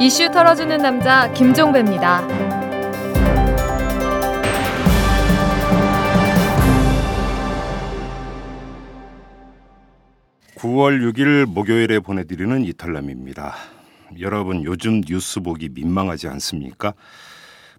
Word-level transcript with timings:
이슈 0.00 0.30
털어주는 0.30 0.78
남자 0.78 1.32
김종배입니다. 1.32 2.24
9월 10.54 11.00
6일 11.12 11.46
목요일에 11.46 11.98
보내드리는 11.98 12.64
이탈남입니다. 12.64 13.56
여러분 14.20 14.62
요즘 14.62 15.00
뉴스 15.00 15.40
보기 15.40 15.68
민망하지 15.70 16.28
않습니까? 16.28 16.94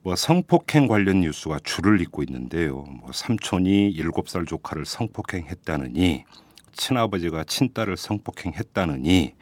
뭐 0.02 0.18
성폭행 0.18 0.88
관련 0.88 1.22
뉴스가 1.22 1.60
줄을 1.64 2.02
잇고 2.02 2.24
있는데요. 2.24 2.84
뭐 3.00 3.12
삼촌이 3.14 3.96
7살 3.96 4.46
조카를 4.46 4.86
성폭행했다느니 4.86 6.26
친아버지가 6.74 7.46
친딸을 7.46 7.96
성폭행했다느니 7.96 9.36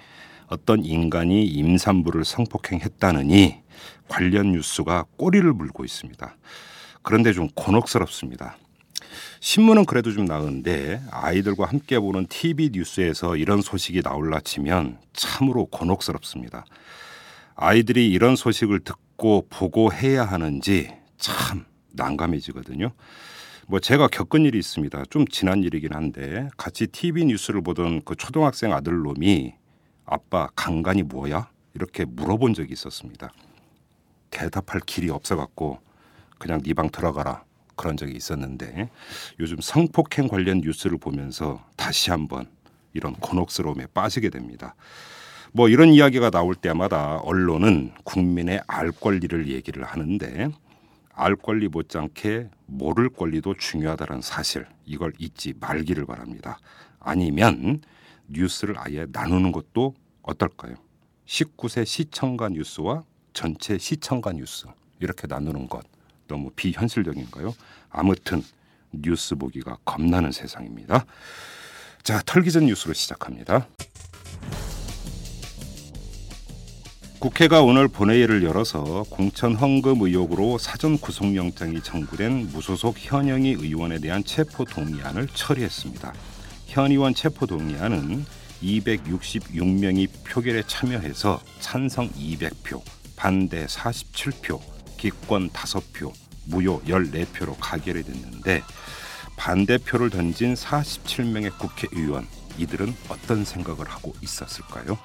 어떤 0.47 0.83
인간이 0.83 1.45
임산부를 1.45 2.25
성폭행했다느니 2.25 3.61
관련 4.07 4.53
뉴스가 4.53 5.05
꼬리를 5.17 5.51
물고 5.53 5.83
있습니다. 5.83 6.35
그런데 7.01 7.33
좀 7.33 7.49
곤혹스럽습니다. 7.53 8.57
신문은 9.39 9.85
그래도 9.85 10.11
좀 10.11 10.25
나은데 10.25 11.01
아이들과 11.11 11.65
함께 11.65 11.99
보는 11.99 12.27
TV 12.27 12.71
뉴스에서 12.73 13.35
이런 13.35 13.61
소식이 13.61 14.01
나올라 14.01 14.39
치면 14.39 14.99
참으로 15.13 15.65
곤혹스럽습니다. 15.65 16.65
아이들이 17.55 18.09
이런 18.09 18.35
소식을 18.35 18.81
듣고 18.81 19.48
보고 19.49 19.91
해야 19.91 20.25
하는지 20.25 20.93
참 21.17 21.65
난감해지거든요. 21.93 22.91
뭐 23.67 23.79
제가 23.79 24.07
겪은 24.07 24.45
일이 24.45 24.57
있습니다. 24.59 25.03
좀 25.09 25.27
지난 25.27 25.63
일이긴 25.63 25.93
한데 25.93 26.48
같이 26.55 26.87
TV 26.87 27.25
뉴스를 27.25 27.61
보던 27.61 28.03
그 28.05 28.15
초등학생 28.15 28.71
아들 28.73 29.01
놈이 29.01 29.53
아빠 30.07 30.47
강간이 30.55 31.03
뭐야? 31.03 31.49
이렇게 31.73 32.05
물어본 32.05 32.54
적이 32.55 32.73
있었습니다. 32.73 33.29
대답할 34.32 34.82
길이 34.85 35.09
없어갖고 35.09 35.79
그냥 36.40 36.62
네 36.63 36.73
방 36.73 36.90
들어가라 36.90 37.43
그런 37.76 37.95
적이 37.98 38.13
있었는데 38.15 38.90
요즘 39.40 39.57
성폭행 39.62 40.27
관련 40.27 40.62
뉴스를 40.62 40.98
보면서 40.98 41.63
다시 41.76 42.09
한번 42.09 42.48
이런 42.93 43.13
곤혹스러움에 43.15 43.87
빠지게 43.93 44.29
됩니다. 44.29 44.76
뭐 45.54 45.70
이런 45.70 45.90
이야기가 45.90 46.29
나올 46.32 46.55
때마다 46.55 47.17
언론은 47.17 47.91
국민의 48.04 48.62
알 48.67 48.91
권리를 48.91 49.48
얘기를 49.48 49.84
하는데 49.84 50.49
알 51.13 51.35
권리 51.35 51.67
못지않게 51.67 52.49
모를 52.65 53.10
권리도 53.10 53.55
중요하다는 53.55 54.21
사실 54.21 54.65
이걸 54.85 55.13
잊지 55.20 55.54
말기를 55.60 56.05
바랍니다. 56.05 56.60
아니면 56.99 57.82
뉴스를 58.27 58.75
아예 58.77 59.05
나누는 59.11 59.51
것도 59.51 59.95
어떨까요? 60.21 60.75
19세 61.25 61.85
시청가 61.85 62.49
뉴스와 62.49 63.03
전체 63.33 63.77
시청가 63.77 64.33
뉴스 64.33 64.67
이렇게 65.00 65.28
나누는 65.28 65.67
것 65.67 65.85
너무 66.28 66.51
비현실적인가요? 66.55 67.53
아무튼 67.89 68.44
뉴스 68.91 69.35
보기가 69.35 69.78
겁나는 69.85 70.31
세상입니다. 70.31 71.05
자, 72.03 72.22
털기 72.25 72.51
전 72.51 72.66
뉴스로 72.66 72.94
시작합니다. 72.94 73.67
국회가 77.19 77.63
오늘 77.63 77.88
본회의를 77.88 78.44
열어서 78.44 79.03
공천 79.09 79.55
헌금 79.55 80.01
의혹으로 80.01 80.59
사전 80.59 81.00
구속영장이 81.00 81.81
청구된 81.81 82.51
무소속 82.51 82.95
현영희 82.97 83.53
의원에 83.53 84.00
대한 84.00 84.23
체포 84.23 84.63
동의안을 84.66 85.28
처리했습니다. 85.33 86.13
현 86.78 86.91
의원 86.91 87.16
체포 87.16 87.47
동의안은 87.47 88.23
266명이 88.61 90.09
표결에 90.23 90.61
참여해서 90.67 91.41
찬성 91.59 92.07
200표, 92.11 92.83
반대 93.16 93.66
47표, 93.66 94.59
기권 94.95 95.50
5표, 95.50 96.13
무효 96.45 96.79
14표로 96.83 97.55
가결이 97.59 98.03
됐는데 98.03 98.61
반대표를 99.37 100.11
던진 100.11 100.53
47명의 100.53 101.57
국회의원 101.57 102.27
이들은 102.59 102.93
어떤 103.09 103.43
생각을 103.43 103.89
하고 103.89 104.13
있었을까요? 104.21 104.99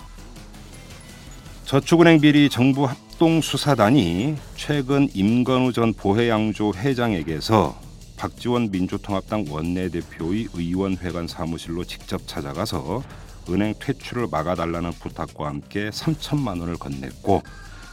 저축은행 1.65 2.21
비리 2.21 2.51
정부 2.51 2.85
합동수사단이 2.85 4.37
최근 4.57 5.09
임건우 5.15 5.73
전 5.73 5.95
보혜양조 5.95 6.75
회장에게서 6.77 7.92
박지원 8.23 8.71
민주통합당 8.71 9.47
원내대표의 9.51 10.47
의원회관 10.55 11.27
사무실로 11.27 11.83
직접 11.83 12.29
찾아가서 12.29 13.03
은행 13.49 13.75
퇴출을 13.81 14.29
막아달라는 14.31 14.93
부탁과 14.93 15.49
함께 15.49 15.91
3천만 15.91 16.61
원을 16.61 16.77
건넸고 16.77 17.43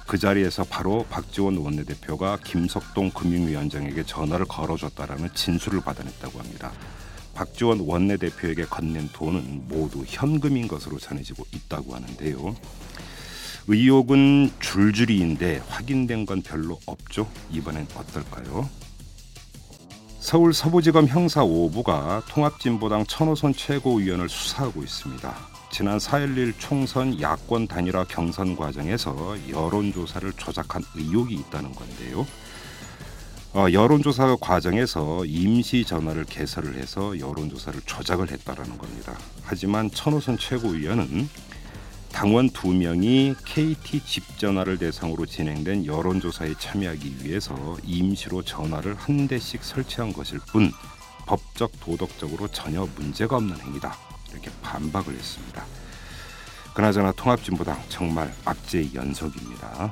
그 0.06 0.20
자리에서 0.20 0.66
바로 0.66 1.04
박지원 1.10 1.58
원내대표가 1.58 2.38
김석동 2.46 3.10
금융위원장에게 3.10 4.04
전화를 4.04 4.46
걸어줬다라는 4.46 5.30
진술을 5.34 5.82
받아냈다고 5.82 6.38
합니다. 6.38 6.74
박지원 7.34 7.80
원내대표에게 7.80 8.66
건넨 8.66 9.10
돈은 9.12 9.64
모두 9.68 10.04
현금인 10.06 10.68
것으로 10.68 11.00
전해지고 11.00 11.44
있다고 11.56 11.96
하는데요. 11.96 12.56
의혹은 13.68 14.52
줄줄이인데 14.60 15.64
확인된 15.70 16.28
건 16.28 16.44
별로 16.44 16.80
없죠. 16.86 17.28
이번엔 17.50 17.88
어떨까요? 17.96 18.70
서울 20.30 20.54
서부지검 20.54 21.08
형사 21.08 21.42
5부가 21.42 22.24
통합진보당 22.28 23.08
천호선 23.08 23.52
최고위원을 23.52 24.30
수사하고 24.30 24.84
있습니다. 24.84 25.36
지난 25.72 25.98
4.11 25.98 26.54
총선 26.60 27.20
야권 27.20 27.66
단일화 27.66 28.04
경선 28.04 28.56
과정에서 28.56 29.36
여론조사를 29.50 30.32
조작한 30.34 30.84
의혹이 30.94 31.34
있다는 31.34 31.74
건데요. 31.74 32.28
어, 33.56 33.66
여론조사 33.74 34.38
과정에서 34.40 35.26
임시 35.26 35.84
전화를 35.84 36.26
개설을 36.26 36.76
해서 36.76 37.18
여론조사를 37.18 37.82
조작을 37.88 38.30
했다라는 38.30 38.78
겁니다. 38.78 39.18
하지만 39.46 39.90
천호선 39.90 40.38
최고위원은 40.38 41.28
당원 42.12 42.50
두 42.50 42.74
명이 42.74 43.36
KT 43.46 44.04
집 44.06 44.38
전화를 44.38 44.78
대상으로 44.78 45.26
진행된 45.26 45.86
여론조사에 45.86 46.56
참여하기 46.60 47.24
위해서 47.24 47.78
임시로 47.84 48.44
전화를 48.44 48.96
한 48.96 49.28
대씩 49.28 49.64
설치한 49.64 50.14
것일 50.14 50.40
뿐 50.52 50.72
법적 51.26 51.72
도덕적으로 51.80 52.48
전혀 52.50 52.88
문제가 52.96 53.38
없는 53.38 53.58
행위다 53.60 53.96
이렇게 54.32 54.50
반박을 54.62 55.14
했습니다. 55.14 55.66
그나저나 56.74 57.12
통합진보당 57.14 57.82
정말 57.90 58.34
악재의 58.46 58.94
연속입니다. 58.96 59.92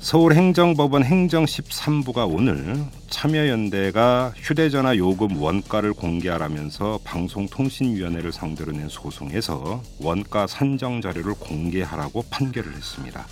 서울행정법원 0.00 1.02
행정 1.02 1.44
13부가 1.44 2.32
오늘 2.32 2.84
참여연대가 3.10 4.32
휴대전화 4.36 4.96
요금 4.96 5.36
원가를 5.42 5.92
공개하라면서 5.92 7.00
방송통신위원회를 7.02 8.30
상대로 8.30 8.70
낸 8.70 8.88
소송에서 8.88 9.82
원가 10.00 10.46
산정 10.46 11.00
자료를 11.00 11.34
공개하라고 11.34 12.24
판결을 12.30 12.74
했습니다. 12.74 13.26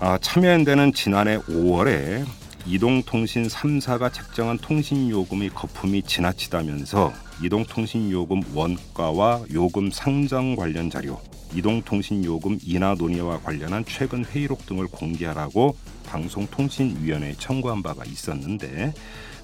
아, 0.00 0.18
참여연대는 0.20 0.92
지난해 0.92 1.38
5월에 1.38 2.26
이동통신 2.66 3.48
3사가 3.48 4.12
책정한 4.12 4.58
통신요금의 4.58 5.48
거품이 5.50 6.02
지나치다면서 6.02 7.12
이동통신요금 7.42 8.42
원가와 8.54 9.44
요금 9.54 9.90
상정 9.90 10.56
관련 10.56 10.90
자료 10.90 11.18
이동통신요금 11.54 12.58
인하 12.64 12.94
논의와 12.94 13.40
관련한 13.40 13.84
최근 13.86 14.24
회의록 14.24 14.66
등을 14.66 14.86
공개하라고 14.88 15.76
방송통신위원회에 16.06 17.34
청구한 17.38 17.82
바가 17.82 18.04
있었는데 18.04 18.92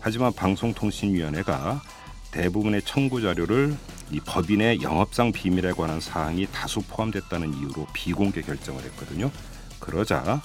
하지만 0.00 0.32
방송통신위원회가 0.32 1.82
대부분의 2.31 2.82
청구 2.84 3.20
자료를 3.20 3.76
이 4.12 4.20
법인의 4.20 4.82
영업상 4.82 5.32
비밀에 5.32 5.73
관한 5.73 6.00
사항이 6.00 6.46
다수 6.52 6.81
포함됐다는 6.82 7.55
이유로 7.55 7.87
비공개 7.93 8.43
결정을 8.43 8.82
했거든요. 8.85 9.31
그러자 9.79 10.40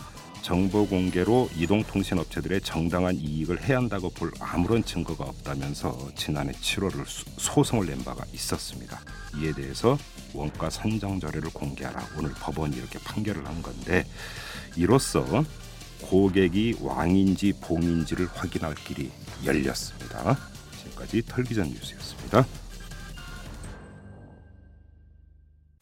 정보 0.46 0.86
공개로 0.86 1.50
이동통신 1.58 2.20
업체들의 2.20 2.62
정당한 2.62 3.16
이익을 3.16 3.64
해한다고 3.64 4.12
볼 4.12 4.32
아무런 4.40 4.86
증거가 4.86 5.24
없다면서 5.24 6.12
지난해 6.16 6.52
7월을 6.52 7.04
소송을 7.40 7.88
낸 7.88 8.04
바가 8.04 8.24
있었습니다. 8.32 9.02
이에 9.42 9.54
대해서 9.54 9.98
원가 10.36 10.70
산정 10.70 11.20
자료를 11.20 11.50
공개하라 11.52 12.10
오늘 12.20 12.30
법원이 12.34 12.78
이렇게 12.78 13.00
판결을 13.00 13.44
한 13.44 13.60
건데 13.64 14.06
이로써 14.76 15.26
고객이 16.04 16.76
왕인지 16.80 17.54
봉인지를 17.62 18.28
확인할 18.32 18.76
길이 18.76 19.10
열렸습니다. 19.44 20.38
지금까지 20.78 21.24
털기전 21.26 21.70
뉴스였습니다. 21.70 22.46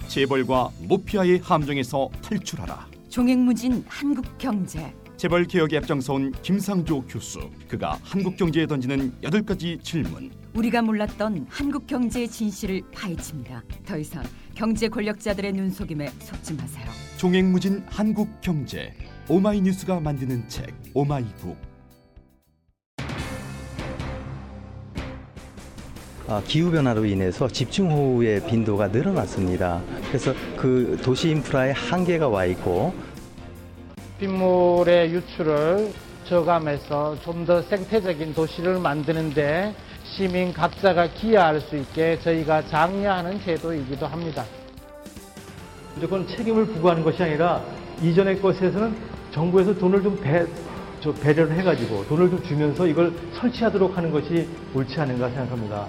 재벌과 0.08 0.72
모피아의 0.88 1.40
함정에서 1.40 2.10
탈출하라. 2.22 2.93
종횡무진 3.14 3.86
한국 3.88 4.26
경제. 4.40 4.92
재벌 5.18 5.46
개혁에 5.46 5.78
앞장서온 5.78 6.32
김상조 6.42 7.02
교수. 7.02 7.48
그가 7.68 8.00
한국 8.02 8.36
경제에 8.36 8.66
던지는 8.66 9.14
여덟 9.22 9.44
가지 9.44 9.78
질문. 9.84 10.32
우리가 10.56 10.82
몰랐던 10.82 11.46
한국 11.48 11.86
경제의 11.86 12.28
진실을 12.28 12.82
파헤칩니다. 12.92 13.62
더 13.86 14.00
이상 14.00 14.24
경제 14.56 14.88
권력자들의 14.90 15.54
눈속임에 15.54 16.08
속지 16.08 16.56
마세요. 16.56 16.86
종횡무진 17.18 17.84
한국 17.86 18.42
경제. 18.42 18.96
오마이뉴스가 19.30 20.00
만드는 20.00 20.50
책 20.50 20.74
오마이북 20.96 21.56
기후 26.48 26.72
변화로 26.72 27.06
인해서 27.06 27.48
집중호우의 27.48 28.46
빈도가 28.48 28.88
늘어났습니다. 28.88 29.82
그래서 30.08 30.34
그 30.58 30.98
도시 31.04 31.30
인프라에 31.30 31.72
한계가 31.72 32.28
와 32.30 32.46
있고 32.46 32.94
빗물의 34.20 35.12
유출을 35.12 35.92
저감해서 36.26 37.18
좀 37.24 37.46
더 37.46 37.62
생태적인 37.62 38.34
도시를 38.34 38.80
만드는데 38.80 39.76
시민 40.06 40.54
각자가 40.54 41.08
기여할 41.08 41.60
수 41.60 41.76
있게 41.76 42.18
저희가 42.22 42.66
장려하는 42.68 43.42
제도이기도 43.44 44.06
합니다. 44.08 44.46
무조건 45.96 46.26
책임을 46.28 46.66
부과하는 46.68 47.04
것이 47.04 47.22
아니라 47.22 47.62
이전의 48.02 48.42
것에서는 48.42 48.96
정부에서 49.34 49.74
돈을 49.78 50.02
좀 50.02 50.18
배, 50.22 50.46
저 51.02 51.12
배려를 51.14 51.58
해가지고 51.58 52.06
돈을 52.08 52.30
좀 52.30 52.42
주면서 52.44 52.88
이걸 52.88 53.12
설치하도록 53.34 53.98
하는 53.98 54.10
것이 54.12 54.48
옳지 54.74 55.00
않은가 55.02 55.30
생각합니다. 55.30 55.86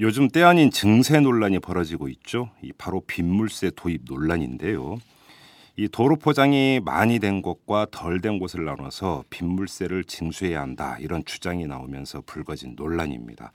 요즘 0.00 0.28
때 0.28 0.42
아닌 0.42 0.70
증세 0.70 1.20
논란이 1.20 1.58
벌어지고 1.58 2.08
있죠. 2.08 2.48
이 2.62 2.72
바로 2.72 3.02
빗물세 3.06 3.72
도입 3.76 4.04
논란인데요. 4.06 4.96
이 5.76 5.88
도로 5.88 6.16
포장이 6.16 6.80
많이 6.82 7.18
된 7.18 7.42
곳과 7.42 7.86
덜 7.90 8.22
된 8.22 8.38
곳을 8.38 8.64
나눠서 8.64 9.24
빗물세를 9.28 10.04
징수해야 10.04 10.62
한다 10.62 10.96
이런 11.00 11.22
주장이 11.26 11.66
나오면서 11.66 12.22
불거진 12.24 12.76
논란입니다. 12.76 13.52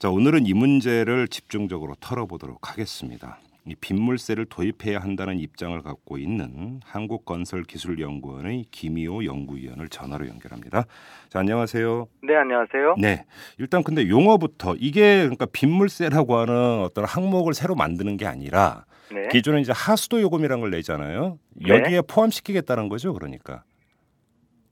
자 0.00 0.10
오늘은 0.10 0.46
이 0.46 0.54
문제를 0.54 1.28
집중적으로 1.28 1.94
털어보도록 2.00 2.68
하겠습니다. 2.68 3.38
이 3.66 3.74
빗물세를 3.74 4.46
도입해야 4.46 5.00
한다는 5.00 5.38
입장을 5.40 5.80
갖고 5.82 6.18
있는 6.18 6.80
한국건설기술연구원의 6.84 8.66
김희호 8.70 9.24
연구위원을 9.24 9.88
전화로 9.88 10.28
연결합니다. 10.28 10.84
자 11.28 11.40
안녕하세요. 11.40 12.06
네, 12.22 12.36
안녕하세요. 12.36 12.94
네. 13.00 13.24
일단 13.58 13.82
근데 13.82 14.08
용어부터 14.08 14.76
이게 14.78 15.18
그러니까 15.22 15.46
빗물세라고 15.46 16.36
하는 16.36 16.80
어떤 16.82 17.04
항목을 17.04 17.54
새로 17.54 17.74
만드는 17.74 18.16
게 18.16 18.26
아니라 18.26 18.84
네. 19.12 19.26
기존에 19.32 19.60
이제 19.60 19.72
하수도 19.74 20.20
요금이라는 20.20 20.60
걸 20.60 20.70
내잖아요. 20.70 21.38
네. 21.54 21.68
여기에 21.68 22.02
포함시키겠다는 22.08 22.88
거죠, 22.88 23.12
그러니까. 23.14 23.64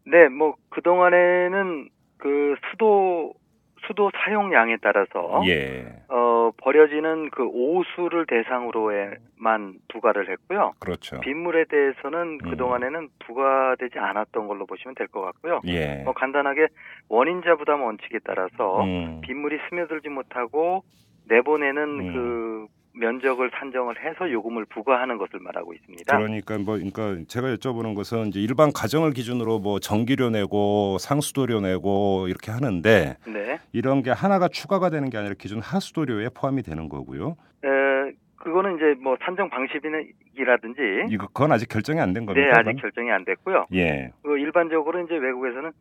네, 0.07 0.29
뭐 0.29 0.55
그동안에는 0.71 1.89
그 2.19 2.55
수도 2.71 3.35
수도 3.87 4.11
사용량에 4.25 4.77
따라서 4.83 5.43
예. 5.47 5.85
어 6.09 6.51
버려지는 6.59 7.31
그 7.31 7.45
오수를 7.47 8.27
대상으로만 8.27 9.75
부과를 9.93 10.31
했고요. 10.31 10.73
그렇죠. 10.81 11.21
빗물에 11.21 11.65
대해서는 11.69 12.39
음. 12.45 12.51
그동안에는 12.51 13.09
부과되지 13.27 13.99
않았던 13.99 14.47
걸로 14.49 14.67
보시면 14.67 14.95
될 14.95 15.09
것 15.09 15.21
같고요. 15.21 15.61
예. 15.67 16.03
뭐 16.05 16.13
간단하게 16.15 16.67
원인자 17.09 17.57
부담 17.57 17.83
원칙에 17.83 18.19
따라서 18.25 18.83
음. 18.83 19.21
빗물이 19.23 19.59
스며들지 19.69 20.09
못하고 20.09 20.83
내보내는 21.29 21.83
음. 22.01 22.13
그 22.13 22.67
면적을 22.95 23.51
산정을 23.55 23.97
해서 24.05 24.31
요금을 24.31 24.67
부과하는 24.67 25.19
것을 25.19 25.41
말하고 25.41 25.75
있습니다. 25.75 26.17
그러니까 26.17 26.59
뭐 26.59 26.77
그러니까 26.77 27.25
제가 27.29 27.49
여쭤보는 27.55 27.95
것은 27.95 28.29
이제 28.29 28.41
일반 28.41 28.73
가정을 28.73 29.13
기준으로 29.13 29.59
뭐 29.59 29.79
전기료 29.81 30.31
내고 30.31 30.97
상수도료 30.99 31.61
내고 31.61 32.27
이렇게 32.29 32.53
하는데 32.53 33.17
네. 33.27 33.59
이런 33.73 34.03
게 34.03 34.11
하나가 34.11 34.49
추가가 34.49 34.91
되는 34.91 35.11
게 35.11 35.19
아니라 35.19 35.35
기존 35.39 35.61
하수도료에 35.61 36.29
포함이 36.35 36.63
되는 36.63 36.89
거고요. 36.89 37.37
에, 37.65 38.13
그거는 38.37 38.77
이제 38.77 38.95
뭐 39.01 39.17
산정 39.23 39.51
방식이라든지 39.51 41.07
이거 41.11 41.27
그건 41.27 41.53
아직 41.53 41.69
결정이 41.69 42.01
안된 42.01 42.27
네, 42.27 42.27
겁니까? 42.27 42.61
아직 42.61 42.81
결정이 42.81 43.11
안 43.11 43.25
됐고요. 43.25 43.67
예. 43.75 44.11
그 44.23 44.39
일반적으로 44.39 45.01
이제 45.01 45.17
외국에서는 45.17 45.73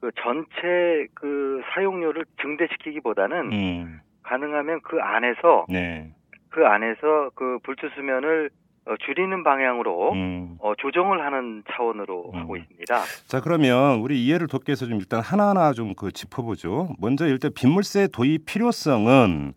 그 0.00 0.10
전체 0.16 1.06
그 1.14 1.60
사용료를 1.74 2.24
증대시키기보다는 2.40 3.52
음. 3.52 4.00
가능하면 4.22 4.80
그 4.82 5.00
안에서 5.00 5.66
네. 5.68 6.12
그 6.52 6.66
안에서 6.66 7.30
그 7.34 7.58
불투 7.62 7.88
수면을 7.96 8.50
어, 8.84 8.94
줄이는 9.06 9.44
방향으로 9.44 10.12
음. 10.12 10.56
어, 10.60 10.72
조정을 10.76 11.24
하는 11.24 11.62
차원으로 11.70 12.32
음. 12.34 12.40
하고 12.40 12.56
있습니다. 12.56 13.02
자 13.26 13.40
그러면 13.40 14.00
우리 14.00 14.24
이해를 14.24 14.48
돕기 14.48 14.70
위해서 14.70 14.86
좀 14.86 14.98
일단 14.98 15.20
하나하나 15.20 15.72
좀 15.72 15.94
그 15.94 16.10
짚어보죠. 16.10 16.94
먼저 16.98 17.26
일단 17.26 17.52
빗물세 17.54 18.08
도입 18.12 18.44
필요성은 18.46 19.54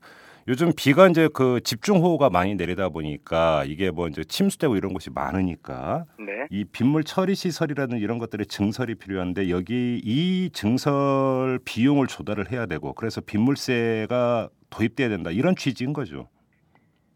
요즘 0.48 0.72
비가 0.78 1.08
이제 1.08 1.28
그 1.34 1.60
집중호우가 1.64 2.30
많이 2.30 2.54
내리다 2.54 2.90
보니까 2.90 3.64
이게 3.66 3.90
뭐 3.90 4.08
이제 4.08 4.24
침수되고 4.24 4.76
이런 4.76 4.94
곳이 4.94 5.10
많으니까 5.10 6.06
네. 6.20 6.46
이 6.52 6.64
빗물 6.66 7.04
처리 7.04 7.34
시설이라든 7.34 7.98
이런 7.98 8.20
것들의 8.20 8.46
증설이 8.46 8.94
필요한데 8.94 9.50
여기 9.50 10.00
이 10.04 10.52
증설 10.54 11.58
비용을 11.66 12.06
조달을 12.06 12.52
해야 12.52 12.68
되고 12.68 12.94
그래서 12.94 13.22
빗물세가 13.22 14.50
도입돼야 14.70 15.10
된다 15.10 15.32
이런 15.32 15.56
취지인 15.56 15.94
거죠. 15.94 16.28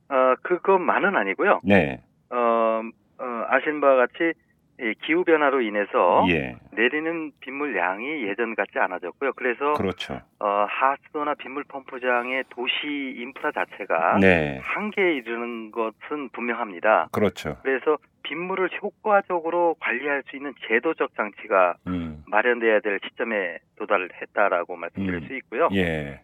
어, 0.10 0.36
그것만은 0.42 1.16
아니고요. 1.16 1.62
네. 1.64 2.02
어, 2.32 2.82
어, 3.20 3.46
아신 3.50 3.80
바와 3.82 3.96
같이 3.96 4.34
이 4.82 4.94
기후 5.06 5.26
변화로 5.26 5.62
인해서 5.62 6.26
예. 6.30 6.56
내리는 6.72 7.34
빗물 7.42 7.76
양이 7.76 8.24
예전 8.24 8.56
같지 8.56 8.80
않아졌고요. 8.80 9.34
그래서 9.34 9.74
그렇죠. 9.74 10.22
어, 10.40 10.66
하수도나 10.70 11.34
빗물 11.34 11.66
펌프장의 11.66 12.46
도시 12.50 13.16
인프라 13.18 13.52
자체가 13.52 14.20
네. 14.22 14.60
한계에 14.64 15.16
이르는 15.16 15.72
것은 15.72 16.30
분명합니다. 16.32 17.10
그렇죠. 17.12 17.58
그래서 17.62 17.98
빗물을 18.24 18.70
효과적으로 18.82 19.76
관리할 19.82 20.24
수 20.30 20.38
있는 20.38 20.54
제도적 20.68 21.14
장치가 21.16 21.76
음. 21.88 22.24
마련돼야 22.28 22.80
될 22.80 23.00
시점에 23.04 23.58
도달했다라고 23.76 24.78
말씀드릴 24.78 25.24
음. 25.24 25.28
수 25.28 25.36
있고요. 25.36 25.68
예. 25.74 26.22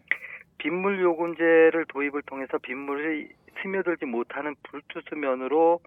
빗물 0.58 1.00
요금제를 1.00 1.86
도입을 1.88 2.22
통해서 2.22 2.58
빗물이 2.58 3.28
스며들지 3.62 4.06
못하는 4.06 4.54
불투수면으로 4.64 5.80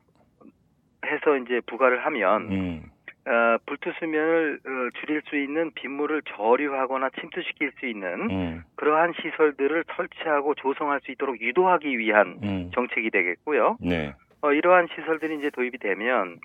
해서 1.05 1.37
이제 1.37 1.61
부과를 1.67 2.05
하면 2.05 2.51
음. 2.51 2.83
어, 3.25 3.57
불투수면을 3.65 4.59
어, 4.65 4.99
줄일 4.99 5.21
수 5.29 5.37
있는 5.37 5.71
빗물을 5.75 6.21
저류하거나 6.23 7.09
침투시킬 7.19 7.71
수 7.79 7.85
있는 7.85 8.29
음. 8.31 8.63
그러한 8.75 9.13
시설들을 9.21 9.85
설치하고 9.95 10.55
조성할 10.55 11.01
수 11.01 11.11
있도록 11.11 11.39
유도하기 11.39 11.97
위한 11.97 12.39
음. 12.43 12.71
정책이 12.73 13.11
되겠고요. 13.11 13.77
네. 13.81 14.13
어, 14.41 14.51
이러한 14.51 14.87
시설들이 14.95 15.37
이제 15.37 15.49
도입이 15.51 15.77
되면 15.77 16.39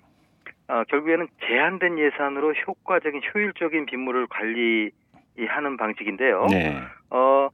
어, 0.67 0.83
결국에는 0.89 1.27
제한된 1.47 1.97
예산으로 1.99 2.53
효과적인 2.53 3.21
효율적인 3.33 3.85
빗물을 3.85 4.27
관리하는 4.27 5.77
방식인데요. 5.77 6.47
네. 6.51 6.81
어, 7.09 7.49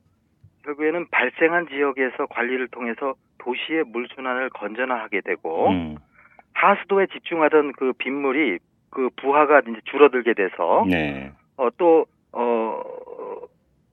결국에는 0.64 1.08
발생한 1.10 1.68
지역에서 1.68 2.28
관리를 2.28 2.68
통해서 2.70 3.14
도시의 3.40 3.86
물 3.88 4.08
순환을 4.14 4.50
건전화하게 4.52 5.22
되고 5.22 5.70
음. 5.70 5.98
하수도에 6.54 7.08
집중하던 7.08 7.74
그 7.74 7.94
빗물이 7.94 8.60
그 8.90 9.10
부하가 9.16 9.62
이제 9.62 9.80
줄어들게 9.86 10.34
돼서 10.34 10.86
네. 10.88 11.32
어, 11.58 11.70
또 11.78 12.06
어, 12.34 12.82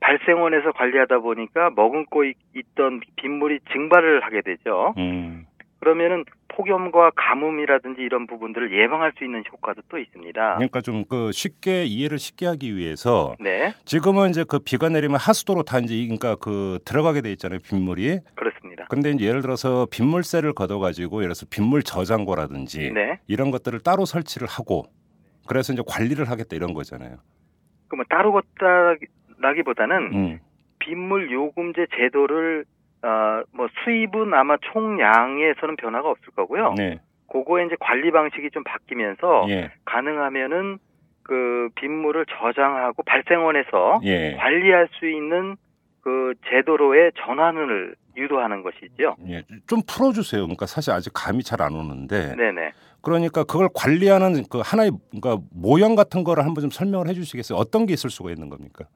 발생원에서 0.01 0.73
관리하다 0.73 1.19
보니까 1.21 1.71
머금고 1.75 2.25
있, 2.25 2.37
던 2.75 3.01
빗물이 3.17 3.61
증발을 3.73 4.23
하게 4.23 4.43
되죠. 4.43 4.95
음. 4.99 5.47
그러면은 5.81 6.25
폭염과 6.49 7.13
가뭄이라든지 7.15 8.03
이런 8.03 8.27
부분들을 8.27 8.73
예방할 8.77 9.13
수 9.17 9.25
있는 9.25 9.45
효과도 9.53 9.81
또 9.89 9.99
있습니다. 9.99 10.55
그러니까 10.57 10.81
좀 10.81 11.05
그 11.09 11.31
쉽게 11.33 11.85
이해를 11.85 12.19
쉽게 12.19 12.47
하기 12.47 12.77
위해서 12.77 13.37
네, 13.39 13.73
지금은 13.85 14.31
이제 14.31 14.45
그 14.47 14.59
비가 14.59 14.89
내리면 14.89 15.17
하수도로 15.19 15.63
다 15.63 15.79
이제 15.79 15.95
그러니까 15.95 16.35
그 16.37 16.79
들어가게 16.85 17.21
돼 17.21 17.31
있잖아요 17.33 17.61
빗물이. 17.61 18.19
그렇습니다. 18.35 18.87
근데 18.91 19.11
이제 19.11 19.25
예를 19.27 19.41
들어서 19.41 19.87
빗물세를 19.91 20.53
걷어가지고 20.53 21.19
예를 21.19 21.29
들어서 21.29 21.47
빗물 21.49 21.83
저장고라든지 21.85 22.91
네, 22.93 23.21
이런 23.29 23.51
것들을 23.53 23.79
따로 23.81 24.05
설치를 24.05 24.49
하고 24.49 24.87
그래서 25.47 25.73
이제 25.73 25.83
관리를 25.87 26.29
하겠다 26.29 26.57
이런 26.57 26.75
거잖아요. 26.75 27.19
그러면 27.87 28.05
따로 28.11 28.33
걷다라기보다는 28.33 29.97
음. 30.15 30.41
빗물 30.81 31.31
요금제 31.31 31.87
제도를 31.97 32.65
어, 33.03 33.43
뭐 33.53 33.69
수입은 33.85 34.35
아마 34.35 34.57
총량에서는 34.73 35.77
변화가 35.77 36.11
없을 36.11 36.33
거고요. 36.35 36.75
네. 36.77 37.01
그거에 37.31 37.67
이제 37.67 37.77
관리 37.81 38.11
방식이 38.11 38.51
좀 38.51 38.65
바뀌면서 38.65 39.47
예. 39.51 39.71
가능하면은 39.85 40.79
그 41.23 41.69
빗물을 41.75 42.25
저장하고 42.27 43.03
발생원에서 43.03 44.01
예. 44.05 44.35
관리할 44.37 44.89
수 44.99 45.07
있는 45.09 45.57
그 46.01 46.33
제도로의 46.49 47.13
전환을 47.19 47.95
유도하는 48.17 48.63
것이죠. 48.63 49.15
예. 49.29 49.43
좀 49.67 49.81
풀어주세요. 49.87 50.43
그러니까 50.43 50.67
사실 50.67 50.91
아직 50.93 51.13
감이 51.15 51.43
잘 51.43 51.61
안 51.61 51.75
오는데 51.75 52.35
네네. 52.35 52.73
그러니까 53.03 53.45
그걸 53.45 53.69
관리하는 53.75 54.43
그 54.51 54.61
하나의 54.65 54.91
그러니까 55.11 55.45
모형 55.53 55.95
같은 55.95 56.25
거를 56.25 56.45
한번 56.45 56.63
좀 56.63 56.71
설명을 56.71 57.09
해주시겠어요? 57.09 57.59
어떤 57.59 57.85
게 57.87 57.93
있을 57.93 58.11
수가 58.11 58.31
있는 58.31 58.49
겁니까? 58.49 58.87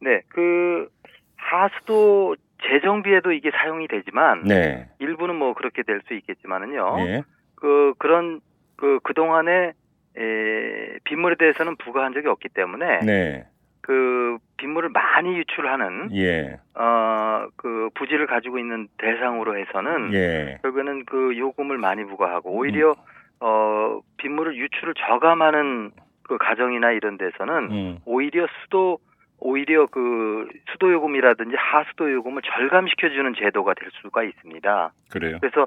네, 0.00 0.22
그 0.28 0.88
하수도 1.36 2.36
재정비에도 2.62 3.32
이게 3.32 3.50
사용이 3.50 3.88
되지만 3.88 4.44
네. 4.44 4.88
일부는 4.98 5.34
뭐 5.36 5.54
그렇게 5.54 5.82
될 5.82 6.00
수 6.06 6.14
있겠지만은요. 6.14 6.96
예. 7.00 7.22
그 7.54 7.94
그런 7.98 8.40
그 8.76 9.00
그동안에 9.02 9.72
에, 10.16 10.98
빗물에 11.04 11.34
대해서는 11.36 11.76
부과한 11.76 12.14
적이 12.14 12.28
없기 12.28 12.48
때문에 12.50 13.00
네. 13.00 13.46
그 13.80 14.38
빗물을 14.56 14.88
많이 14.90 15.36
유출하는 15.36 16.14
예. 16.16 16.58
어그 16.74 17.90
부지를 17.94 18.26
가지고 18.26 18.58
있는 18.58 18.88
대상으로 18.98 19.58
해서는 19.58 20.14
예. 20.14 20.58
결국에는 20.62 21.04
그 21.04 21.36
요금을 21.36 21.78
많이 21.78 22.04
부과하고 22.04 22.50
오히려 22.50 22.94
어 23.40 24.00
빗물을 24.16 24.56
유출을 24.56 24.94
저감하는 24.94 25.90
그 26.22 26.38
가정이나 26.38 26.92
이런 26.92 27.18
데서는 27.18 27.54
음. 27.70 27.98
오히려 28.06 28.46
수도 28.62 28.98
오히려 29.48 29.86
그 29.86 30.48
수도 30.72 30.90
요금이라든지 30.90 31.54
하수도 31.56 32.10
요금을 32.10 32.40
절감시켜 32.42 33.10
주는 33.10 33.34
제도가 33.38 33.74
될 33.74 33.90
수가 34.02 34.24
있습니다. 34.24 34.92
그래요. 35.10 35.38
그래서 35.40 35.66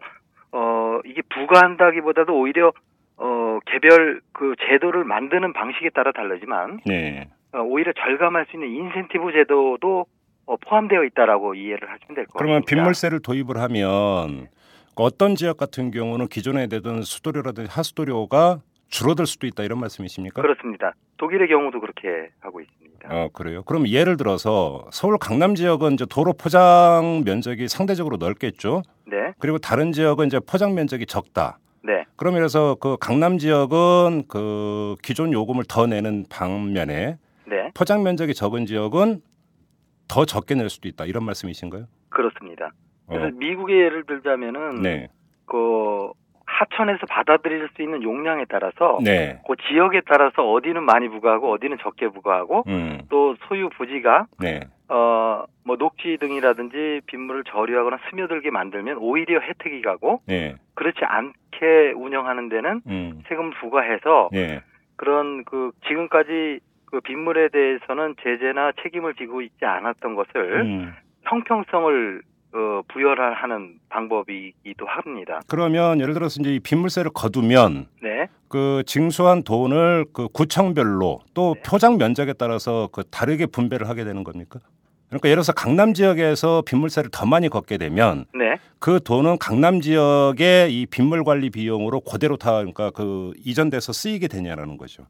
어 0.51 0.99
이게 1.05 1.21
부과한다기보다도 1.29 2.33
오히려 2.37 2.73
어 3.17 3.59
개별 3.67 4.19
그 4.33 4.55
제도를 4.67 5.03
만드는 5.03 5.53
방식에 5.53 5.91
따라 5.91 6.11
다르지만 6.11 6.79
네. 6.87 7.29
어, 7.53 7.59
오히려 7.59 7.93
절감할 7.93 8.47
수 8.49 8.55
있는 8.57 8.69
인센티브 8.69 9.31
제도도 9.31 10.07
어, 10.47 10.57
포함되어 10.57 11.03
있다라고 11.03 11.53
이해를 11.53 11.87
하시면 11.91 12.15
될 12.15 12.25
것 12.25 12.33
같습니다. 12.33 12.37
그러면 12.39 12.61
빗물세를 12.65 13.19
도입을 13.21 13.57
하면 13.57 14.47
그 14.95 15.03
어떤 15.03 15.35
지역 15.35 15.57
같은 15.57 15.91
경우는 15.91 16.27
기존에 16.29 16.65
되던 16.67 17.03
수도료라든지 17.03 17.69
하수도료가 17.71 18.59
줄어들 18.89 19.27
수도 19.27 19.45
있다 19.45 19.63
이런 19.63 19.79
말씀이십니까? 19.81 20.41
그렇습니다. 20.41 20.93
독일의 21.17 21.47
경우도 21.49 21.79
그렇게 21.79 22.29
하고 22.39 22.61
있습니다. 22.61 22.86
어 23.05 23.29
그래요. 23.33 23.63
그럼 23.63 23.87
예를 23.87 24.17
들어서 24.17 24.85
서울 24.91 25.17
강남 25.17 25.55
지역은 25.55 25.93
이제 25.93 26.05
도로 26.05 26.33
포장 26.33 27.23
면적이 27.25 27.67
상대적으로 27.67 28.17
넓겠죠. 28.17 28.83
네, 29.05 29.33
그리고 29.39 29.57
다른 29.57 29.91
지역은 29.91 30.27
이제 30.27 30.39
포장 30.39 30.73
면적이 30.75 31.05
적다. 31.05 31.59
네, 31.83 32.05
그러면서 32.15 32.75
그 32.75 32.97
강남 32.99 33.37
지역은 33.37 34.23
그 34.27 34.95
기존 35.01 35.31
요금을 35.33 35.63
더 35.67 35.87
내는 35.87 36.25
방면에 36.29 37.17
네, 37.47 37.71
포장 37.73 38.03
면적이 38.03 38.33
적은 38.33 38.65
지역은 38.65 39.21
더 40.07 40.25
적게 40.25 40.55
낼 40.55 40.69
수도 40.69 40.87
있다 40.87 41.05
이런 41.05 41.23
말씀이신가요? 41.23 41.85
그렇습니다. 42.09 42.71
그래서 43.07 43.27
어, 43.27 43.29
미국의 43.31 43.75
예를 43.77 44.05
들자면은 44.05 44.81
네, 44.81 45.07
그 45.45 46.11
하천에서 46.57 47.05
받아들일 47.07 47.69
수 47.75 47.81
있는 47.81 48.01
용량에 48.01 48.45
따라서 48.49 48.97
네, 49.03 49.39
그 49.47 49.55
지역에 49.67 50.01
따라서 50.07 50.49
어디는 50.49 50.83
많이 50.83 51.07
부과하고 51.07 51.51
어디는 51.51 51.77
적게 51.81 52.07
부과하고 52.09 52.63
음, 52.67 53.01
또 53.09 53.35
소유 53.47 53.69
부지가 53.69 54.25
네, 54.39 54.61
어뭐 54.87 55.77
녹지 55.77 56.17
등이라든지 56.19 57.01
빗물을 57.05 57.43
저류하거나 57.43 57.99
스며들게 58.09 58.49
만들면 58.49 58.97
오히려 58.97 59.39
혜택이 59.39 59.81
가고 59.83 60.21
네, 60.25 60.55
그렇지 60.73 60.99
않게 61.03 61.93
운영하는 61.95 62.49
데는 62.49 62.81
음, 62.87 63.21
세금 63.27 63.51
부과해서 63.51 64.29
네, 64.31 64.61
그런 64.95 65.43
그 65.43 65.71
지금까지 65.87 66.59
그 66.85 67.01
빗물에 67.01 67.49
대해서는 67.49 68.15
제재나 68.23 68.71
책임을 68.81 69.13
지고 69.15 69.41
있지 69.41 69.65
않았던 69.65 70.15
것을 70.15 70.61
음. 70.61 70.95
형평성을 71.23 72.21
어, 72.53 72.81
부여하는 72.87 73.79
방법이기도 73.89 74.85
합니다. 74.85 75.41
그러면 75.47 75.99
예를 75.99 76.13
들어서 76.13 76.39
이제 76.39 76.55
이 76.55 76.59
빗물세를 76.59 77.11
거두면 77.13 77.87
네, 78.01 78.27
그 78.47 78.83
징수한 78.85 79.43
돈을 79.43 80.05
그 80.13 80.27
구청별로 80.29 81.19
또 81.33 81.55
네. 81.55 81.61
표장 81.61 81.97
면적에 81.97 82.33
따라서 82.33 82.89
그 82.91 83.03
다르게 83.03 83.45
분배를 83.45 83.89
하게 83.89 84.03
되는 84.03 84.23
겁니까? 84.23 84.59
그러니까 85.09 85.29
예를 85.29 85.37
들어서 85.37 85.53
강남 85.53 85.93
지역에서 85.93 86.63
빗물세를 86.65 87.11
더 87.11 87.25
많이 87.25 87.49
걷게 87.49 87.77
되면 87.77 88.25
네, 88.33 88.57
그 88.79 89.01
돈은 89.03 89.37
강남 89.39 89.81
지역의 89.81 90.73
이 90.73 90.85
빗물 90.85 91.23
관리 91.23 91.49
비용으로 91.49 92.01
그대로 92.01 92.37
다 92.37 92.51
그러니까 92.57 92.91
그 92.91 93.31
이전돼서 93.45 93.93
쓰이게 93.93 94.27
되냐라는 94.27 94.77
거죠. 94.77 95.03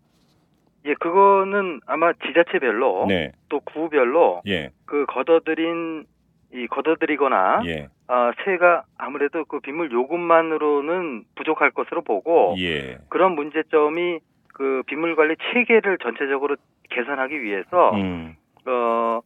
예, 0.85 0.93
그거는 0.99 1.81
아마 1.85 2.13
지자체별로 2.13 3.05
네, 3.07 3.31
또 3.49 3.59
구별로 3.59 4.41
예, 4.47 4.69
그 4.85 5.05
걷어들인 5.07 6.05
이 6.53 6.67
걷어들이거나 6.67 7.61
예, 7.65 7.87
어, 8.07 8.31
세가 8.45 8.83
아무래도 8.97 9.43
그 9.45 9.59
빗물 9.59 9.91
요금만으로는 9.91 11.25
부족할 11.35 11.71
것으로 11.71 12.01
보고 12.01 12.55
예, 12.57 12.97
그런 13.09 13.33
문제점이 13.35 14.19
그 14.53 14.83
빗물 14.87 15.15
관리 15.15 15.35
체계를 15.53 15.97
전체적으로 15.99 16.55
개선하기 16.89 17.41
위해서 17.41 17.91
음, 17.95 18.35
어, 18.65 19.19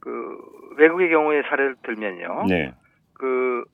그 0.00 0.38
외국의 0.76 1.08
경우에 1.08 1.42
사례를 1.42 1.76
들면요. 1.82 2.44
네, 2.48 2.72
그 3.14 3.64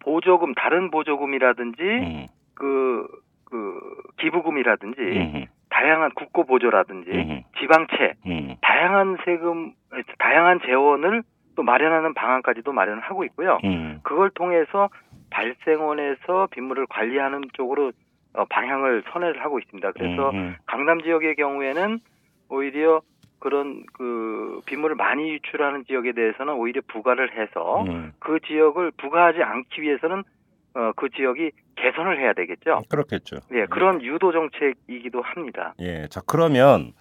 보조금 0.00 0.54
다른 0.54 0.90
보조금이라든지 0.90 1.82
음, 1.82 2.26
그, 2.54 3.06
그 3.44 3.80
기부금이라든지 4.18 5.00
음, 5.00 5.46
다양한 5.70 6.10
국고 6.14 6.44
보조라든지 6.44 7.10
음, 7.10 7.42
지방채 7.58 8.14
음, 8.26 8.56
다양한 8.60 9.18
세금 9.24 9.72
다양한 10.18 10.60
재원을 10.66 11.22
또 11.58 11.64
마련하는 11.64 12.14
방안까지도 12.14 12.70
마련을 12.70 13.02
하고 13.02 13.24
있고요. 13.24 13.58
음, 13.64 13.98
그걸 14.04 14.30
통해서 14.30 14.90
발생원에서 15.30 16.46
빗물을 16.52 16.86
관리하는 16.86 17.42
쪽으로 17.54 17.90
어, 18.34 18.44
방향을 18.44 19.02
선회를 19.10 19.42
하고 19.42 19.58
있습니다. 19.58 19.90
그래서 19.90 20.30
음, 20.30 20.54
강남 20.66 21.02
지역의 21.02 21.34
경우에는 21.34 21.98
오히려 22.48 23.00
그런 23.40 23.82
그 23.92 24.60
빗물을 24.66 24.94
많이 24.94 25.30
유출하는 25.30 25.84
지역에 25.86 26.12
대해서는 26.12 26.54
오히려 26.54 26.80
부과를 26.86 27.36
해서 27.36 27.82
음, 27.88 28.12
그 28.20 28.38
지역을 28.38 28.92
부과하지 28.92 29.42
않기 29.42 29.82
위해서는 29.82 30.22
어, 30.74 30.92
그 30.94 31.08
지역이 31.08 31.50
개선을 31.82 32.20
해야 32.20 32.32
되겠죠. 32.32 32.82
그렇겠죠. 32.88 33.36
예, 33.52 33.66
그런 33.66 34.02
유도 34.02 34.32
정책이기도 34.32 35.22
합니다. 35.22 35.74
예, 35.80 36.06
자 36.08 36.20
그러면 36.26 36.92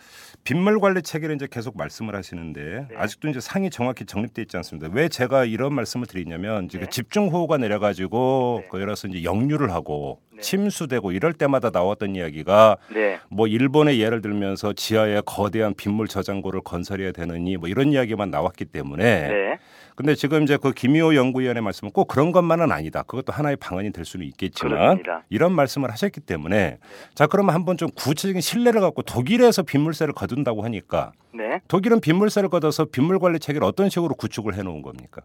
빗물 0.44 0.80
관리 0.80 1.02
체계를 1.02 1.36
이제 1.36 1.48
계속 1.52 1.78
말씀을 1.78 2.16
하시는데 2.16 2.88
네. 2.90 2.96
아직도 2.96 3.28
이제 3.28 3.40
상이 3.42 3.70
정확히 3.70 4.06
정립돼 4.06 4.44
있지 4.44 4.56
않습니다. 4.56 4.90
왜 4.94 5.10
제가 5.10 5.44
이런 5.44 5.74
말씀을 5.74 6.08
드리냐면 6.08 6.70
지금 6.70 6.86
네. 6.86 6.90
집중 6.90 7.28
호우가 7.28 7.58
내려가지고 7.58 8.60
네. 8.62 8.68
그 8.72 8.80
열어서 8.80 9.10
이제 9.10 9.24
역류를 9.24 9.74
하고 9.74 10.22
네. 10.32 10.42
침수되고 10.42 11.12
이럴 11.12 11.34
때마다 11.34 11.70
나왔던 11.70 12.16
이야기가 12.16 12.78
네, 12.94 13.20
뭐 13.30 13.48
일본의 13.48 14.00
예를 14.00 14.22
들면서 14.22 14.72
지하에 14.72 15.22
거대한 15.26 15.74
빗물 15.74 16.08
저장고를 16.08 16.62
건설해야 16.62 17.12
되느니 17.12 17.58
뭐 17.58 17.68
이런 17.68 17.92
이야기만 17.92 18.32
나왔기 18.32 18.66
때문에 18.66 19.28
네, 19.28 19.60
근데 19.98 20.14
지금 20.14 20.44
이제 20.44 20.58
그 20.62 20.74
김희호 20.74 21.16
연구위원의 21.16 21.64
말씀은 21.64 21.92
꼭 21.92 22.08
그런 22.08 22.32
것만은 22.32 22.72
아니다. 22.72 23.02
그것도 23.02 23.34
하나의 23.34 23.56
방안이 23.56 23.92
될 23.92 24.06
수는 24.06 24.28
있겠지만 24.28 24.72
그렇습니다. 24.78 25.24
이런 25.30 25.54
말씀을 25.54 25.90
하셨기 25.90 26.22
때문에 26.22 26.78
자 27.16 27.26
그러면 27.26 27.56
한번 27.56 27.78
좀 27.78 27.90
구체적인 27.98 28.40
신뢰를 28.40 28.80
갖고 28.80 29.02
독일에서 29.02 29.64
빗물세를 29.64 30.14
거둔다고 30.14 30.62
하니까 30.64 31.14
네. 31.34 31.62
독일은 31.68 32.00
빗물세를 32.00 32.50
걷어서 32.50 32.86
빗물 32.86 33.18
관리 33.18 33.40
체계를 33.40 33.66
어떤 33.66 33.90
식으로 33.90 34.14
구축을 34.14 34.54
해놓은 34.54 34.84
겁니까? 34.84 35.24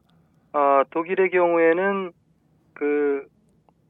어, 0.55 0.83
독일의 0.91 1.31
경우에는 1.31 2.13
그 2.75 3.31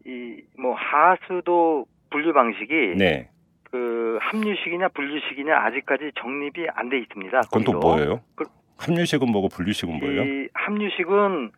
이 0.04 0.42
뭐 0.58 0.74
하수도 0.74 1.86
분류 2.10 2.32
방식이 2.32 2.96
네, 2.98 3.30
그 3.70 4.18
합류식이냐 4.20 4.88
분류식이냐 4.88 5.56
아직까지 5.56 6.10
정립이 6.20 6.66
안 6.74 6.88
돼 6.88 6.98
있습니다. 6.98 7.40
그건 7.42 7.62
또. 7.64 7.72
뭐예요? 7.74 8.20
그- 8.34 8.44
합류식은 8.78 9.30
뭐고 9.30 9.48
분류식은 9.48 9.98
뭐예요? 9.98 10.22
이 10.22 10.48
합류식은 10.54 11.50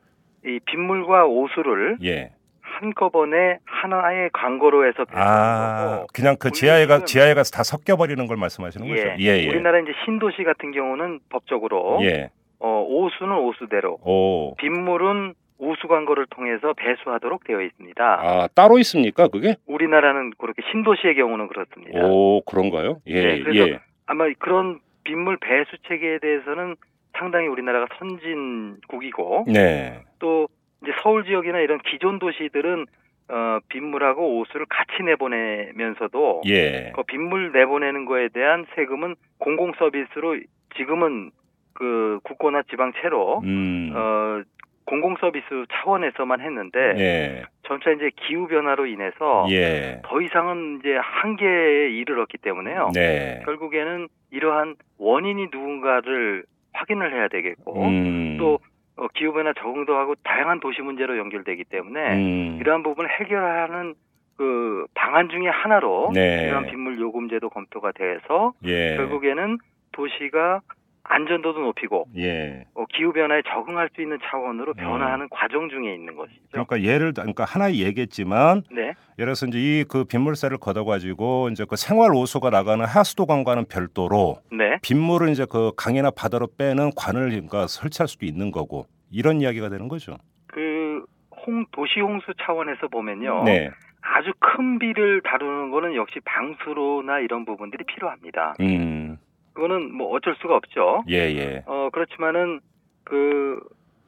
이 0.47 0.61
빗물과 0.67 1.27
오수를 1.27 1.99
예. 2.03 2.33
한꺼번에 2.61 3.59
하나의 3.65 4.31
광고로 4.33 4.87
해서 4.87 5.05
아, 5.13 5.91
거고 6.01 6.07
그냥 6.13 6.37
그 6.39 6.51
지하에 6.51 6.87
가 6.87 7.05
지하에 7.05 7.35
가서 7.35 7.51
다 7.53 7.63
섞여 7.63 7.97
버리는 7.97 8.27
걸 8.27 8.37
말씀하시는 8.37 8.87
거죠? 8.89 9.09
예, 9.09 9.17
예, 9.21 9.45
예. 9.45 9.49
우리나라 9.49 9.79
이제 9.79 9.93
신도시 10.05 10.43
같은 10.43 10.73
경우는 10.73 11.21
법적으로 11.31 12.01
예. 12.03 12.31
어, 12.59 12.85
오수는 12.87 13.37
오수대로 13.39 13.99
오. 14.03 14.55
빗물은 14.57 15.35
오수 15.59 15.87
광고를 15.87 16.27
통해서 16.31 16.75
배수하도록 16.75 17.45
되어 17.45 17.61
있습니다. 17.63 18.03
아, 18.03 18.49
따로 18.55 18.79
있습니까, 18.79 19.29
그게? 19.29 19.57
우리나라는 19.67 20.33
그렇게 20.37 20.63
신도시의 20.73 21.15
경우는 21.15 21.47
그렇습니다. 21.49 22.01
오, 22.07 22.43
그런가요? 22.43 23.01
예, 23.07 23.23
네, 23.23 23.43
그래서 23.43 23.69
예. 23.69 23.81
아마 24.07 24.25
그런 24.39 24.81
빗물 25.05 25.37
배수 25.37 25.77
체계에 25.89 26.19
대해서는 26.19 26.77
상당히 27.19 27.47
우리나라가 27.47 27.87
선진국이고 27.99 29.47
네. 29.49 30.03
또 30.19 30.49
이제 30.83 30.93
서울 31.03 31.25
지역이나 31.25 31.61
이런 31.61 31.79
기존 31.79 32.19
도시들은 32.19 32.87
어, 33.29 33.59
빗물하고 33.69 34.39
오수를 34.39 34.67
같이 34.69 35.03
내보내면서도 35.03 36.43
예. 36.47 36.93
그 36.95 37.03
빗물 37.05 37.53
내보내는 37.53 38.05
거에 38.05 38.29
대한 38.29 38.67
세금은 38.75 39.15
공공 39.39 39.73
서비스로 39.79 40.39
지금은 40.77 41.31
그 41.73 42.21
국고나 42.23 42.63
지방채로 42.71 43.41
음. 43.45 43.93
어 43.95 44.43
공공 44.85 45.17
서비스 45.19 45.47
차원에서만 45.73 46.41
했는데 46.41 46.79
예. 46.99 47.43
점차 47.67 47.91
이제 47.91 48.11
기후 48.15 48.47
변화로 48.47 48.87
인해서 48.87 49.47
예. 49.51 50.03
더 50.05 50.21
이상은 50.21 50.81
이제 50.81 50.97
한계에 51.01 51.91
이르렀기 51.91 52.37
때문에요. 52.39 52.91
네. 52.95 53.41
결국에는 53.47 54.09
이러한 54.31 54.77
원인이 54.99 55.49
누군가를 55.51 56.45
확인을 56.75 57.15
해야 57.15 57.29
되겠고 57.29 57.83
음. 57.87 58.37
또 58.39 58.59
어, 58.97 59.09
기후변화 59.09 59.53
적응도 59.55 59.97
하고 59.97 60.15
다양한 60.23 60.61
도시 60.61 60.83
문제로 60.83 61.19
연결되기 61.19 61.65
때문에 61.65 62.15
음. 62.15 62.59
이러한 62.61 62.83
부분을 62.83 63.11
해결하는 63.11 63.95
그 64.37 64.87
방안 64.95 65.29
중에 65.29 65.49
하나로 65.49 66.11
네. 66.13 66.47
이러한 66.47 66.67
빗물 66.67 66.99
요금제도 66.99 67.49
검토가 67.51 67.93
돼서 67.93 68.53
예. 68.65 68.97
결국에는 68.97 69.59
도시가 69.93 70.61
안전도도 71.07 71.61
높이고 71.61 72.07
예. 72.17 72.65
어, 72.75 72.85
기후 72.87 73.13
변화에 73.13 73.43
적응할 73.47 73.91
수 73.95 74.01
있는 74.03 74.19
차원으로 74.25 74.73
음. 74.73 74.83
변화하는 74.83 75.29
과정 75.31 75.69
중에 75.69 75.95
있는 75.95 76.17
것이죠. 76.17 76.41
그러니까 76.51 76.81
예를 76.83 77.13
들- 77.13 77.23
그러니까 77.23 77.45
하나 77.45 77.71
얘기했지만 77.73 78.63
네, 78.71 78.81
예를 78.83 78.95
들어서 79.35 79.47
이제 79.47 79.59
이 79.59 79.85
그 79.87 80.05
빗물세를 80.05 80.57
걷어 80.59 80.85
가지고 80.85 81.49
이제 81.51 81.65
그 81.69 81.77
생활 81.77 82.13
오수가 82.15 82.49
나가는 82.51 82.83
하수도관과는 82.85 83.67
별도로 83.69 84.39
네, 84.51 84.79
빗물을 84.83 85.29
이제 85.29 85.47
그 85.49 85.73
강이나 85.77 86.11
바다로 86.11 86.49
빼는 86.59 86.93
관을 86.97 87.29
그러니까 87.31 87.67
설치할 87.67 88.09
수도 88.09 88.25
있는 88.25 88.51
거고 88.51 88.87
이런 89.13 89.41
이야기가 89.43 89.69
되는 89.69 89.89
거죠. 89.89 90.17
그 90.47 91.05
홍, 91.47 91.67
도시 91.73 92.01
홍수 92.01 92.33
차원에서 92.43 92.89
보면요. 92.89 93.45
네. 93.45 93.71
아주 94.01 94.33
큰 94.39 94.79
비를 94.79 95.21
다루는 95.23 95.71
거는 95.71 95.95
역시 95.95 96.19
방수로나 96.25 97.21
이런 97.21 97.45
부분들이 97.45 97.85
필요합니다. 97.85 98.55
음. 98.61 99.19
그거는 99.55 99.95
뭐 99.95 100.09
어쩔 100.15 100.35
수가 100.37 100.57
없죠. 100.57 101.05
예, 101.09 101.15
예. 101.35 101.63
어, 101.67 101.89
그렇지만은 101.93 102.61
그 103.05 103.61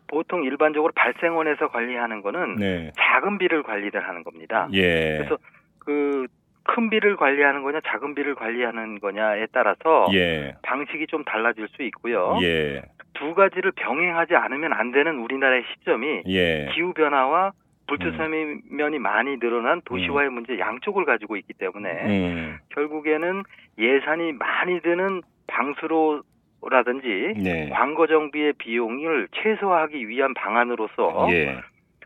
보통 0.08 0.44
일반적으로 0.44 0.92
발생원에서 0.94 1.68
관리하는 1.68 2.22
거는 2.22 2.56
네. 2.56 2.92
작은 2.96 3.38
비를 3.38 3.62
관리를 3.62 4.06
하는 4.06 4.22
겁니다. 4.22 4.68
예. 4.72 5.18
그래서 5.18 5.38
그 5.78 6.26
큰 6.66 6.90
비를 6.90 7.16
관리하는 7.16 7.62
거냐 7.62 7.80
작은 7.86 8.14
비를 8.14 8.34
관리하는 8.34 9.00
거냐에 9.00 9.46
따라서 9.52 10.06
예. 10.12 10.54
방식이 10.62 11.06
좀 11.06 11.24
달라질 11.24 11.68
수 11.68 11.82
있고요. 11.84 12.38
예. 12.42 12.82
두 13.14 13.34
가지를 13.34 13.72
병행하지 13.72 14.34
않으면 14.34 14.72
안 14.72 14.92
되는 14.92 15.18
우리나라의 15.18 15.62
시점이 15.72 16.22
예. 16.26 16.68
기후 16.74 16.92
변화와 16.92 17.52
불투명면이 17.86 18.98
많이 18.98 19.38
늘어난 19.38 19.80
도시화의 19.84 20.30
문제 20.30 20.58
양쪽을 20.58 21.04
가지고 21.04 21.36
있기 21.36 21.52
때문에 21.54 21.88
음. 22.06 22.58
결국에는 22.70 23.42
예산이 23.78 24.32
많이 24.32 24.80
드는 24.80 25.22
방수로 25.46 26.22
라든지 26.68 27.34
네. 27.36 27.68
광고 27.68 28.06
정비의 28.06 28.54
비용을 28.54 29.28
최소화하기 29.32 30.08
위한 30.08 30.34
방안으로서 30.34 31.28
예. 31.30 31.60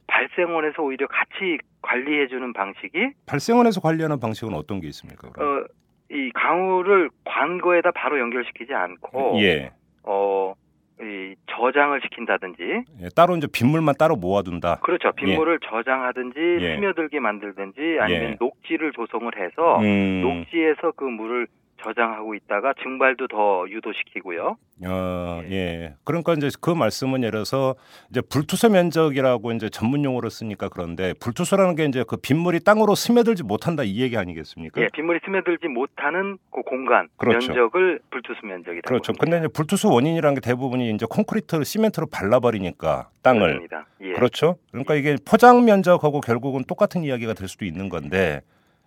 발생원에서 0.06 0.82
오히려 0.82 1.06
같이 1.06 1.58
관리해주는 1.82 2.52
방식이 2.52 3.12
발생원에서 3.26 3.80
관리하는 3.80 4.20
방식은 4.20 4.54
어떤 4.54 4.80
게 4.80 4.88
있습니까? 4.88 5.30
그럼? 5.30 5.48
어, 5.48 5.64
이 6.10 6.30
강우를 6.34 7.10
관거에다 7.24 7.92
바로 7.92 8.18
연결시키지 8.18 8.74
않고 8.74 9.40
예. 9.40 9.70
어, 10.02 10.54
이 11.02 11.34
저장을 11.50 12.00
시킨다든지 12.02 12.62
예. 13.02 13.08
따로 13.16 13.36
이제 13.36 13.46
빗물만 13.46 13.94
따로 13.98 14.16
모아둔다. 14.16 14.80
그렇죠 14.82 15.12
빗물을 15.12 15.58
저장하든지 15.60 16.58
예. 16.60 16.76
스며들게 16.76 17.20
만들든지 17.20 17.98
아니면 18.00 18.22
예. 18.22 18.36
녹지를 18.38 18.92
조성을 18.92 19.30
해서 19.36 19.80
음. 19.80 20.20
녹지에서 20.22 20.92
그 20.92 21.04
물을 21.04 21.46
저장하고 21.82 22.34
있다가 22.34 22.74
증발도 22.82 23.28
더 23.28 23.64
유도시키고요. 23.68 24.56
어, 24.86 25.42
예. 25.50 25.94
그러니까 26.04 26.34
이제 26.34 26.48
그 26.60 26.70
말씀은 26.70 27.20
예를 27.22 27.32
들어서 27.32 27.74
이제 28.10 28.20
불투소 28.20 28.70
면적이라고 28.70 29.52
이제 29.52 29.68
전문 29.68 30.04
용어로 30.04 30.30
쓰니까 30.30 30.68
그런데 30.68 31.14
불투소라는 31.20 31.74
게 31.76 31.84
이제 31.84 32.04
그 32.06 32.16
빗물이 32.16 32.60
땅으로 32.60 32.94
스며들지 32.94 33.42
못한다 33.42 33.82
이 33.82 34.00
얘기 34.00 34.16
아니겠습니까? 34.16 34.80
예, 34.80 34.88
빗물이 34.92 35.20
스며들지 35.24 35.68
못하는 35.68 36.38
그 36.50 36.62
공간 36.62 37.08
그렇죠. 37.16 37.48
면적을 37.48 38.00
불투수 38.10 38.46
면적이라고 38.46 38.88
그렇죠. 38.88 39.10
합니다. 39.10 39.24
근데 39.24 39.38
이제 39.38 39.48
불투소 39.48 39.90
원인이라는 39.92 40.34
게 40.34 40.40
대부분이 40.40 40.90
이제 40.90 41.06
콘크리트, 41.08 41.62
시멘트로 41.62 42.06
발라 42.06 42.40
버리니까 42.40 43.10
땅을 43.22 43.40
그렇습니다. 43.40 43.86
예. 44.00 44.12
그렇죠. 44.12 44.56
그러니까 44.70 44.94
이게 44.94 45.16
포장 45.28 45.64
면적하고 45.64 46.20
결국은 46.20 46.64
똑같은 46.64 47.04
이야기가 47.04 47.34
될 47.34 47.48
수도 47.48 47.64
있는 47.64 47.88
건데 47.88 48.40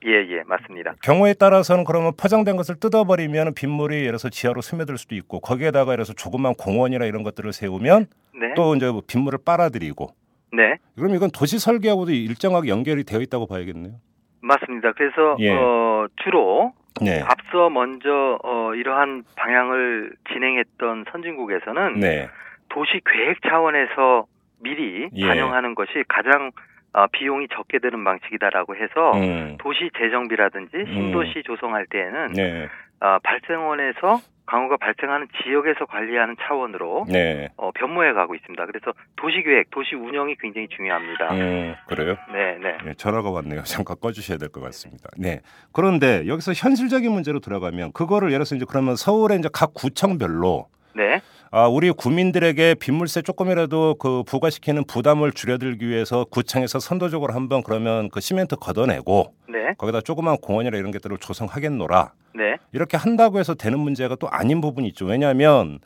예, 0.06 0.28
예, 0.30 0.44
맞습니다. 0.46 0.96
경우에 1.02 1.34
따라서는 1.34 1.84
그러면 1.86 2.12
포장된 2.20 2.58
것을 2.58 2.80
뜯어버리면 2.80 3.54
빗물이 3.54 3.96
예를 3.96 4.08
들어서 4.08 4.30
지하로 4.30 4.62
스며들 4.62 4.98
수도 4.98 5.16
있고 5.16 5.40
거기에다가 5.40 5.94
예를 5.94 6.06
들어서 6.06 6.14
조그만 6.14 6.54
공원이나 6.56 7.06
이런 7.06 7.24
것들을 7.24 7.54
세우면 7.54 8.08
네. 8.40 8.54
또 8.56 8.76
이제 8.76 8.92
빗물을 9.08 9.40
빨아들이고 9.46 10.10
네. 10.54 10.78
그럼 10.96 11.16
이건 11.16 11.30
도시 11.32 11.58
설계하고도 11.58 12.12
일정하게 12.12 12.70
연결이 12.70 13.04
되어 13.04 13.22
있다고 13.22 13.48
봐야겠네요. 13.48 13.94
맞습니다. 14.42 14.92
그래서 14.94 15.38
예. 15.40 15.52
어, 15.52 16.08
주로 16.24 16.74
네. 17.02 17.22
앞서 17.22 17.70
먼저 17.70 18.40
어, 18.44 18.76
이러한 18.76 19.24
방향을 19.36 20.14
진행했던 20.32 21.06
선진국에서는 21.12 22.00
네. 22.00 22.30
도시 22.70 23.00
계획 23.06 23.42
차원에서 23.42 24.26
미리 24.62 25.10
예. 25.14 25.28
반영하는 25.28 25.76
것이 25.76 26.04
가장 26.08 26.52
어, 26.94 27.08
비용이 27.12 27.48
적게 27.54 27.80
드는 27.80 28.04
방식이다라고 28.04 28.76
해서 28.76 29.12
음. 29.16 29.58
도시 29.60 29.90
재정비라든지 29.98 30.72
신도시 30.94 31.44
조성할 31.44 31.88
때에는 31.88 32.34
네. 32.34 32.68
어, 33.02 33.18
발생원에서 33.24 34.20
강우가 34.46 34.76
발생하는 34.78 35.28
지역에서 35.42 35.86
관리하는 35.86 36.36
차원으로 36.42 37.06
네. 37.10 37.50
어, 37.58 37.72
변모해 37.72 38.12
가고 38.14 38.36
있습니다. 38.36 38.66
그래서 38.66 38.92
도시 39.16 39.42
계획, 39.42 39.72
도시 39.72 39.96
운영이 39.96 40.36
굉장히 40.40 40.68
중요합니다. 40.68 41.34
음, 41.34 41.76
그래요? 41.88 42.18
네, 42.32 42.58
네. 42.62 42.78
네, 42.84 42.94
전화가 42.94 43.32
왔네요. 43.32 43.64
잠깐 43.66 43.96
꺼주셔야 44.02 44.38
될 44.38 44.50
것 44.50 44.62
같습니다. 44.62 45.10
네. 45.18 45.40
그런데 45.72 46.28
여기서 46.28 46.52
현실적인 46.54 47.12
문제로 47.12 47.40
들어가면 47.40 47.94
그거를 47.94 48.28
예를 48.30 48.40
들어서 48.40 48.56
이제 48.56 48.66
그러면 48.70 48.96
서울의 48.98 49.40
이제 49.40 49.50
각 49.52 49.74
구청별로 49.74 50.68
네. 50.94 51.22
아, 51.56 51.68
우리 51.68 51.92
구민들에게 51.92 52.74
빗물세 52.80 53.22
조금이라도 53.22 53.94
그 54.00 54.24
부과시키는 54.24 54.86
부담을 54.86 55.32
줄여들기 55.32 55.88
위해서 55.88 56.26
구청에서 56.26 56.80
선도적으로 56.80 57.36
한번 57.36 57.62
그러면 57.62 58.10
그 58.10 58.22
시멘트 58.22 58.56
걷어내고 58.56 59.36
네. 59.50 59.76
거기다 59.78 60.02
조그만 60.02 60.38
공원이나 60.38 60.76
이런 60.80 60.90
것들을 60.90 61.16
조성하겠노라. 61.20 62.12
네. 62.34 62.56
이렇게 62.72 62.98
한다고 62.98 63.38
해서 63.38 63.54
되는 63.54 63.78
문제가 63.78 64.16
또 64.16 64.28
아닌 64.30 64.62
부분이 64.62 64.88
있죠. 64.88 65.06
왜냐하면 65.06 65.78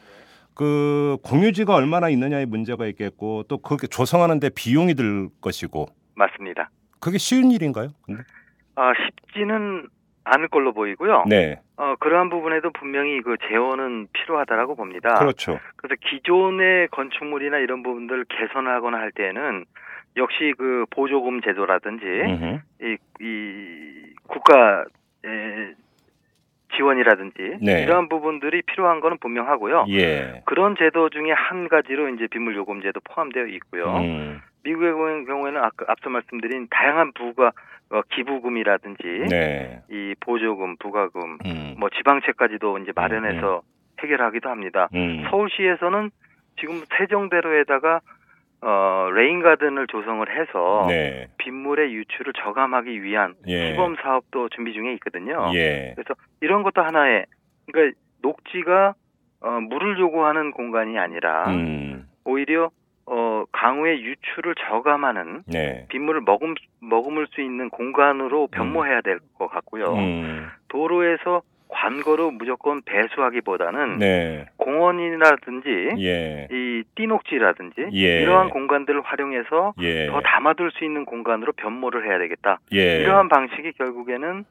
그 0.54 1.18
공유지가 1.22 1.76
얼마나 1.76 2.08
있느냐의 2.08 2.46
문제가 2.46 2.88
있겠고 2.88 3.44
또 3.50 3.58
그렇게 3.58 3.88
조성하는데 3.88 4.50
비용이 4.52 4.94
들 4.94 5.28
것이고 5.42 5.88
맞습니다. 6.16 6.70
그게 7.02 7.18
쉬운 7.18 7.52
일인가요? 7.52 7.90
근데? 8.06 8.24
아, 8.76 8.94
쉽지는 9.06 9.90
않을 10.28 10.48
걸로 10.50 10.74
보이고요. 10.74 11.26
네, 11.28 11.60
어, 11.78 11.96
그러한 12.00 12.30
부분에도 12.30 12.72
분명히 12.72 13.22
그 13.22 13.36
재원은 13.50 14.08
필요하다라고 14.14 14.76
봅니다. 14.76 15.16
그렇죠. 15.16 15.60
그래서 15.76 15.96
기존의 16.10 16.90
건축물이나 16.90 17.58
이런 17.58 17.84
부분들을 17.84 18.26
개선하거나 18.26 18.98
할 18.98 19.12
때는 19.12 19.66
역시 20.18 20.54
그 20.58 20.86
보조금 20.90 21.42
제도라든지 21.42 22.06
음흠. 22.06 22.60
이, 22.82 22.98
이 23.22 24.14
국가 24.28 24.86
의 25.24 25.76
지원이라든지 26.76 27.58
네. 27.62 27.84
이러한 27.84 28.10
부분들이 28.10 28.62
필요한 28.62 29.00
거는 29.00 29.18
분명하고요. 29.20 29.86
예. 29.90 30.42
그런 30.46 30.76
제도 30.78 31.10
중에 31.10 31.32
한 31.32 31.70
가지로 31.70 32.10
이제 32.10 32.28
빗물 32.28 32.56
요금제도 32.56 33.00
포함되어 33.04 33.48
있고요. 33.48 33.98
음, 33.98 34.42
미국의 34.68 35.26
경우에는 35.26 35.64
아까 35.64 35.86
앞서 35.88 36.10
말씀드린 36.10 36.68
다양한 36.70 37.14
부가 37.14 37.52
어, 37.90 38.02
기부금이라든지 38.12 39.04
네. 39.30 39.82
이 39.90 40.14
보조금, 40.20 40.76
부가금, 40.78 41.38
음, 41.46 41.76
뭐 41.80 41.90
지방채까지도 41.90 42.80
이제 42.80 42.92
마련해서 42.94 43.62
해결하기도 44.02 44.50
합니다. 44.50 44.90
음. 44.94 45.26
서울시에서는 45.30 46.12
지금 46.60 46.82
세종대로에다가 46.98 48.02
어, 48.60 49.10
레인가든을 49.14 49.88
조성을 49.88 50.28
해서 50.36 50.86
네. 50.90 51.28
빗물의 51.38 51.94
유출을 51.94 52.34
저감하기 52.44 53.04
위한 53.04 53.36
예. 53.48 53.72
시범 53.72 53.96
사업도 54.02 54.50
준비 54.50 54.74
중에 54.74 54.94
있거든요. 54.94 55.52
예. 55.54 55.94
그래서 55.96 56.16
이런 56.42 56.64
것도 56.64 56.82
하나의 56.82 57.26
그러니까 57.72 57.98
녹지가 58.24 58.96
어, 59.42 59.50
물을 59.62 60.00
요구하는 60.00 60.52
공간이 60.52 60.98
아니라 60.98 61.48
음, 61.50 62.08
오히려 62.26 62.72
어, 63.10 63.46
강우의 63.52 64.02
유출을 64.04 64.56
저감하는 64.68 65.44
네. 65.48 65.86
빗물을 65.90 66.22
머금 66.26 66.56
머금을 66.82 67.28
수 67.32 67.42
있는 67.42 67.70
공간으로 67.70 68.48
변모해야 68.48 69.02
될 69.02 69.20
것 69.38 69.48
같고요. 69.48 69.86
음, 69.94 70.48
도로에서 70.68 71.42
관거로 71.70 72.32
무조건 72.32 72.82
배수하기보다는 72.84 73.98
네. 74.00 74.46
공원이라든지 74.58 75.96
예. 76.00 76.48
이 76.52 76.84
띠녹지라든지 76.96 77.90
예. 77.94 78.22
이러한 78.22 78.50
공간들을 78.50 79.02
활용해서 79.02 79.74
예. 79.82 80.08
더 80.08 80.22
담아둘 80.22 80.72
수 80.72 80.84
있는 80.84 81.06
공간으로 81.06 81.54
변모를 81.54 82.08
해야 82.10 82.18
되겠다. 82.20 82.60
예. 82.74 83.02
이러한 83.02 83.30
방식이 83.30 83.74
결국에는 83.74 84.44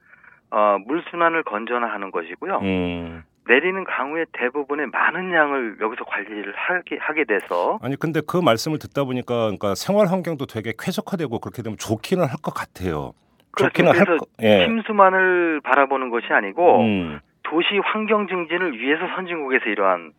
어, 0.50 0.78
물 0.86 1.02
순환을 1.10 1.42
건전화하는 1.42 2.10
것이고요. 2.10 2.58
음, 2.62 3.22
내리는 3.48 3.84
강우의 3.84 4.26
대부분의 4.32 4.86
많은 4.88 5.32
양을 5.32 5.76
여기서 5.80 6.04
관리를 6.04 6.52
하게, 6.56 6.96
하게 7.00 7.24
돼서 7.24 7.78
아니 7.82 7.96
근데 7.96 8.20
그 8.26 8.36
말씀을 8.36 8.78
듣다 8.78 9.04
보니까 9.04 9.34
그러니까 9.44 9.74
생활 9.74 10.08
환경도 10.08 10.46
되게 10.46 10.72
쾌적화되고 10.78 11.38
그렇게 11.38 11.62
되면 11.62 11.76
좋기는 11.78 12.22
할 12.24 12.36
것 12.42 12.52
같아요. 12.52 13.12
좋기는 13.56 13.88
할 13.90 14.04
그래서 14.04 14.24
거. 14.24 14.26
예. 14.42 14.66
침수만을 14.66 15.60
바라보는 15.62 16.10
것이 16.10 16.26
아니고 16.30 16.80
음. 16.82 17.20
도시 17.42 17.78
환경 17.84 18.26
증진을 18.28 18.78
위해서 18.78 19.06
선진국에서 19.14 19.64
이러한 19.66 20.12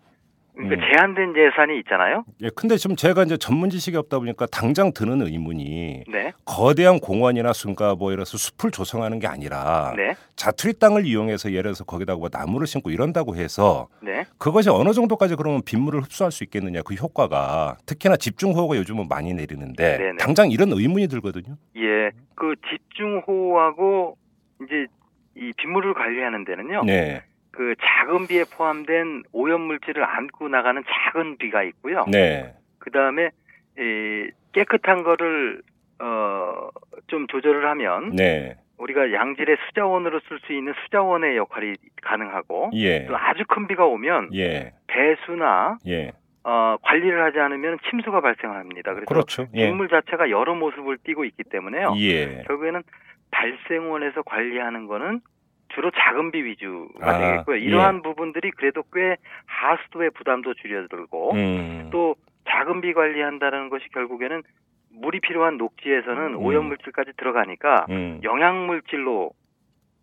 그러니까 0.57 0.75
음. 0.75 0.91
제한된 0.91 1.33
예산이 1.37 1.77
있잖아요. 1.79 2.25
예. 2.41 2.49
근데 2.55 2.77
지금 2.77 2.95
제가 2.95 3.23
이제 3.23 3.37
전문 3.37 3.69
지식이 3.69 3.95
없다 3.95 4.17
보니까 4.17 4.47
당장 4.47 4.91
드는 4.91 5.21
의문이 5.21 6.03
네, 6.11 6.33
거대한 6.45 6.99
공원이나 6.99 7.53
순가 7.53 7.95
뭐 7.95 8.11
이래서 8.11 8.37
숲을 8.37 8.71
조성하는 8.71 9.19
게 9.19 9.27
아니라 9.27 9.93
네, 9.95 10.15
자투리 10.35 10.79
땅을 10.79 11.05
이용해서 11.05 11.51
예를 11.51 11.63
들어서 11.63 11.83
거기다가 11.85 12.17
뭐 12.17 12.29
나무를 12.31 12.65
심고 12.65 12.89
이런다고 12.89 13.35
해서 13.35 13.87
네. 14.01 14.25
그것이 14.39 14.69
어느 14.69 14.93
정도까지 14.93 15.35
그러면 15.35 15.61
빗물을 15.63 16.01
흡수할 16.01 16.31
수 16.31 16.43
있겠느냐 16.43 16.81
그 16.81 16.95
효과가 16.95 17.77
특히나 17.85 18.17
집중호우가 18.17 18.77
요즘은 18.77 19.07
많이 19.07 19.33
내리는데 19.35 19.97
네네. 19.97 20.17
당장 20.17 20.49
이런 20.49 20.71
의문이 20.71 21.07
들거든요. 21.07 21.55
예, 21.75 22.09
그 22.33 22.55
집중호우하고 22.69 24.17
이제 24.63 24.87
이 25.35 25.53
빗물을 25.55 25.93
관리하는 25.93 26.45
데는요. 26.45 26.83
네, 26.85 27.21
그 27.57 27.73
작은 27.81 28.27
비에 28.27 28.43
포함된 28.55 29.23
오염 29.33 29.61
물질을 29.61 30.03
안고 30.03 30.47
나가는 30.47 30.83
작은 30.87 31.37
비가 31.37 31.63
있고요. 31.63 32.05
네, 32.07 32.53
그 32.77 32.91
다음에 32.91 33.31
이 33.79 34.29
깨끗한 34.53 35.01
거를 35.03 35.61
어 35.99 36.69
좀 37.07 37.25
조절을 37.27 37.65
하면 37.69 38.15
네, 38.15 38.57
우리가 38.77 39.13
양질의 39.13 39.57
수자원으로 39.67 40.19
쓸 40.27 40.39
수 40.45 40.51
있는 40.53 40.73
수자원의 40.83 41.37
역할이 41.37 41.73
가능하고 42.03 42.71
예, 42.73 43.05
또 43.07 43.15
아주 43.17 43.43
큰 43.47 43.65
비가 43.67 43.85
오면 43.85 44.31
예, 44.35 44.73
배수나 44.87 45.77
예, 45.87 46.11
어, 46.43 46.75
관리를 46.81 47.23
하지 47.23 47.39
않으면 47.39 47.77
침수가 47.89 48.19
발생합니다. 48.21 48.93
그래서 48.93 49.05
그렇죠. 49.05 49.47
예, 49.55 49.67
빗물 49.67 49.87
자체가 49.87 50.29
여러 50.29 50.53
모습을 50.53 50.97
띠고 51.03 51.23
있기 51.25 51.43
때문에요. 51.49 51.93
예, 51.97 52.43
결국에는 52.45 52.83
발생원에서 53.31 54.23
관리하는 54.23 54.87
거는 54.87 55.21
주로 55.69 55.91
작은 55.91 56.31
비 56.31 56.43
위주가 56.43 57.09
아, 57.09 57.17
되겠고요. 57.17 57.57
이러한 57.57 58.01
부분들이 58.01 58.51
그래도 58.51 58.83
꽤 58.93 59.17
하수도의 59.45 60.11
부담도 60.11 60.53
줄여들고 60.55 61.33
음, 61.33 61.89
또 61.91 62.15
작은 62.49 62.81
비 62.81 62.93
관리한다는 62.93 63.69
것이 63.69 63.87
결국에는 63.89 64.43
물이 64.91 65.19
필요한 65.19 65.57
녹지에서는 65.57 66.33
음. 66.33 66.37
오염 66.37 66.65
물질까지 66.67 67.11
들어가니까 67.17 67.85
음, 67.89 68.19
영양 68.23 68.65
물질로 68.65 69.31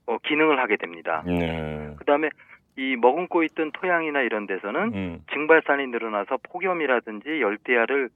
어, 0.06 0.18
기능을 0.18 0.58
하게 0.58 0.76
됩니다. 0.76 1.22
네, 1.26 1.94
그다음에 1.98 2.28
이 2.76 2.96
머금고 2.96 3.42
있던 3.44 3.72
토양이나 3.72 4.20
이런 4.20 4.46
데서는 4.46 4.94
음, 4.94 5.20
증발산이 5.32 5.86
늘어나서 5.88 6.38
폭염이라든지 6.42 7.40
열대야를 7.40 8.10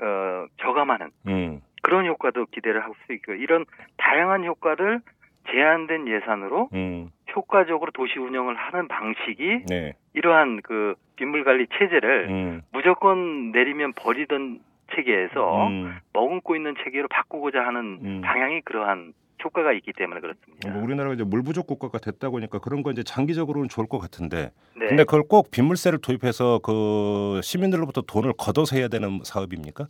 어, 0.00 0.46
저감하는 0.58 1.10
음, 1.28 1.60
그런 1.82 2.06
효과도 2.06 2.46
기대를 2.46 2.82
할수 2.82 3.12
있고요. 3.12 3.36
이런 3.36 3.64
다양한 3.98 4.44
효과를 4.44 5.00
제한된 5.50 6.08
예산으로 6.08 6.68
음, 6.74 7.10
효과적으로 7.34 7.90
도시 7.92 8.18
운영을 8.18 8.54
하는 8.54 8.88
방식이 8.88 9.64
네, 9.68 9.94
이러한 10.14 10.60
그 10.62 10.94
빗물 11.16 11.44
관리 11.44 11.66
체제를 11.78 12.28
음, 12.30 12.62
무조건 12.72 13.52
내리면 13.52 13.92
버리던 13.94 14.60
체계에서 14.94 15.66
음. 15.68 15.98
머금고 16.12 16.56
있는 16.56 16.74
체계로 16.84 17.08
바꾸고자 17.08 17.60
하는 17.60 17.98
음. 18.02 18.20
방향이 18.22 18.60
그러한 18.62 19.12
효과가 19.42 19.72
있기 19.74 19.92
때문에 19.92 20.20
그렇습니다. 20.20 20.70
뭐 20.70 20.82
우리나라가 20.82 21.14
이제 21.14 21.24
물 21.24 21.42
부족 21.42 21.66
국가가 21.66 21.98
됐다 21.98 22.30
보니까 22.30 22.58
그런 22.60 22.82
거 22.82 22.90
이제 22.90 23.02
장기적으로는 23.02 23.68
좋을 23.68 23.86
것 23.86 23.98
같은데 23.98 24.50
네. 24.76 24.86
근데 24.86 25.04
그걸 25.04 25.22
꼭 25.28 25.50
빗물세를 25.50 25.98
도입해서 26.00 26.60
그 26.60 27.40
시민들로부터 27.42 28.02
돈을 28.02 28.32
걷어서 28.38 28.76
해야 28.76 28.88
되는 28.88 29.20
사업입니까? 29.22 29.86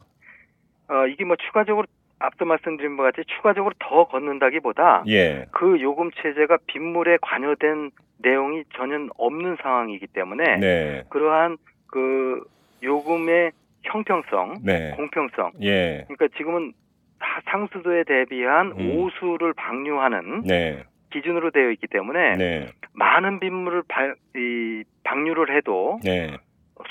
어, 0.89 1.07
이게 1.07 1.25
뭐 1.25 1.37
추가적으로 1.37 1.87
앞서 2.25 2.45
말씀드린 2.45 2.97
바와 2.97 3.11
같이 3.11 3.27
추가적으로 3.37 3.75
더 3.79 4.07
걷는다기보다 4.07 5.05
예. 5.09 5.47
그 5.53 5.81
요금 5.81 6.11
체제가 6.13 6.59
빗물에 6.67 7.19
관여된 7.23 7.91
내용이 8.19 8.65
전혀 8.77 9.07
없는 9.17 9.57
상황이기 9.63 10.07
때문에 10.09 10.57
네. 10.59 11.03
그러한 11.11 11.57
그 11.87 12.43
요금의 12.83 13.53
형평성, 13.83 14.55
네. 14.65 14.93
공평성. 14.97 15.53
예. 15.63 16.05
그러니까 16.09 16.29
지금은 16.37 16.73
하- 17.19 17.41
상수도에 17.51 18.05
대비한 18.05 18.73
음. 18.79 18.97
오수를 18.99 19.53
방류하는 19.55 20.43
네. 20.43 20.85
기준으로 21.13 21.51
되어 21.51 21.71
있기 21.71 21.87
때문에 21.89 22.37
네. 22.37 22.67
많은 22.95 23.41
빗물을 23.41 23.83
발- 23.89 24.17
이, 24.37 24.83
방류를 25.05 25.55
해도 25.57 26.01
네. 26.03 26.37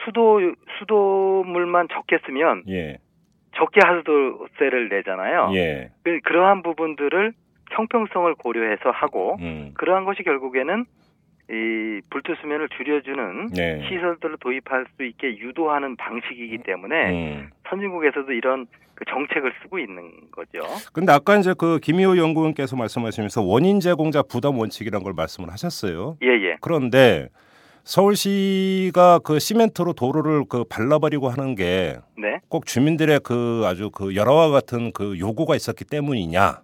수도 0.05 0.39
수도물만 0.79 1.87
적게 1.91 2.19
쓰면 2.25 2.63
예. 2.69 2.97
적게 3.55 3.79
하수도세를 3.83 4.89
내잖아요. 4.89 5.51
예. 5.53 5.89
그- 6.03 6.19
그러한 6.21 6.63
부분들을 6.63 7.33
형평성을 7.71 8.33
고려해서 8.35 8.91
하고 8.91 9.37
음. 9.39 9.71
그러한 9.75 10.05
것이 10.05 10.23
결국에는 10.23 10.85
이 11.49 12.01
불투 12.09 12.35
수면을 12.41 12.69
줄여주는 12.69 13.47
네. 13.53 13.81
시설들을 13.87 14.37
도입할 14.39 14.85
수 14.95 15.03
있게 15.03 15.37
유도하는 15.37 15.95
방식이기 15.97 16.59
때문에 16.59 17.11
음. 17.11 17.49
선진국에서도 17.69 18.31
이런 18.31 18.65
그 18.95 19.03
정책을 19.05 19.51
쓰고 19.61 19.79
있는 19.79 20.11
거죠. 20.31 20.61
근데 20.93 21.11
아까 21.11 21.35
이제 21.35 21.53
그 21.57 21.79
김희호 21.79 22.17
연구원께서 22.17 22.75
말씀하시면서 22.77 23.41
원인 23.41 23.79
제공자 23.79 24.21
부담 24.21 24.57
원칙이라는 24.57 25.03
걸 25.03 25.13
말씀을 25.15 25.51
하셨어요. 25.51 26.15
예, 26.23 26.27
예. 26.27 26.55
그런데 26.61 27.27
서울시가 27.83 29.19
그 29.19 29.39
시멘트로 29.39 29.93
도로를 29.93 30.45
그 30.47 30.63
발라버리고 30.63 31.29
하는 31.29 31.55
게 31.55 31.97
네. 32.17 32.39
꼭 32.47 32.65
주민들의 32.65 33.19
그 33.21 33.63
아주 33.65 33.91
그 33.91 34.15
열화와 34.15 34.49
같은 34.49 34.91
그 34.93 35.19
요구가 35.19 35.55
있었기 35.55 35.83
때문이냐? 35.85 36.61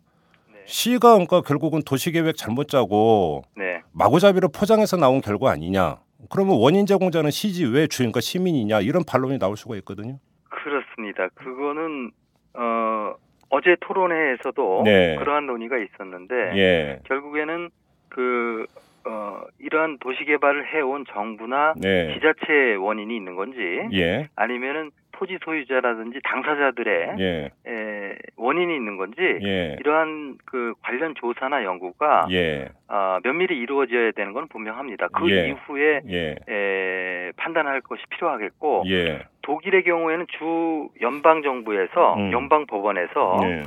네. 0.54 0.60
시가 0.66 1.14
그러니까 1.14 1.42
결국은 1.42 1.82
도시계획 1.86 2.38
잘못 2.38 2.70
짜고 2.70 3.44
네. 3.58 3.82
마구잡이로 3.92 4.50
포장해서 4.50 4.96
나온 4.96 5.20
결과 5.20 5.52
아니냐? 5.52 5.98
그러면 6.30 6.58
원인 6.58 6.86
제공자는 6.86 7.32
시지 7.32 7.66
왜 7.66 7.88
주인과 7.88 8.22
시민이냐? 8.22 8.82
이런 8.82 9.04
반론이 9.04 9.40
나올 9.40 9.58
수가 9.58 9.76
있거든요. 9.78 10.20
그렇습니다. 10.50 11.28
그거는 11.36 12.12
어 12.54 13.14
어제 13.50 13.76
토론회에서도 13.82 14.84
네. 14.86 15.16
그러한 15.18 15.48
논의가 15.48 15.78
있었는데 15.78 16.36
예. 16.56 17.00
결국에는 17.06 17.70
그 18.10 18.66
어, 19.06 19.42
이러한 19.60 19.98
도시 20.00 20.26
개발을 20.26 20.68
해온 20.74 21.06
정부나 21.10 21.74
네. 21.82 22.14
지자체의 22.14 22.78
원인이 22.78 23.16
있는 23.16 23.36
건지 23.36 23.60
예. 23.94 24.28
아니면은 24.36 24.92
토지 25.12 25.38
소유자라든지 25.44 26.20
당사자들의 26.24 27.16
예. 27.20 27.52
에, 27.68 28.16
원인이 28.38 28.74
있는 28.74 28.96
건지 28.96 29.18
예. 29.20 29.76
이러한 29.80 30.38
그 30.46 30.74
관련 30.82 31.14
조사나 31.16 31.66
연구가 31.66 32.28
예. 32.32 32.70
아, 32.88 33.20
면밀히 33.24 33.58
이루어져야 33.58 34.12
되는 34.12 34.32
건 34.32 34.48
분명합니다. 34.48 35.10
그 35.10 35.30
예. 35.30 35.50
이후에 35.50 36.02
예. 36.10 36.36
에, 36.48 37.32
판단할 37.36 37.82
것이 37.82 38.02
필요하겠고 38.12 38.84
예. 38.88 39.24
독일의 39.42 39.84
경우에는 39.84 40.26
주 40.38 40.90
연방 41.02 41.42
정부에서 41.42 42.16
음. 42.16 42.32
연방 42.32 42.66
법원에서 42.66 43.40
예. 43.44 43.64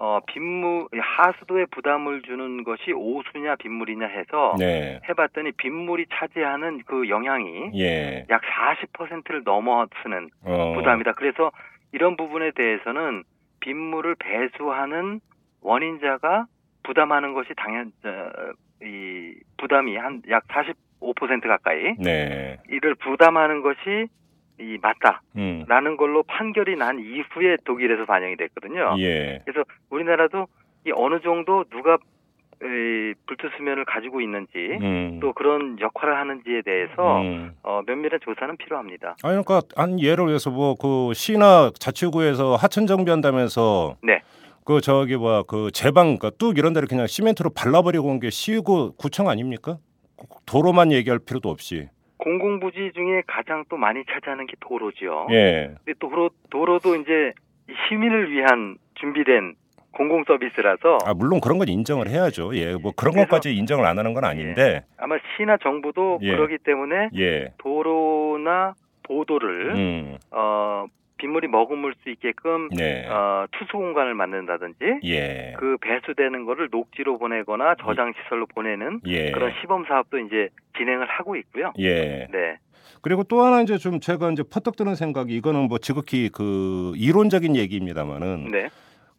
어, 0.00 0.20
빗물 0.26 0.86
하수도에 0.96 1.66
부담을 1.72 2.22
주는 2.22 2.62
것이 2.62 2.92
오수냐 2.92 3.56
빗물이냐 3.56 4.06
해서 4.06 4.54
네. 4.56 5.00
해봤더니 5.08 5.52
빗물이 5.52 6.06
차지하는 6.14 6.82
그 6.86 7.08
영향이 7.08 7.72
예. 7.74 8.24
약 8.30 8.40
40%를 8.42 9.42
넘어서는 9.44 10.30
어. 10.44 10.74
부담이다. 10.74 11.12
그래서 11.14 11.50
이런 11.90 12.16
부분에 12.16 12.52
대해서는 12.52 13.24
빗물을 13.60 14.14
배수하는 14.20 15.20
원인자가 15.62 16.46
부담하는 16.84 17.34
것이 17.34 17.50
당연 17.56 17.90
어, 18.04 18.30
이 18.84 19.34
부담이 19.56 19.96
한 19.96 20.22
약 20.28 20.46
45% 20.46 21.48
가까이 21.48 21.96
네. 21.98 22.58
이를 22.68 22.94
부담하는 22.94 23.62
것이 23.62 24.06
이 24.60 24.78
맞다라는 24.82 25.92
음. 25.92 25.96
걸로 25.96 26.22
판결이 26.24 26.76
난 26.76 26.98
이후에 26.98 27.56
독일에서 27.64 28.04
반영이 28.06 28.36
됐거든요. 28.36 28.96
예. 28.98 29.40
그래서 29.44 29.64
우리나라도 29.90 30.46
이 30.86 30.92
어느 30.94 31.20
정도 31.20 31.64
누가 31.64 31.96
이 32.60 33.14
불투 33.26 33.48
수면을 33.56 33.84
가지고 33.84 34.20
있는지 34.20 34.50
음. 34.80 35.20
또 35.20 35.32
그런 35.32 35.78
역할을 35.78 36.16
하는지에 36.16 36.62
대해서 36.62 37.20
음. 37.20 37.52
어, 37.62 37.82
면밀한 37.86 38.18
조사는 38.20 38.56
필요합니다. 38.56 39.16
아니 39.22 39.44
그러니까 39.44 39.60
한 39.76 40.00
예를 40.00 40.26
들어서 40.26 40.50
뭐 40.50 40.74
그 40.74 41.12
시나 41.14 41.70
자치구에서 41.78 42.56
하천 42.56 42.88
정비한다면서 42.88 43.96
네. 44.02 44.22
그 44.64 44.80
저기 44.80 45.16
뭐야 45.16 45.44
그 45.46 45.70
제방 45.70 46.16
그러니까 46.18 46.30
뚝 46.30 46.58
이런 46.58 46.72
데를 46.72 46.88
그냥 46.88 47.06
시멘트로 47.06 47.50
발라버리고 47.50 48.08
온 48.08 48.18
게 48.18 48.28
시구 48.30 48.92
구청 48.98 49.28
아닙니까? 49.28 49.78
도로만 50.44 50.90
얘기할 50.90 51.20
필요도 51.20 51.48
없이. 51.48 51.88
공공부지 52.18 52.92
중에 52.94 53.22
가장 53.26 53.64
또 53.68 53.76
많이 53.76 54.04
차지하는 54.04 54.46
게 54.46 54.54
도로죠. 54.60 55.28
예. 55.30 55.74
근데 55.84 55.98
도로 55.98 56.30
도로도 56.50 56.96
이제 56.96 57.32
이 57.68 57.72
시민을 57.88 58.30
위한 58.30 58.76
준비된 58.94 59.54
공공 59.92 60.24
서비스라서 60.26 60.98
아 61.04 61.14
물론 61.14 61.40
그런 61.40 61.58
건 61.58 61.68
인정을 61.68 62.08
해야죠. 62.08 62.54
예, 62.56 62.74
뭐 62.74 62.92
그런 62.94 63.14
것까지 63.14 63.54
인정을 63.54 63.84
안 63.86 63.98
하는 63.98 64.14
건 64.14 64.24
아닌데, 64.24 64.84
아마 64.96 65.16
시나 65.36 65.56
정부도 65.56 66.18
예. 66.22 66.30
그러기 66.32 66.58
때문에 66.58 67.10
예, 67.16 67.52
도로나 67.58 68.74
보도를 69.02 69.74
음, 69.74 70.18
어, 70.30 70.86
빗물이 71.18 71.48
머금을 71.48 71.94
수 72.02 72.10
있게끔 72.10 72.68
네, 72.70 73.06
어, 73.08 73.46
투수 73.52 73.72
공간을 73.72 74.14
만든다든지 74.14 75.00
예, 75.04 75.54
그 75.58 75.76
배수되는 75.80 76.44
거를 76.44 76.68
녹지로 76.70 77.18
보내거나 77.18 77.74
저장 77.80 78.14
시설로 78.22 78.46
보내는 78.46 79.00
예, 79.06 79.30
그런 79.32 79.52
시범 79.60 79.84
사업도 79.86 80.18
이제 80.20 80.48
진행을 80.78 81.06
하고 81.06 81.36
있고요. 81.36 81.72
예. 81.78 82.26
네. 82.30 82.56
그리고 83.02 83.22
또 83.24 83.42
하나 83.42 83.60
이제 83.60 83.76
좀 83.78 84.00
제가 84.00 84.30
이제 84.30 84.42
퍼뜩 84.42 84.76
드는 84.76 84.94
생각이 84.94 85.34
이거는 85.34 85.68
뭐 85.68 85.78
지극히 85.78 86.30
그 86.30 86.92
이론적인 86.96 87.54
얘기입니다만은 87.56 88.48
네. 88.50 88.68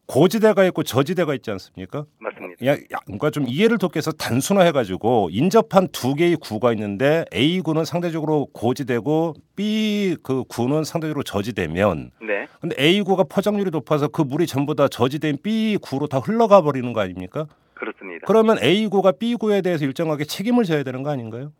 고지대가 0.09 0.65
있고 0.65 0.81
저지대가 0.81 1.35
있지 1.35 1.51
않습니까? 1.51 2.03
맞습니다. 2.17 2.65
야, 2.65 2.71
야, 2.73 2.99
그러니까 3.05 3.29
좀 3.29 3.45
이해를 3.47 3.77
돕기 3.77 3.97
위해서 3.97 4.11
단순화해가지고 4.11 5.29
인접한 5.31 5.87
두 5.91 6.15
개의 6.15 6.35
구가 6.35 6.73
있는데 6.73 7.25
A 7.31 7.61
구는 7.61 7.85
상대적으로 7.85 8.47
고지대고 8.51 9.35
B 9.55 10.17
그 10.23 10.43
구는 10.45 10.83
상대적으로 10.83 11.21
저지대면 11.21 12.09
네. 12.21 12.47
근데 12.59 12.75
A 12.79 13.03
구가 13.03 13.25
포장률이 13.29 13.69
높아서 13.69 14.07
그 14.07 14.23
물이 14.23 14.47
전부 14.47 14.73
다 14.73 14.87
저지대인 14.87 15.37
B 15.43 15.77
구로 15.79 16.07
다 16.07 16.17
흘러가 16.17 16.61
버리는 16.63 16.91
거 16.91 17.01
아닙니까? 17.01 17.45
그렇습니다. 17.75 18.25
그러면 18.25 18.57
A 18.63 18.87
구가 18.87 19.11
B 19.11 19.35
구에 19.35 19.61
대해서 19.61 19.85
일정하게 19.85 20.25
책임을 20.25 20.63
져야 20.63 20.81
되는 20.81 21.03
거 21.03 21.11
아닌가요? 21.11 21.53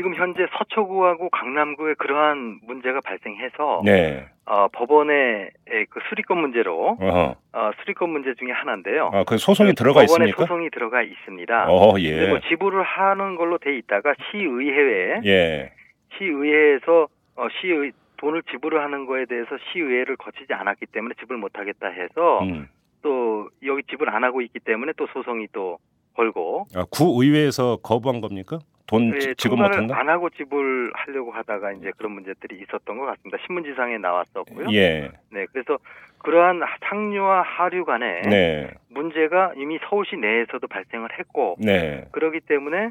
지금 0.00 0.14
현재 0.14 0.46
서초구하고 0.56 1.28
강남구에 1.28 1.92
그러한 1.98 2.60
문제가 2.62 3.00
발생해서 3.04 3.82
네. 3.84 4.26
어, 4.46 4.68
법원의 4.68 5.50
그 5.90 6.00
수리권 6.08 6.38
문제로 6.38 6.96
어허. 6.98 7.36
어, 7.52 7.70
수리권 7.80 8.08
문제 8.08 8.32
중에 8.32 8.50
하나인데요. 8.50 9.10
아, 9.12 9.24
그 9.24 9.36
소송이 9.36 9.74
들어가 9.74 10.00
법원에 10.00 10.24
있습니까? 10.24 10.42
소송이 10.42 10.70
들어가 10.70 11.02
있습니다. 11.02 11.66
어, 11.68 12.00
예. 12.00 12.28
뭐 12.28 12.40
지불을 12.48 12.82
하는 12.82 13.36
걸로 13.36 13.58
돼 13.58 13.76
있다가 13.76 14.14
시의회에 14.30 15.20
예. 15.26 15.72
시의회에서 16.16 17.08
어, 17.36 17.48
시의 17.60 17.92
돈을 18.16 18.42
지불을 18.50 18.82
하는 18.82 19.04
거에 19.04 19.26
대해서 19.26 19.58
시의회를 19.70 20.16
거치지 20.16 20.54
않았기 20.54 20.86
때문에 20.86 21.14
지불 21.20 21.36
못하겠다 21.36 21.88
해서 21.88 22.42
음. 22.42 22.68
또 23.02 23.50
여기 23.66 23.82
지불 23.82 24.08
안 24.08 24.24
하고 24.24 24.40
있기 24.40 24.60
때문에 24.60 24.92
또 24.96 25.06
소송이 25.08 25.48
또 25.52 25.76
걸고 26.14 26.66
아, 26.74 26.84
구의회에서 26.90 27.78
거부한 27.82 28.20
겁니까? 28.20 28.58
돈 28.86 29.12
지- 29.20 29.28
예, 29.30 29.34
지급 29.34 29.60
못한다? 29.60 29.96
안 29.98 30.08
하고 30.08 30.28
지불하려고 30.30 31.30
하다가 31.30 31.72
이제 31.72 31.92
그런 31.96 32.12
문제들이 32.12 32.60
있었던 32.62 32.98
것 32.98 33.04
같습니다. 33.06 33.38
신문지상에 33.46 33.98
나왔었고요. 33.98 34.66
예. 34.72 35.10
네, 35.30 35.46
그래서 35.52 35.78
그러한 36.18 36.60
상류와 36.88 37.42
하류 37.42 37.84
간에 37.84 38.22
네. 38.22 38.70
문제가 38.88 39.52
이미 39.56 39.78
서울시 39.88 40.16
내에서도 40.16 40.66
발생을 40.66 41.08
했고 41.18 41.56
네. 41.60 42.04
그렇기 42.10 42.40
때문에 42.40 42.90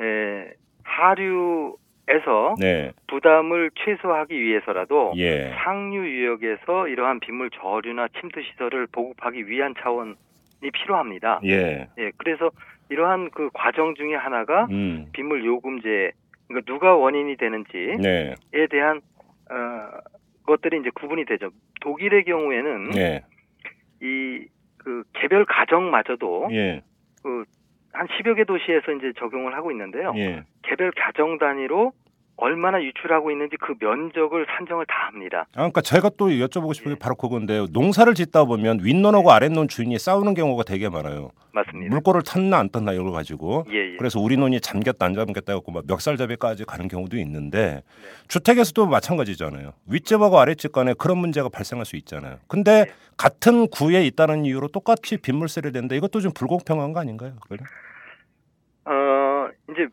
에, 0.00 0.50
하류에서 0.82 2.54
네. 2.60 2.92
부담을 3.06 3.70
최소화하기 3.76 4.38
위해서라도 4.40 5.12
예. 5.16 5.52
상류 5.64 6.04
유역에서 6.06 6.88
이러한 6.88 7.20
빗물 7.20 7.50
저류나 7.50 8.08
침투 8.20 8.42
시설을 8.42 8.88
보급하기 8.92 9.48
위한 9.48 9.74
차원이 9.80 10.14
필요합니다. 10.60 11.40
예. 11.44 11.88
예, 11.98 12.10
그래서 12.16 12.50
이러한 12.88 13.30
그 13.30 13.50
과정 13.52 13.94
중에 13.94 14.14
하나가 14.14 14.66
음. 14.70 15.06
빗물 15.12 15.44
요금제 15.44 16.12
그러니까 16.48 16.72
누가 16.72 16.94
원인이 16.94 17.36
되는지에 17.36 17.96
네. 17.96 18.34
대한 18.70 19.00
어, 19.50 19.98
것들이 20.44 20.78
이제 20.80 20.90
구분이 20.94 21.24
되죠. 21.24 21.50
독일의 21.80 22.24
경우에는 22.24 22.90
네. 22.90 23.24
이그 24.00 25.04
개별 25.14 25.44
가정마저도 25.44 26.48
예. 26.52 26.82
그한 27.22 28.06
10여 28.06 28.36
개 28.36 28.44
도시에서 28.44 28.92
이제 28.92 29.12
적용을 29.18 29.54
하고 29.54 29.70
있는데요. 29.72 30.12
예. 30.16 30.44
개별 30.62 30.92
가정 30.92 31.38
단위로 31.38 31.92
얼마나 32.38 32.82
유출하고 32.82 33.30
있는지 33.30 33.56
그 33.58 33.74
면적을 33.80 34.46
산정을 34.56 34.84
다 34.86 34.94
합니다. 35.08 35.46
아, 35.52 35.56
그러니까 35.56 35.80
제가 35.80 36.10
또 36.18 36.28
여쭤보고 36.28 36.74
싶은 36.74 36.90
게 36.90 36.92
예. 36.92 36.98
바로 36.98 37.14
그건데요. 37.14 37.66
농사를 37.72 38.12
짓다 38.14 38.44
보면 38.44 38.80
윗논하고 38.82 39.32
아랫논 39.32 39.68
주인이 39.68 39.98
싸우는 39.98 40.34
경우가 40.34 40.64
되게 40.64 40.88
많아요. 40.90 41.30
맞습니다. 41.52 41.94
물꼬를 41.94 42.22
탔나 42.22 42.58
안 42.58 42.68
탔나 42.68 42.92
이걸 42.92 43.10
가지고. 43.10 43.64
예, 43.70 43.92
예. 43.92 43.96
그래서 43.96 44.20
우리 44.20 44.36
논이 44.36 44.60
잠겼다 44.60 45.06
안 45.06 45.14
잠겼다 45.14 45.52
해갖고 45.54 45.72
막 45.72 45.84
멱살잡이까지 45.86 46.66
가는 46.66 46.88
경우도 46.88 47.16
있는데 47.16 47.76
네. 47.76 47.82
주택에서도 48.28 48.86
마찬가지잖아요. 48.86 49.72
윗집하고 49.86 50.38
아랫집 50.38 50.72
간에 50.72 50.92
그런 50.98 51.16
문제가 51.16 51.48
발생할 51.48 51.86
수 51.86 51.96
있잖아요. 51.96 52.36
근데 52.48 52.84
네. 52.84 52.92
같은 53.16 53.66
구에 53.68 54.04
있다는 54.06 54.44
이유로 54.44 54.68
똑같이 54.68 55.16
빗물세를 55.16 55.72
낸다. 55.72 55.94
이것도 55.94 56.20
좀 56.20 56.32
불공평한 56.34 56.92
거 56.92 57.00
아닌가요? 57.00 57.32
그래? 57.48 57.64
어, 58.84 59.48
이제 59.70 59.88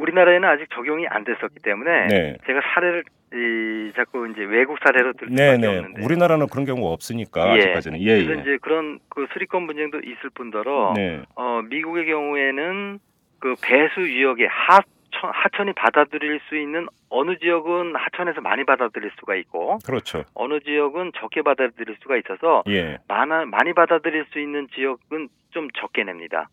우리나라에는 0.00 0.48
아직 0.48 0.68
적용이 0.70 1.06
안 1.08 1.24
됐었기 1.24 1.60
때문에 1.62 2.06
네. 2.08 2.36
제가 2.46 2.60
사례를 2.74 3.04
이 3.32 3.92
자꾸 3.94 4.28
이제 4.28 4.42
외국 4.42 4.78
사례로 4.82 5.12
들 5.12 5.28
수밖에 5.28 5.56
네네. 5.56 5.66
없는데 5.66 6.04
우리나라는 6.04 6.48
그런 6.48 6.64
경우가 6.64 6.92
없으니까 6.92 7.54
예. 7.54 7.60
아직까지는. 7.60 8.00
예, 8.00 8.24
그래서 8.24 8.36
예. 8.38 8.40
이제 8.42 8.58
그런 8.60 8.98
그 9.08 9.26
수리권 9.32 9.66
분쟁도 9.68 10.00
있을 10.00 10.30
뿐더러 10.34 10.94
네. 10.96 11.22
어, 11.36 11.62
미국의 11.62 12.06
경우에는 12.06 12.98
그 13.38 13.54
배수 13.62 14.00
유역에 14.00 14.46
하천, 14.46 14.82
하천이 15.12 15.74
받아들일 15.74 16.40
수 16.48 16.56
있는 16.56 16.86
어느 17.08 17.38
지역은 17.38 17.94
하천에서 17.94 18.40
많이 18.40 18.64
받아들일 18.64 19.12
수가 19.20 19.36
있고 19.36 19.78
그렇죠. 19.86 20.24
어느 20.34 20.58
지역은 20.60 21.12
적게 21.16 21.42
받아들일 21.42 21.96
수가 22.02 22.16
있어서 22.16 22.64
예. 22.68 22.98
많아, 23.06 23.44
많이 23.46 23.72
받아들일 23.74 24.26
수 24.32 24.40
있는 24.40 24.66
지역은 24.74 25.28
좀 25.50 25.68
적게 25.74 26.02
냅니다. 26.02 26.48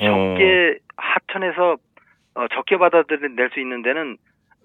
어. 0.00 0.04
적게 0.04 0.78
하천에서 0.96 1.76
어, 2.34 2.46
적게 2.54 2.76
받아들일 2.78 3.50
수 3.52 3.60
있는 3.60 3.82
데는 3.82 4.16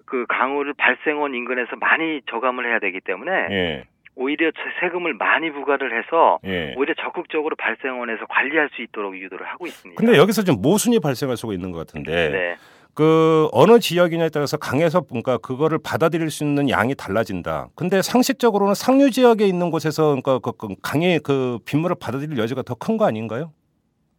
그 0.06 0.24
강우를 0.28 0.74
발생원 0.74 1.34
인근에서 1.34 1.76
많이 1.76 2.20
저감을 2.30 2.66
해야 2.66 2.78
되기 2.78 3.00
때문에 3.00 3.30
예. 3.50 3.84
오히려 4.14 4.50
세금을 4.80 5.14
많이 5.14 5.52
부과를 5.52 5.96
해서 5.96 6.38
예. 6.44 6.74
오히려 6.76 6.94
적극적으로 6.94 7.54
발생원에서 7.56 8.26
관리할 8.26 8.70
수 8.74 8.82
있도록 8.82 9.16
유도를 9.16 9.46
하고 9.46 9.66
있습니다. 9.66 10.00
근데 10.00 10.18
여기서 10.18 10.42
좀 10.44 10.60
모순이 10.62 10.98
발생할 11.00 11.36
수가 11.36 11.52
있는 11.52 11.70
것 11.72 11.78
같은데 11.86 12.30
네. 12.30 12.56
그 12.94 13.48
어느 13.52 13.78
지역이냐에 13.78 14.28
따라서 14.30 14.56
강에서 14.56 15.02
그러니까 15.02 15.38
그거를 15.38 15.78
받아들일 15.84 16.30
수 16.30 16.42
있는 16.42 16.68
양이 16.68 16.96
달라진다. 16.96 17.68
근데 17.76 18.02
상식적으로는 18.02 18.74
상류 18.74 19.10
지역에 19.12 19.46
있는 19.46 19.70
곳에서 19.70 20.16
그러니까 20.20 20.40
그- 20.40 20.50
그 20.56 20.74
강의 20.82 21.20
그 21.20 21.58
빗물을 21.64 21.94
받아들일 22.00 22.38
여지가 22.38 22.62
더 22.62 22.74
큰 22.74 22.96
거 22.96 23.04
아닌가요? 23.06 23.52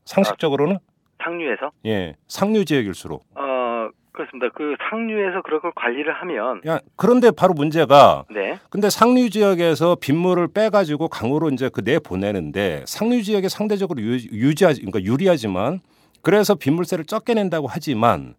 상식적으로는 0.06 0.78
상류에서 1.24 1.72
예 1.86 2.16
상류 2.28 2.66
지역일수록 2.66 3.24
어 3.36 3.90
그렇습니다. 4.12 4.50
그 4.54 4.76
상류에서 4.90 5.42
그런 5.44 5.62
걸 5.62 5.72
관리를 5.76 6.14
하면 6.14 6.62
야 6.68 6.80
그런데 6.96 7.32
바로 7.32 7.54
문제가 7.54 8.26
네. 8.34 8.60
근데 8.70 8.90
상류 8.90 9.30
지역에서 9.30 9.96
빗물을 9.96 10.50
빼가지고 10.50 11.08
강으로 11.08 11.50
이제 11.50 11.70
그 11.70 11.82
내 11.84 12.00
보내는데 12.00 12.84
상류 12.86 13.24
지역에 13.24 13.48
상대적으로 13.48 14.02
유, 14.02 14.14
유지하지 14.16 14.82
그러니까 14.82 15.02
유리하지만 15.04 15.80
그래서 16.22 16.56
빗물세를 16.56 17.06
적게 17.06 17.34
낸다고 17.34 17.68
하지만 17.70 18.36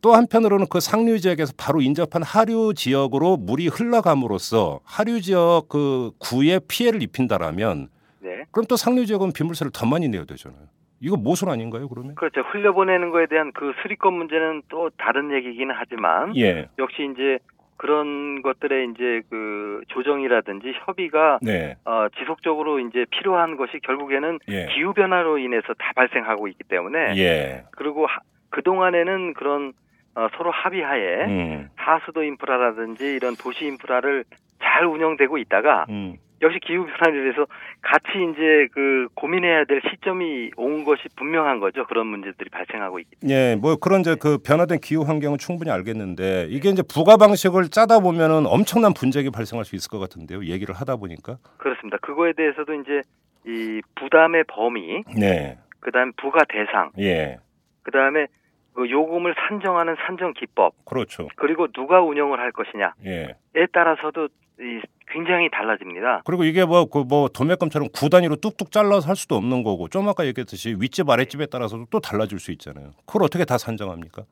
또 0.00 0.14
한편으로는 0.14 0.66
그 0.70 0.80
상류 0.80 1.18
지역에서 1.18 1.52
바로 1.56 1.80
인접한 1.82 2.22
하류 2.22 2.72
지역으로 2.74 3.36
물이 3.36 3.68
흘러감으로써 3.68 4.80
하류 4.84 5.20
지역 5.20 5.68
그 5.68 6.12
구에 6.18 6.60
피해를 6.66 7.02
입힌다라면 7.02 7.88
네. 8.20 8.44
그럼 8.50 8.64
또 8.66 8.76
상류 8.76 9.04
지역은 9.06 9.32
빗물세를 9.32 9.72
더 9.72 9.84
많이 9.86 10.08
내야 10.08 10.24
되잖아요. 10.24 10.62
이거 11.00 11.16
모순 11.16 11.48
아닌가요, 11.48 11.88
그러면? 11.88 12.14
그렇죠. 12.14 12.40
흘려보내는 12.40 13.10
거에 13.10 13.26
대한 13.26 13.52
그 13.52 13.72
수리권 13.82 14.14
문제는 14.14 14.62
또 14.68 14.90
다른 14.96 15.32
얘기기는 15.32 15.72
하지만 15.76 16.36
예. 16.36 16.68
역시 16.78 17.08
이제 17.12 17.38
그런 17.76 18.42
것들의 18.42 18.90
이제 18.90 19.22
그 19.30 19.80
조정이라든지 19.88 20.72
협의가 20.84 21.38
네. 21.40 21.76
어, 21.84 22.08
지속적으로 22.18 22.80
이제 22.80 23.06
필요한 23.10 23.56
것이 23.56 23.78
결국에는 23.84 24.40
예. 24.48 24.66
기후 24.74 24.92
변화로 24.92 25.38
인해서 25.38 25.74
다 25.74 25.92
발생하고 25.94 26.48
있기 26.48 26.64
때문에 26.64 27.16
예. 27.16 27.64
그리고 27.70 28.06
그 28.50 28.62
동안에는 28.62 29.34
그런 29.34 29.72
어, 30.16 30.26
서로 30.36 30.50
합의하에 30.50 31.24
음. 31.26 31.68
하수도 31.76 32.24
인프라라든지 32.24 33.04
이런 33.04 33.36
도시 33.36 33.66
인프라를 33.66 34.24
잘 34.60 34.84
운영되고 34.84 35.38
있다가 35.38 35.86
음. 35.88 36.16
역시 36.40 36.58
기후 36.60 36.86
변화에 36.86 37.20
대해서 37.20 37.46
같이 37.82 38.10
이제 38.32 38.68
그 38.72 39.08
고민해야 39.14 39.64
될 39.64 39.80
시점이 39.90 40.52
온 40.56 40.84
것이 40.84 41.02
분명한 41.16 41.60
거죠. 41.60 41.84
그런 41.86 42.06
문제들이 42.06 42.48
발생하고 42.50 42.98
있기 43.00 43.16
예, 43.28 43.56
뭐 43.56 43.76
그런 43.76 44.00
이제 44.00 44.14
그 44.14 44.38
변화된 44.38 44.78
기후 44.80 45.02
환경은 45.02 45.38
충분히 45.38 45.70
알겠는데 45.70 46.46
이게 46.50 46.68
이제 46.70 46.82
부가 46.82 47.16
방식을 47.16 47.68
짜다 47.70 48.00
보면은 48.00 48.46
엄청난 48.46 48.94
분쟁이 48.94 49.30
발생할 49.30 49.64
수 49.64 49.74
있을 49.74 49.90
것 49.90 49.98
같은데요. 49.98 50.44
얘기를 50.44 50.74
하다 50.74 50.96
보니까. 50.96 51.38
그렇습니다. 51.56 51.98
그거에 51.98 52.32
대해서도 52.32 52.74
이제 52.74 53.02
이 53.46 53.80
부담의 53.96 54.44
범위, 54.48 55.02
네. 55.18 55.58
그다음 55.80 56.12
부가 56.16 56.40
대상, 56.48 56.90
예. 56.98 57.38
그다음에 57.82 58.26
그 58.74 58.88
요금을 58.90 59.34
산정하는 59.48 59.96
산정 60.06 60.34
기법, 60.34 60.74
그렇죠. 60.84 61.28
그리고 61.36 61.66
누가 61.68 62.00
운영을 62.02 62.38
할 62.38 62.52
것이냐에 62.52 63.34
예. 63.56 63.66
따라서도 63.72 64.28
이 64.60 64.80
굉장히 65.10 65.48
달라집니다. 65.50 66.22
그리고 66.24 66.44
이게 66.44 66.64
뭐 66.64 66.86
그 66.86 67.04
뭐 67.04 67.28
도매금처럼 67.28 67.88
구 67.94 68.08
단위로 68.10 68.36
뚝뚝 68.36 68.70
잘라서 68.70 69.08
할 69.08 69.16
수도 69.16 69.34
없는 69.36 69.62
거고 69.62 69.88
좀 69.88 70.08
아까 70.08 70.26
얘기했듯이 70.26 70.76
윗집 70.78 71.08
아랫집에 71.08 71.46
따라서도 71.46 71.86
또 71.90 72.00
달라질 72.00 72.38
수 72.38 72.52
있잖아요. 72.52 72.90
그걸 73.06 73.22
어떻게 73.22 73.44
다 73.44 73.56
산정합니까? 73.58 74.22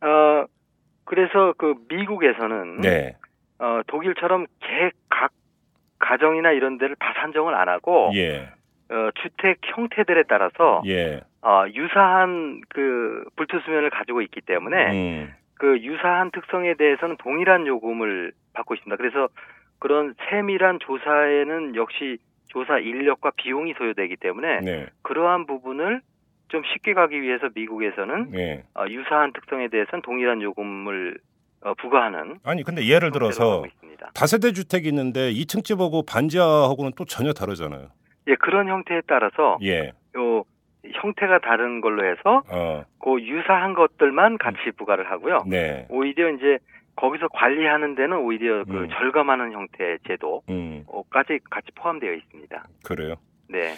어 0.00 0.44
그래서 1.04 1.54
그 1.56 1.74
미국에서는 1.88 2.80
네. 2.80 3.16
어 3.58 3.80
독일처럼 3.86 4.46
개각 4.60 5.30
가정이나 5.98 6.52
이런 6.52 6.78
데를 6.78 6.96
다 6.98 7.12
산정을 7.20 7.54
안 7.54 7.68
하고 7.68 8.10
예. 8.14 8.50
어, 8.90 9.10
주택 9.20 9.58
형태들에 9.64 10.24
따라서 10.28 10.80
예. 10.86 11.20
어, 11.42 11.64
유사한 11.74 12.60
그 12.68 13.24
불투 13.36 13.60
수면을 13.64 13.90
가지고 13.90 14.22
있기 14.22 14.40
때문에 14.40 14.92
음. 14.92 15.34
그 15.54 15.78
유사한 15.80 16.30
특성에 16.30 16.74
대해서는 16.74 17.16
동일한 17.18 17.66
요금을 17.66 18.32
받고 18.54 18.74
있습니다. 18.74 18.96
그래서 18.96 19.28
그런 19.78 20.14
세밀한 20.28 20.78
조사에는 20.80 21.76
역시 21.76 22.18
조사 22.48 22.78
인력과 22.78 23.32
비용이 23.36 23.74
소요되기 23.74 24.16
때문에 24.16 24.60
네. 24.60 24.86
그러한 25.02 25.46
부분을 25.46 26.00
좀 26.48 26.62
쉽게 26.72 26.94
가기 26.94 27.20
위해서 27.20 27.48
미국에서는 27.54 28.30
네. 28.30 28.64
어, 28.74 28.86
유사한 28.88 29.32
특성에 29.32 29.68
대해서는 29.68 30.02
동일한 30.02 30.40
요금을 30.42 31.18
어, 31.60 31.74
부과하는 31.74 32.38
아니 32.44 32.62
근데 32.62 32.86
예를 32.86 33.10
들어서. 33.10 33.64
다세대 34.14 34.52
주택이 34.52 34.88
있는데 34.88 35.32
2층 35.32 35.64
집하고 35.64 36.02
반지하하고는 36.04 36.92
또 36.96 37.04
전혀 37.04 37.32
다르잖아요. 37.32 37.88
예, 38.28 38.34
그런 38.36 38.68
형태에 38.68 39.00
따라서 39.06 39.58
예. 39.62 39.92
요 40.16 40.44
형태가 40.84 41.40
다른 41.40 41.80
걸로 41.80 42.04
해서 42.04 42.42
어. 42.48 42.84
그 43.02 43.20
유사한 43.20 43.74
것들만 43.74 44.38
같이 44.38 44.70
부과를 44.76 45.10
하고요. 45.10 45.44
네. 45.46 45.86
오히려 45.90 46.30
이제 46.30 46.58
거기서 46.98 47.28
관리하는 47.28 47.94
데는 47.94 48.16
오히려 48.18 48.64
그 48.64 48.72
음. 48.72 48.88
절감하는 48.90 49.52
형태의 49.52 49.98
제도까지 50.08 50.48
음. 50.50 51.38
같이 51.48 51.70
포함되어 51.76 52.12
있습니다. 52.12 52.64
그래요. 52.84 53.14
네, 53.48 53.74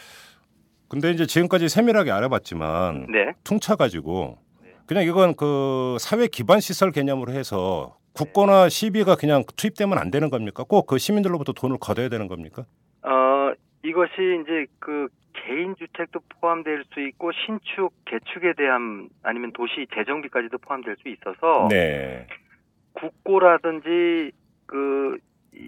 근데 0.89 1.11
이제 1.11 1.27
지금까지 1.27 1.69
세밀하게 1.69 2.11
알아봤지만 2.11 3.07
네, 3.11 3.33
퉁쳐 3.45 3.77
가지고 3.77 4.39
그냥 4.87 5.05
이건 5.05 5.35
그 5.37 5.99
사회 6.01 6.27
기반 6.29 6.61
시설 6.61 6.91
개념으로 6.93 7.33
해서 7.33 7.99
국고나 8.15 8.69
시비가 8.71 9.15
그냥 9.17 9.45
투입되면 9.57 9.99
안 9.99 10.11
되는 10.11 10.31
겁니까? 10.31 10.65
꼭 10.65 10.87
그 10.87 10.99
시민들로부터 10.99 11.53
돈을 11.53 11.77
걷어야 11.79 12.09
되는 12.09 12.27
겁니까? 12.27 12.65
어 13.03 13.53
이것이 13.85 14.13
이제 14.43 14.67
그 14.79 15.09
개인 15.35 15.77
주택도 15.77 16.21
포함될 16.41 16.85
수 16.93 17.01
있고 17.01 17.31
신축, 17.33 17.93
개축에 18.07 18.55
대한 18.57 19.09
아니면 19.23 19.53
도시 19.53 19.87
재정비까지도 19.95 20.59
포함될 20.59 20.97
수 21.03 21.09
있어서 21.09 21.69
네. 21.71 22.27
국고라든지 22.95 24.33
그이정저 24.67 25.61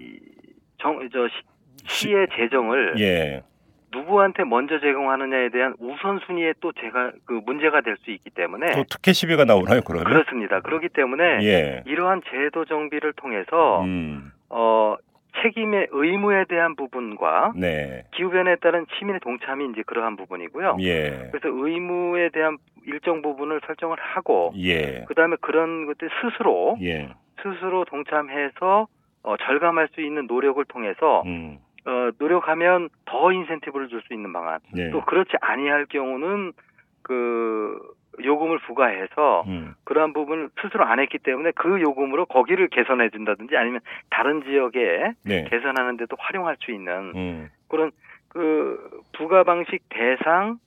시의 1.85 2.27
재정을 2.35 2.95
예. 2.99 3.43
누구한테 3.91 4.43
먼저 4.43 4.79
제공하느냐에 4.79 5.49
대한 5.49 5.75
우선순위에 5.77 6.53
또 6.61 6.71
제가 6.73 7.11
그 7.25 7.41
문제가 7.45 7.81
될 7.81 7.95
수 8.03 8.09
있기 8.11 8.31
때문에 8.31 8.71
또 8.73 8.83
특혜 8.89 9.13
시비가 9.13 9.45
나오나요, 9.45 9.81
그러면? 9.85 10.05
그렇습니다. 10.05 10.61
그렇기 10.61 10.89
때문에 10.89 11.23
예. 11.43 11.83
이러한 11.85 12.21
제도 12.29 12.65
정비를 12.65 13.13
통해서 13.13 13.81
음. 13.83 14.31
어 14.49 14.95
책임의 15.41 15.87
의무에 15.91 16.45
대한 16.45 16.75
부분과 16.75 17.53
네. 17.55 18.03
기후 18.13 18.29
변화에 18.29 18.55
따른 18.57 18.85
시민의 18.97 19.19
동참이 19.21 19.69
이제 19.71 19.81
그러한 19.85 20.15
부분이고요. 20.15 20.77
예. 20.81 21.29
그래서 21.31 21.49
의무에 21.49 22.29
대한 22.29 22.57
일정 22.85 23.21
부분을 23.21 23.61
설정을 23.65 23.97
하고 23.99 24.53
예. 24.57 25.05
그다음에 25.07 25.37
그런 25.41 25.85
것들 25.87 26.09
스스로 26.21 26.77
예. 26.81 27.09
스스로 27.41 27.85
동참해서 27.85 28.87
어, 29.23 29.37
절감할 29.37 29.89
수 29.93 30.01
있는 30.01 30.27
노력을 30.27 30.63
통해서 30.65 31.23
음. 31.25 31.57
어, 31.85 32.11
노력하면 32.19 32.89
더 33.05 33.31
인센티브를 33.31 33.89
줄 33.89 34.01
수 34.07 34.13
있는 34.13 34.31
방안. 34.33 34.59
예. 34.77 34.91
또 34.91 35.01
그렇지 35.01 35.31
아니할 35.41 35.85
경우는 35.87 36.53
그 37.01 37.77
요금을 38.23 38.59
부과해서 38.59 39.43
음. 39.47 39.73
그러한 39.85 40.13
부분을 40.13 40.49
스스로 40.61 40.85
안 40.85 40.99
했기 40.99 41.17
때문에 41.17 41.51
그 41.55 41.81
요금으로 41.81 42.25
거기를 42.25 42.67
개선해 42.67 43.09
준다든지 43.09 43.55
아니면 43.57 43.79
다른 44.09 44.43
지역에 44.43 45.13
네. 45.23 45.45
개선하는 45.49 45.97
데도 45.97 46.15
활용할 46.19 46.57
수 46.63 46.71
있는 46.71 47.11
음. 47.15 47.49
그런 47.67 47.91
그 48.29 49.01
부가 49.17 49.43
방식 49.43 49.79
대상 49.89 50.57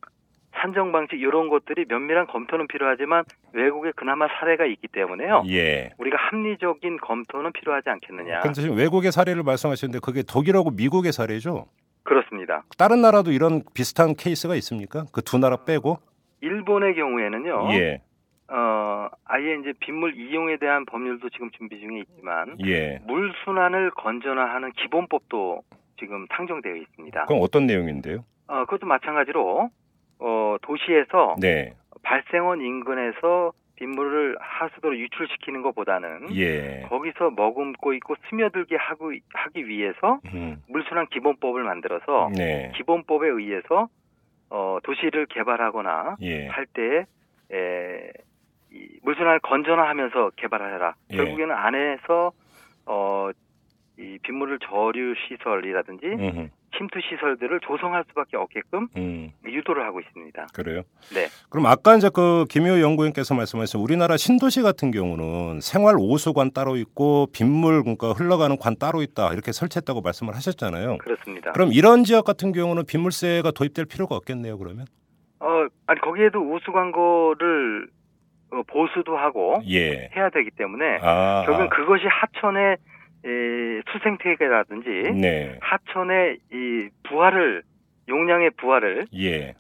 산정 0.59 0.91
방식 0.91 1.21
이런 1.21 1.49
것들이 1.49 1.85
면밀한 1.87 2.27
검토는 2.29 2.67
필요하지만 2.67 3.25
외국에 3.53 3.93
그나마 3.95 4.27
사례가 4.27 4.65
있기 4.65 4.89
때문에요. 4.89 5.43
예. 5.49 5.91
우리가 5.99 6.17
합리적인 6.19 6.97
검토는 6.99 7.53
필요하지 7.53 7.91
않겠느냐. 7.91 8.41
근데 8.41 8.63
지금 8.63 8.77
외국의 8.77 9.13
사례를 9.13 9.43
말씀하시는데 9.43 9.99
그게 10.03 10.23
독일하고 10.23 10.71
미국의 10.71 11.13
사례죠? 11.13 11.67
그렇습니다. 12.05 12.63
다른 12.79 13.03
나라도 13.03 13.33
이런 13.33 13.63
비슷한 13.75 14.15
케이스가 14.15 14.55
있습니까? 14.57 15.05
그 15.13 15.21
두 15.21 15.39
나라 15.39 15.57
빼고? 15.67 15.99
일본의 16.41 16.95
경우에는요. 16.95 17.69
예. 17.73 18.03
어, 18.49 19.09
아예 19.25 19.57
이제 19.61 19.73
빗물 19.81 20.17
이용에 20.17 20.57
대한 20.59 20.85
법률도 20.87 21.31
지금 21.31 21.51
준비 21.51 21.81
중에 21.81 22.01
있지만 22.01 22.57
예. 22.65 23.01
물 23.07 23.33
순환을 23.45 23.91
건전화하는 23.91 24.73
기본법도 24.73 25.63
지금 25.99 26.27
상정되어 26.31 26.77
있습니다. 26.77 27.25
그럼 27.25 27.41
어떤 27.43 27.67
내용인데요? 27.67 28.25
어, 28.47 28.65
그것도 28.67 28.87
마찬가지로 28.87 29.71
어, 30.19 30.57
도시에서 30.63 31.37
네. 31.41 31.73
발생원 32.03 32.61
인근에서 32.61 33.53
빗물을 33.77 34.37
하수도로 34.41 34.97
유출시키는 34.99 35.63
것보다는 35.63 36.35
예. 36.35 36.87
거기서 36.89 37.31
머금고 37.31 37.93
있고 37.95 38.15
스며들게 38.29 38.77
하고, 38.77 39.13
하기 39.35 39.69
위해서 39.69 40.21
음. 40.33 40.63
물순환 40.69 41.09
기본법을 41.09 41.63
만들어서 41.63 42.31
네. 42.35 42.73
기본법에 42.77 43.29
의해서 43.29 43.89
어, 44.51 44.79
도시를 44.83 45.27
개발하거나 45.27 46.17
예. 46.23 46.47
할 46.49 46.67
때에 46.67 47.05
에, 47.53 48.11
이 48.73 48.99
물순환을 49.03 49.41
건전화하면서 49.41 50.31
개발하라. 50.37 50.95
예. 51.13 51.17
결국에는 51.17 51.55
안에서 51.55 52.33
어, 52.87 53.31
이 53.99 54.19
빗물을 54.23 54.59
저류 54.61 55.15
시설이라든지 55.29 56.07
음흠. 56.07 56.49
침투 56.77 57.01
시설들을 57.01 57.61
조성할 57.61 58.05
수밖에 58.09 58.37
없게끔 58.37 58.89
음. 58.97 59.33
유도를 59.45 59.85
하고 59.85 60.01
있습니다. 60.01 60.47
그래요? 60.55 60.83
네. 61.15 61.27
그럼 61.51 61.67
아까 61.67 61.97
이제 61.97 62.11
그 62.13 62.45
김효 62.49 62.81
연구원께서 62.81 63.35
말씀하신 63.35 63.81
우리나라 63.81 64.17
신도시 64.17 64.63
같은 64.63 64.91
경우는 64.91 65.61
생활 65.61 65.97
오수관 65.99 66.51
따로 66.53 66.77
있고 66.77 67.29
빗물 67.33 67.83
그러니까 67.83 68.13
흘러가는 68.13 68.57
관 68.57 68.77
따로 68.77 69.03
있다 69.03 69.33
이렇게 69.33 69.53
설치했다고 69.53 70.01
말씀을 70.03 70.35
하셨잖아요. 70.35 70.99
그렇습니다. 70.99 71.53
그럼 71.53 71.73
이런 71.73 72.05
지역 72.05 72.25
같은 72.25 72.53
경우는 72.53 72.85
빗물세가 72.87 73.51
도입될 73.53 73.87
필요가 73.87 74.15
없겠네요. 74.17 74.59
그러면? 74.59 74.87
어, 75.41 75.67
아니 75.87 76.01
거기에도 76.01 76.41
우수 76.41 76.73
광고를 76.73 77.89
어, 78.53 78.63
보수도 78.69 79.17
하고 79.17 79.61
예. 79.69 80.09
해야 80.15 80.31
되기 80.31 80.51
때문에 80.51 80.99
아. 81.03 81.43
결국은 81.45 81.69
그것이 81.69 82.05
하천의 82.07 82.77
에, 83.27 83.83
수생태계라든지 83.91 84.89
네. 85.21 85.59
하천의 85.61 86.39
이 86.53 86.89
부하를 87.09 87.63
용량의 88.09 88.51
부하를 88.57 89.07
예. 89.15 89.49
에, 89.49 89.55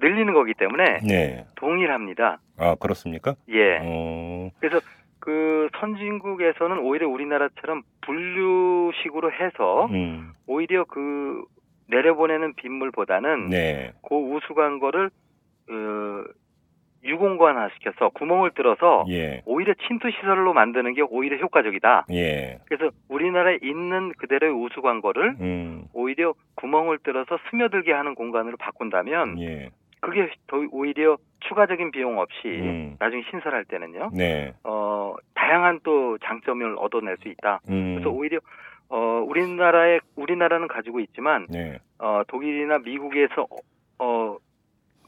늘리는 0.00 0.32
거기 0.32 0.54
때문에 0.54 1.00
네. 1.06 1.46
동일합니다. 1.56 2.38
아 2.58 2.74
그렇습니까? 2.76 3.34
예. 3.48 3.78
어. 3.82 4.50
그래서 4.60 4.80
그 5.18 5.68
선진국에서는 5.80 6.78
오히려 6.78 7.08
우리나라처럼 7.08 7.82
분류식으로 8.02 9.32
해서 9.32 9.86
음. 9.86 10.32
오히려 10.46 10.84
그 10.84 11.42
내려보내는 11.88 12.54
빗물보다는 12.54 13.48
네. 13.48 13.92
그 14.08 14.14
우수관 14.14 14.78
거를 14.78 15.10
어, 15.68 16.24
유공관화 17.06 17.70
시켜서 17.74 18.08
구멍을 18.10 18.50
뚫어서 18.52 19.04
예. 19.08 19.42
오히려 19.46 19.74
침투 19.86 20.10
시설로 20.10 20.52
만드는 20.52 20.94
게 20.94 21.02
오히려 21.02 21.36
효과적이다. 21.38 22.06
예. 22.12 22.58
그래서 22.66 22.94
우리나라에 23.08 23.58
있는 23.62 24.12
그대로의 24.18 24.52
우수관 24.52 25.00
거를 25.00 25.36
음. 25.40 25.84
오히려 25.92 26.34
구멍을 26.56 26.98
뚫어서 26.98 27.38
스며들게 27.50 27.92
하는 27.92 28.14
공간으로 28.14 28.56
바꾼다면 28.56 29.40
예. 29.40 29.70
그게 30.00 30.30
더 30.46 30.58
오히려 30.70 31.16
추가적인 31.40 31.90
비용 31.90 32.18
없이 32.18 32.46
음. 32.46 32.96
나중에 32.98 33.22
신설할 33.30 33.64
때는요. 33.64 34.10
네. 34.12 34.52
어, 34.64 35.14
다양한 35.34 35.80
또 35.82 36.18
장점을 36.18 36.76
얻어낼 36.78 37.16
수 37.18 37.28
있다. 37.28 37.60
음. 37.70 37.94
그래서 37.94 38.10
오히려 38.10 38.38
어, 38.88 39.24
우리나라에 39.26 39.98
우리나라는 40.14 40.68
가지고 40.68 41.00
있지만 41.00 41.46
네. 41.50 41.78
어, 41.98 42.22
독일이나 42.28 42.78
미국에서 42.78 43.46
어, 43.98 44.36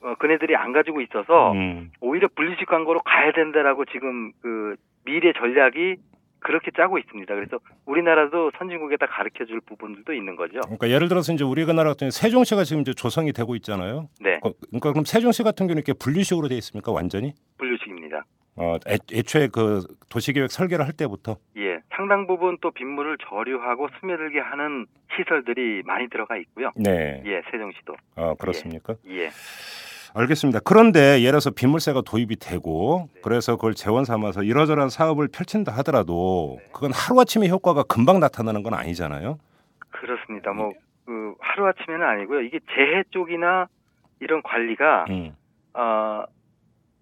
어, 0.03 0.15
그네들이 0.19 0.55
안 0.57 0.73
가지고 0.73 1.01
있어서 1.01 1.53
음. 1.53 1.91
오히려 2.01 2.29
분리식 2.35 2.67
광고로 2.67 3.01
가야 3.01 3.33
된다라고 3.33 3.85
지금 3.87 4.33
그 4.41 4.77
미래 5.05 5.33
전략이 5.33 5.97
그렇게 6.41 6.71
짜고 6.71 6.99
있습니다. 6.99 7.35
그래서 7.35 7.59
우리나라도 7.85 8.53
선진국에다 8.59 9.07
가르쳐 9.07 9.45
줄 9.45 9.61
부분들도 9.61 10.13
있는 10.13 10.37
거죠. 10.37 10.61
그러니까 10.61 10.89
예를 10.89 11.09
들어서 11.09 11.33
이제 11.33 11.43
우리나라 11.43 11.91
같은 11.91 12.05
경우 12.07 12.11
세종시가 12.13 12.63
지금 12.63 12.83
이제 12.83 12.93
조성이 12.95 13.33
되고 13.33 13.57
있잖아요. 13.57 14.09
네, 14.21 14.39
거- 14.39 14.53
그러니까 14.69 14.93
그럼 14.93 15.05
세종시 15.05 15.43
같은 15.43 15.67
경우는 15.67 15.83
이렇게 15.83 15.95
분류식으로 15.99 16.47
돼 16.49 16.55
있습니까? 16.59 16.93
완전히? 16.93 17.33
분류식입니다. 17.59 18.25
어, 18.55 18.77
애, 18.89 18.99
애초에 19.13 19.49
그 19.53 19.83
도시계획 20.11 20.51
설계를 20.53 20.85
할 20.85 20.93
때부터 20.93 21.37
예, 21.57 21.79
상당 21.97 22.27
부분 22.29 22.57
또 22.61 22.71
빗물을 22.73 23.17
저류하고 23.29 23.89
스며들게 24.01 24.39
하는 24.41 24.87
시설들이 25.17 25.83
많이 25.85 26.09
들어가 26.09 26.37
있고요. 26.37 26.71
네. 26.77 27.21
예, 27.27 27.43
세종시도. 27.51 27.95
아, 28.17 28.35
그렇습니까? 28.39 28.95
예. 29.09 29.31
알겠습니다. 30.15 30.61
그런데 30.65 31.21
예를 31.21 31.33
들어서 31.33 31.51
빗물세가 31.51 32.03
도입이 32.03 32.37
되고 32.37 33.09
그래서 33.23 33.57
그걸 33.57 33.75
재원 33.75 34.05
삼아서 34.05 34.43
이러저러한 34.43 34.91
사업을 34.91 35.29
펼친다 35.29 35.73
하더라도 35.79 36.59
그건 36.73 36.93
하루아침에 36.93 37.49
효과가 37.49 37.85
금방 37.85 38.21
나타나는 38.21 38.63
건 38.63 38.75
아니잖아요. 38.75 39.39
그렇습니다. 39.91 40.53
뭐, 40.53 40.73
그, 41.05 41.35
하루아침에는 41.41 42.07
아니고요. 42.07 42.43
이게 42.43 42.61
재해 42.75 43.03
쪽이나 43.11 43.69
이런 44.21 44.43
관리가, 44.43 45.07
음. 45.11 45.35
어, 45.75 46.25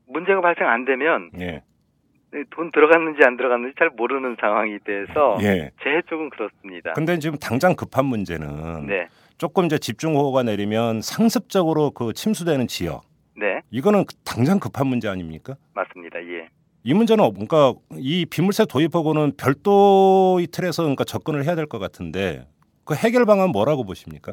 문제가 0.08 0.40
발생 0.40 0.68
안 0.68 0.84
되면 0.84 1.30
예. 1.38 1.62
돈 2.50 2.70
들어갔는지 2.70 3.20
안 3.24 3.36
들어갔는지 3.36 3.74
잘 3.78 3.90
모르는 3.90 4.36
상황이 4.40 4.78
돼서 4.80 5.38
예. 5.40 5.70
재해 5.82 6.02
쪽은 6.02 6.30
그렇습니다. 6.30 6.92
근데 6.92 7.18
지금 7.18 7.38
당장 7.38 7.74
급한 7.74 8.04
문제는 8.04 8.86
네. 8.86 9.08
조금 9.38 9.66
이제 9.66 9.78
집중호우가 9.78 10.42
내리면 10.42 11.02
상습적으로 11.02 11.90
그 11.90 12.12
침수되는 12.12 12.66
지역 12.68 13.02
네. 13.36 13.60
이거는 13.70 14.04
당장 14.24 14.58
급한 14.58 14.86
문제 14.86 15.08
아닙니까? 15.08 15.56
맞습니다. 15.74 16.18
예. 16.22 16.48
이 16.84 16.94
문제는 16.94 17.22
없- 17.22 17.34
그러니까 17.34 17.74
이 17.96 18.24
빗물세 18.24 18.64
도입하고는 18.66 19.32
별도의 19.36 20.46
틀에서 20.46 20.82
그러니까 20.84 21.04
접근을 21.04 21.44
해야 21.44 21.54
될 21.54 21.66
것 21.66 21.78
같은데 21.78 22.46
그 22.84 22.94
해결 22.94 23.26
방안 23.26 23.50
뭐라고 23.50 23.84
보십니까? 23.84 24.32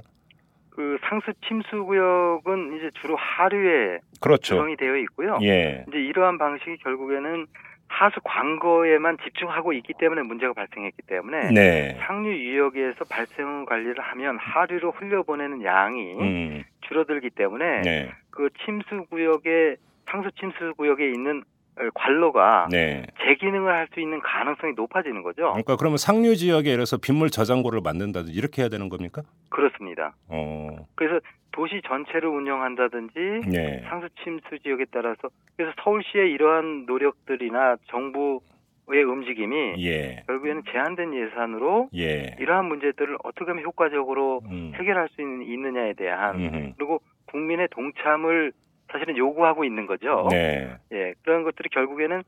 그 0.70 0.98
상습 1.08 1.36
침수 1.48 1.84
구역은 1.86 2.78
이제 2.78 2.90
주로 3.02 3.16
하류에 3.18 4.00
그렇죠. 4.22 4.56
구성이 4.56 4.78
되어 4.78 4.96
있고요. 4.98 5.38
예. 5.42 5.84
이제 5.90 5.98
이러한 5.98 6.38
방식이 6.38 6.78
결국에는 6.78 7.46
하수 7.94 8.20
광거에만 8.24 9.18
집중하고 9.24 9.72
있기 9.74 9.94
때문에 10.00 10.24
문제가 10.24 10.54
발생했기 10.54 11.04
때문에 11.04 11.52
네. 11.52 11.98
상류 12.06 12.32
유역에서 12.32 13.06
발생 13.06 13.66
관리를 13.66 14.00
하면 14.00 14.38
하류로 14.40 14.92
흘려보내는 14.92 15.64
양이 15.64 16.14
음. 16.20 16.64
줄어들기 16.88 17.30
때문에 17.30 17.82
네. 17.82 18.12
그 18.32 18.50
침수 18.66 19.06
구역에 19.10 19.76
상수 20.10 20.30
침수 20.40 20.74
구역에 20.76 21.06
있는 21.08 21.44
어, 21.76 21.90
관로가 21.94 22.68
네. 22.72 23.06
제 23.24 23.36
기능을 23.36 23.72
할 23.72 23.88
수 23.94 24.00
있는 24.00 24.20
가능성이 24.22 24.74
높아지는 24.76 25.22
거죠. 25.22 25.44
그러니까 25.52 25.76
그러면 25.76 25.98
상류 25.98 26.36
지역에 26.36 26.70
예를 26.70 26.78
들어서 26.86 26.98
빗물 26.98 27.30
저장고를 27.30 27.82
만든다든지 27.84 28.36
이렇게 28.38 28.64
해야 28.64 28.70
되는 28.70 28.90
겁니까? 28.90 29.22
그렇습니다. 29.50 30.16
어. 30.30 30.88
그래서 30.96 31.20
도시 31.54 31.82
전체를 31.88 32.28
운영한다든지 32.28 33.50
네. 33.50 33.82
상수 33.88 34.10
침수 34.24 34.60
지역에 34.60 34.86
따라서 34.92 35.30
그래서 35.56 35.74
서울시의 35.82 36.32
이러한 36.32 36.86
노력들이나 36.86 37.78
정부의 37.88 39.04
움직임이 39.08 39.76
예. 39.86 40.24
결국에는 40.28 40.64
제한된 40.72 41.14
예산으로 41.14 41.90
예. 41.96 42.36
이러한 42.40 42.66
문제들을 42.66 43.18
어떻게 43.24 43.46
하면 43.52 43.64
효과적으로 43.64 44.42
음. 44.46 44.74
해결할 44.76 45.08
수 45.10 45.22
있는, 45.22 45.46
있느냐에 45.46 45.94
대한 45.94 46.36
음흠. 46.36 46.74
그리고 46.78 47.02
국민의 47.28 47.70
동참을 47.72 48.52
사실은 48.92 49.16
요구하고 49.18 49.64
있는 49.64 49.86
거죠. 49.86 50.28
네. 50.30 50.76
예, 50.92 51.14
그런 51.24 51.44
것들이 51.44 51.70
결국에는 51.70 52.20
이 52.20 52.24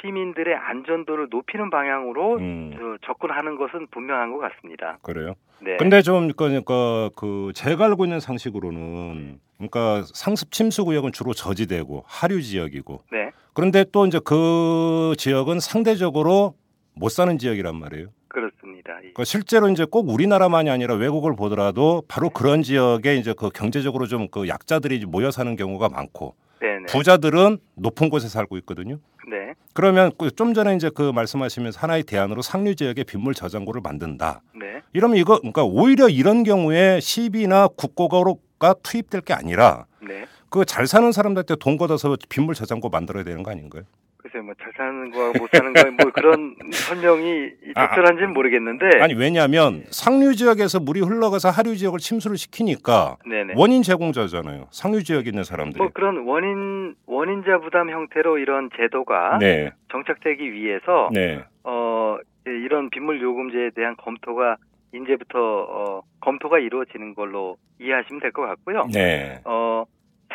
시민들의 0.00 0.54
안전도를 0.54 1.28
높이는 1.30 1.70
방향으로 1.70 2.36
음. 2.36 2.70
저, 2.76 3.06
접근하는 3.06 3.56
것은 3.56 3.86
분명한 3.90 4.32
것 4.32 4.38
같습니다. 4.38 4.98
그래요. 5.02 5.34
네. 5.60 5.76
근데 5.78 6.02
좀 6.02 6.30
그러니까 6.32 7.10
그 7.16 7.52
제가 7.54 7.86
알고 7.86 8.04
있는 8.04 8.20
상식으로는 8.20 9.40
그러니까 9.56 10.02
상습 10.14 10.52
침수 10.52 10.84
구역은 10.84 11.12
주로 11.12 11.32
저지대고 11.32 12.04
하류 12.06 12.42
지역이고 12.42 13.02
네, 13.10 13.30
그런데 13.54 13.84
또 13.90 14.06
이제 14.06 14.20
그 14.24 15.14
지역은 15.16 15.60
상대적으로 15.60 16.54
못 16.94 17.08
사는 17.10 17.38
지역이란 17.38 17.76
말이에요. 17.76 18.08
그렇습니다. 18.28 18.92
예. 18.96 19.00
그러니까 19.00 19.24
실제로 19.24 19.68
이제 19.70 19.86
꼭 19.90 20.10
우리나라만이 20.10 20.68
아니라 20.68 20.94
외국을 20.94 21.34
보더라도 21.36 22.02
바로 22.06 22.28
그런 22.28 22.62
지역에 22.62 23.16
이제 23.16 23.32
그 23.36 23.48
경제적으로 23.48 24.06
좀 24.06 24.28
그 24.30 24.48
약자들이 24.48 25.06
모여 25.06 25.30
사는 25.30 25.56
경우가 25.56 25.88
많고 25.88 26.34
네, 26.60 26.78
네. 26.78 26.86
부자들은 26.86 27.58
높은 27.74 28.08
곳에 28.08 28.28
살고 28.28 28.56
있거든요. 28.58 28.98
네, 29.28 29.54
그러면 29.74 30.12
그좀 30.16 30.54
전에 30.54 30.76
이제 30.76 30.90
그 30.94 31.10
말씀하시면서 31.12 31.80
하나의 31.80 32.04
대안으로 32.04 32.42
상류 32.42 32.76
지역에 32.76 33.04
빗물 33.04 33.34
저장고를 33.34 33.80
만든다. 33.82 34.42
네. 34.54 34.82
이러면 34.92 35.16
이거 35.16 35.38
그러니까 35.38 35.64
오히려 35.64 36.08
이런 36.08 36.44
경우에 36.44 37.00
시비나 37.00 37.68
국고가 37.68 38.74
투입될 38.82 39.22
게 39.22 39.34
아니라 39.34 39.86
네. 40.00 40.26
그잘 40.48 40.86
사는 40.86 41.10
사람들한테 41.12 41.56
돈 41.56 41.76
걷어서 41.76 42.16
빗물 42.28 42.54
저장고 42.54 42.88
만들어야 42.88 43.24
되는 43.24 43.42
거 43.42 43.50
아닌가요? 43.50 43.82
글쎄 44.26 44.40
뭐잘 44.44 44.72
사는 44.76 45.10
거와 45.12 45.32
못 45.38 45.48
사는 45.52 45.72
거와 45.72 45.90
뭐 46.02 46.10
그런 46.12 46.56
설명이 46.70 47.50
아, 47.76 47.88
적절한지는 47.88 48.32
모르겠는데 48.32 49.00
아니 49.00 49.14
왜냐하면 49.14 49.84
상류 49.90 50.34
지역에서 50.34 50.80
물이 50.80 51.00
흘러가서 51.00 51.50
하류 51.50 51.76
지역을 51.76 52.00
침수를 52.00 52.36
시키니까 52.36 53.16
네네. 53.28 53.54
원인 53.56 53.82
제공자잖아요. 53.82 54.66
상류 54.72 55.04
지역에 55.04 55.30
있는 55.30 55.44
사람들이. 55.44 55.78
뭐 55.80 55.90
그런 55.92 56.26
원인 56.26 56.94
원인자 57.06 57.58
부담 57.58 57.90
형태로 57.90 58.38
이런 58.38 58.68
제도가 58.76 59.38
네, 59.38 59.70
정착되기 59.92 60.52
위해서 60.52 61.08
네, 61.12 61.44
어 61.62 62.16
예, 62.48 62.50
이런 62.50 62.90
빗물 62.90 63.20
요금제에 63.22 63.70
대한 63.76 63.94
검토가 63.96 64.56
이제부터 64.92 65.38
어 65.38 66.02
검토가 66.20 66.58
이루어지는 66.58 67.14
걸로 67.14 67.56
이해하시면 67.80 68.20
될 68.20 68.32
것 68.32 68.42
같고요. 68.42 68.86
네. 68.92 69.40
어 69.44 69.84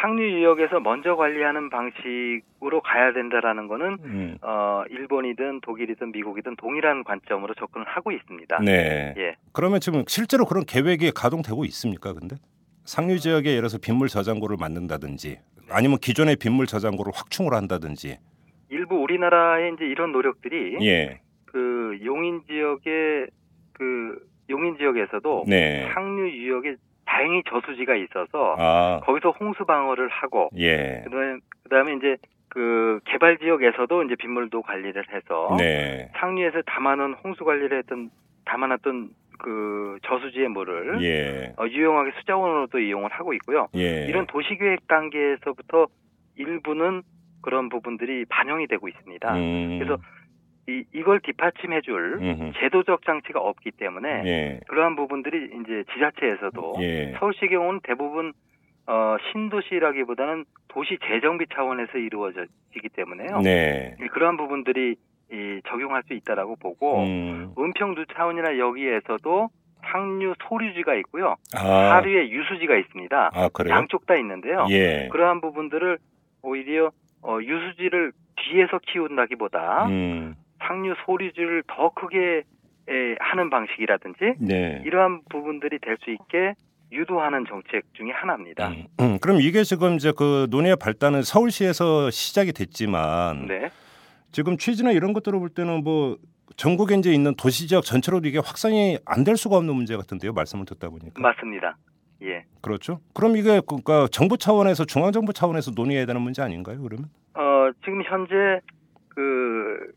상류 0.01 0.23
유역에서 0.23 0.79
먼저 0.79 1.15
관리하는 1.15 1.69
방식으로 1.69 2.81
가야 2.81 3.13
된다라는 3.13 3.67
거는 3.67 3.97
음, 4.03 4.37
어 4.41 4.83
일본이든 4.89 5.61
독일이든 5.61 6.11
미국이든 6.11 6.55
동일한 6.55 7.03
관점으로 7.03 7.53
접근을 7.53 7.85
하고 7.87 8.11
있습니다. 8.11 8.59
네. 8.59 9.13
예. 9.17 9.35
그러면 9.53 9.79
지금 9.79 10.03
실제로 10.07 10.45
그런 10.45 10.65
계획이 10.65 11.11
가동되고 11.11 11.65
있습니까? 11.65 12.13
근데 12.13 12.35
상류 12.85 13.19
지역에 13.19 13.49
예를 13.51 13.61
들어서 13.61 13.77
빗물 13.77 14.07
저장고를 14.07 14.57
만든다든지 14.59 15.39
아니면 15.69 15.97
기존의 15.99 16.37
빗물 16.37 16.65
저장고를 16.65 17.11
확충을 17.15 17.53
한다든지. 17.53 18.17
일부 18.69 18.95
우리나라의 18.95 19.73
이제 19.75 19.85
이런 19.85 20.11
노력들이 20.11 20.77
예. 20.81 21.19
그 21.45 21.99
용인 22.03 22.41
지역의 22.47 23.27
그 23.73 24.19
용인 24.49 24.77
지역에서도 24.77 25.45
네. 25.47 25.89
상류 25.93 26.29
유역에 26.29 26.75
다행히 27.11 27.43
저수지가 27.49 27.95
있어서 27.95 28.55
아, 28.57 29.01
거기서 29.03 29.31
홍수 29.31 29.65
방어를 29.65 30.07
하고 30.07 30.49
예. 30.55 31.01
그다음에 31.03 31.39
그다음에 31.63 31.93
이제 31.95 32.15
그 32.47 33.01
개발 33.05 33.37
지역에서도 33.37 34.03
이제 34.03 34.15
빗물도 34.15 34.61
관리를 34.61 35.03
해서 35.13 35.55
네. 35.57 36.09
상류에서 36.15 36.61
담아놓은 36.65 37.15
홍수 37.21 37.43
관리를 37.43 37.79
했던 37.79 38.09
담아놨던 38.45 39.09
그 39.39 39.97
저수지의 40.03 40.47
물을 40.49 41.03
예. 41.03 41.53
어, 41.57 41.67
유용하게 41.67 42.11
수자원으로도 42.19 42.79
이용을 42.79 43.11
하고 43.11 43.33
있고요. 43.33 43.67
예. 43.75 44.05
이런 44.05 44.25
도시계획 44.27 44.87
단계에서부터 44.87 45.87
일부는 46.37 47.01
그런 47.41 47.67
부분들이 47.67 48.23
반영이 48.25 48.67
되고 48.67 48.87
있습니다. 48.87 49.35
음. 49.35 49.79
그래서 49.79 50.01
이, 50.67 50.83
이걸 50.93 51.19
뒷받침해줄 51.21 52.19
음흠. 52.21 52.51
제도적 52.59 53.03
장치가 53.05 53.39
없기 53.39 53.71
때문에 53.71 54.23
예. 54.25 54.59
그러한 54.67 54.95
부분들이 54.95 55.45
이제 55.61 55.83
지자체에서도 55.93 56.75
예. 56.81 57.13
서울시의 57.19 57.49
경우는 57.49 57.79
대부분 57.83 58.33
어, 58.87 59.15
신도시라기보다는 59.31 60.45
도시 60.67 60.97
재정비 61.07 61.45
차원에서 61.53 61.97
이루어지기 61.97 62.89
때문에요. 62.95 63.39
네. 63.41 63.95
이- 64.01 64.07
그러한 64.07 64.37
부분들이 64.37 64.95
이, 65.31 65.61
적용할 65.67 66.03
수 66.07 66.13
있다라고 66.13 66.55
보고 66.57 67.03
음. 67.03 67.53
은평 67.57 67.95
두 67.95 68.05
차원이나 68.13 68.57
여기에서도 68.57 69.49
상류 69.91 70.33
소류지가 70.47 70.93
있고요. 70.95 71.35
아. 71.57 71.95
하류에 71.95 72.29
유수지가 72.29 72.75
있습니다. 72.77 73.31
아, 73.33 73.49
그래요? 73.49 73.73
양쪽 73.75 74.05
다 74.05 74.15
있는데요. 74.15 74.65
예. 74.69 75.07
그러한 75.11 75.41
부분들을 75.41 75.97
오히려 76.43 76.91
어, 77.23 77.37
유수지를 77.41 78.11
뒤에서 78.35 78.79
키운다기보다 78.87 79.87
음. 79.87 80.35
상류 80.67 80.93
소류지를 81.05 81.63
더 81.67 81.89
크게 81.93 82.43
에, 82.89 83.15
하는 83.19 83.49
방식이라든지 83.49 84.33
네. 84.39 84.81
이러한 84.85 85.21
부분들이 85.29 85.79
될 85.79 85.97
수 86.03 86.11
있게 86.11 86.53
유도하는 86.91 87.45
정책 87.47 87.83
중에 87.93 88.09
하나입니다. 88.11 88.67
음, 88.69 88.85
음, 88.99 89.19
그럼 89.19 89.39
이게 89.39 89.63
지금 89.63 89.95
이제 89.95 90.11
그 90.17 90.47
논의의 90.49 90.75
발단은 90.75 91.21
서울시에서 91.21 92.09
시작이 92.09 92.51
됐지만 92.51 93.45
네. 93.47 93.69
지금 94.31 94.57
취지나 94.57 94.91
이런 94.91 95.13
것들을 95.13 95.37
볼 95.39 95.49
때는 95.49 95.83
뭐 95.83 96.17
전국에 96.57 96.95
이제 96.95 97.13
있는 97.13 97.33
도시 97.35 97.67
지역 97.67 97.85
전체로도 97.85 98.27
이게 98.27 98.39
확산이 98.39 98.97
안 99.05 99.23
될 99.23 99.37
수가 99.37 99.55
없는 99.57 99.73
문제 99.73 99.95
같은데요. 99.95 100.33
말씀을 100.33 100.65
듣다 100.65 100.89
보니까. 100.89 101.21
맞습니다. 101.21 101.77
예. 102.23 102.43
그렇죠. 102.61 102.99
그럼 103.13 103.37
이게 103.37 103.61
그러니까 103.65 104.07
정부 104.11 104.37
차원에서 104.37 104.83
중앙 104.85 105.11
정부 105.13 105.31
차원에서 105.31 105.71
논의해야 105.71 106.05
되는 106.05 106.19
문제 106.21 106.41
아닌가요? 106.41 106.81
그러면? 106.81 107.05
어, 107.35 107.71
지금 107.85 108.03
현재 108.03 108.59
그이 109.09 109.91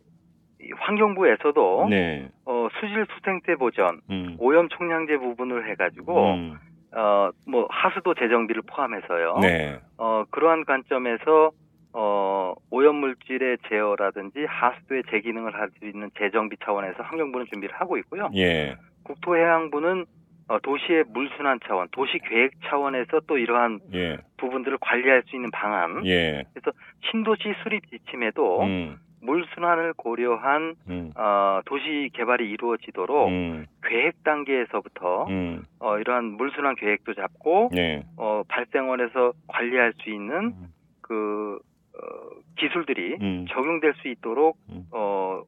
환경부에서도 0.77 1.87
네. 1.91 2.29
어, 2.47 2.69
수질 2.81 3.07
수생태 3.15 3.57
보전, 3.57 4.01
음. 4.11 4.37
오염 4.39 4.69
총량제 4.69 5.17
부분을 5.19 5.71
해가지고 5.71 6.35
음. 6.35 6.59
어, 6.97 7.31
뭐 7.47 7.67
하수도 7.71 8.15
재정비를 8.15 8.62
포함해서요. 8.67 9.39
네. 9.41 9.79
어, 9.99 10.25
그러한 10.31 10.65
관점에서 10.65 11.51
어, 11.93 12.25
어, 12.55 12.55
오염 12.71 12.97
물질의 12.97 13.59
제어라든지 13.69 14.45
하수도의 14.49 15.05
재기능을 15.11 15.55
할 15.55 15.69
수 15.79 15.87
있는 15.87 16.11
재정비 16.19 16.57
차원에서 16.65 17.03
환경부는 17.03 17.47
준비를 17.53 17.75
하고 17.77 17.97
있고요. 17.99 18.31
예. 18.37 18.77
국토해양부는 19.05 20.05
어, 20.49 20.59
도시의 20.59 21.05
물순환 21.09 21.59
차원, 21.67 21.89
도시 21.91 22.19
계획 22.19 22.53
차원에서 22.65 23.21
또 23.27 23.39
이러한 23.39 23.81
예. 23.95 24.19
부분들을 24.37 24.79
관리할 24.81 25.23
수 25.27 25.37
있는 25.37 25.51
방안. 25.51 26.05
예. 26.07 26.45
그래서 26.53 26.77
신도시 27.11 27.55
수립 27.62 27.89
지침에도 27.91 28.62
음. 28.62 28.99
물순환을 29.25 29.95
고려한 29.95 30.77
음. 30.89 31.12
어, 31.16 31.61
도시 31.64 32.11
개발이 32.12 32.49
이루어지도록 32.51 33.29
음. 33.29 33.66
계획 33.83 34.22
단계에서부터 34.22 35.27
음. 35.29 35.64
어, 35.81 35.99
이러한 35.99 36.25
물순환 36.37 36.77
계획도 36.77 37.14
잡고 37.14 37.70
예. 37.77 38.05
어, 38.16 38.43
발생원에서 38.49 39.33
관리할 39.49 39.95
수 40.03 40.11
있는 40.11 40.55
음. 40.57 40.72
그 41.01 41.59
어, 41.95 42.41
기술들이 42.57 43.16
음. 43.20 43.47
적용될 43.51 43.95
수 44.03 44.09
있도록 44.09 44.59
음. 44.70 44.87
어, 44.91 45.43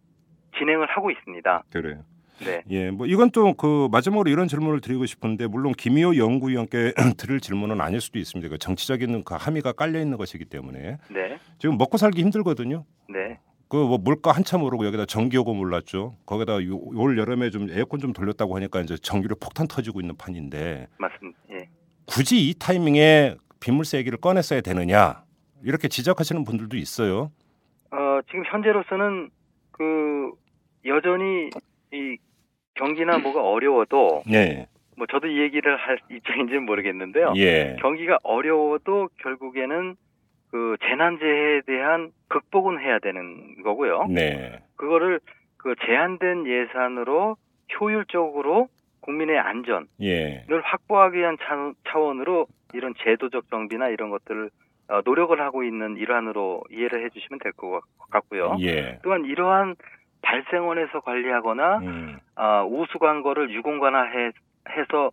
진행을 0.59 0.87
하고 0.87 1.11
있습니다. 1.11 1.64
그래요. 1.72 2.03
네, 2.45 2.62
예, 2.68 2.91
뭐 2.91 3.07
이건 3.07 3.31
또 3.31 3.55
그 3.55 3.89
마지막으로 3.91 4.29
이런 4.29 4.47
질문을 4.47 4.83
드리고 4.83 5.07
싶은데 5.07 5.47
물론 5.47 5.72
김희호 5.72 6.16
연구위원께 6.18 6.93
드릴 7.16 7.41
질문은 7.41 7.81
아닐 7.81 8.01
수도 8.01 8.18
있습니다. 8.18 8.51
그 8.51 8.59
정치적인 8.59 9.24
그 9.24 9.35
함의가 9.35 9.72
깔려 9.72 10.01
있는 10.01 10.18
것이기 10.18 10.45
때문에 10.45 10.99
네, 11.09 11.39
지금 11.59 11.79
먹고 11.79 11.97
살기 11.97 12.20
힘들거든요. 12.20 12.85
네, 13.09 13.39
그 13.69 13.77
뭐 13.77 13.99
물가 13.99 14.31
한참 14.33 14.62
오르고 14.62 14.87
여기다 14.87 15.07
전기요금 15.07 15.59
올랐죠. 15.59 16.17
거기다 16.25 16.64
요- 16.67 16.79
올 16.95 17.19
여름에 17.19 17.51
좀 17.51 17.69
에어컨 17.71 17.99
좀 18.01 18.12
돌렸다고 18.12 18.55
하니까 18.57 18.81
이제 18.81 18.97
전기료 18.97 19.35
폭탄 19.37 19.67
터지고 19.67 20.01
있는 20.01 20.17
판인데 20.17 20.87
맞습니다. 20.99 21.39
예. 21.51 21.69
굳이 22.07 22.49
이 22.49 22.55
타이밍에 22.59 23.35
빗물세 23.61 23.99
얘기를 23.99 24.19
꺼냈어야 24.21 24.61
되느냐 24.61 25.25
이렇게 25.64 25.89
지적하시는 25.89 26.45
분들도 26.45 26.77
있어요. 26.77 27.33
어, 27.91 28.21
지금 28.29 28.45
현재로서는 28.47 29.31
그 29.73 30.31
여전히 30.85 31.51
이 31.93 32.17
경기나 32.75 33.19
뭐가 33.19 33.43
어려워도 33.43 34.23
예, 34.31 34.69
뭐 34.97 35.07
저도 35.11 35.27
이 35.27 35.41
얘기를 35.41 35.77
할 35.77 35.99
입장인지는 36.11 36.64
모르겠는데요. 36.67 37.33
예, 37.37 37.77
경기가 37.81 38.19
어려워도 38.23 39.09
결국에는 39.21 39.97
그 40.57 40.76
재난재해에 40.88 41.61
대한 41.66 42.12
극복은 42.28 42.80
해야 42.80 42.98
되는 42.98 43.62
거고요. 43.62 44.07
네, 44.09 44.62
그거를 44.76 45.20
그 45.59 45.74
제한된 45.84 46.46
예산으로 46.46 47.36
효율적으로 47.78 48.68
국민의 49.00 49.38
안전을 49.38 49.86
예, 50.00 50.46
확보하기 50.48 51.18
위한 51.18 51.36
차- 51.42 51.72
차원으로 51.90 52.46
이런 52.72 52.94
제도적 53.04 53.50
정비나 53.50 53.88
이런 53.88 54.09
것들을 54.09 54.48
어, 54.88 55.00
노력을 55.04 55.38
하고 55.38 55.62
있는 55.62 55.96
일환으로 55.98 56.62
이해를 56.70 57.04
해주시면 57.04 57.38
될 57.40 57.52
것 57.52 57.82
같고요. 58.11 58.57
예, 58.61 58.98
또한 59.02 59.26
이러한 59.26 59.76
발생원에서 60.22 61.00
관리하거나 61.00 61.78
음, 61.80 62.18
아, 62.34 62.64
우수광거를 62.64 63.50
유공관화해서 63.50 65.11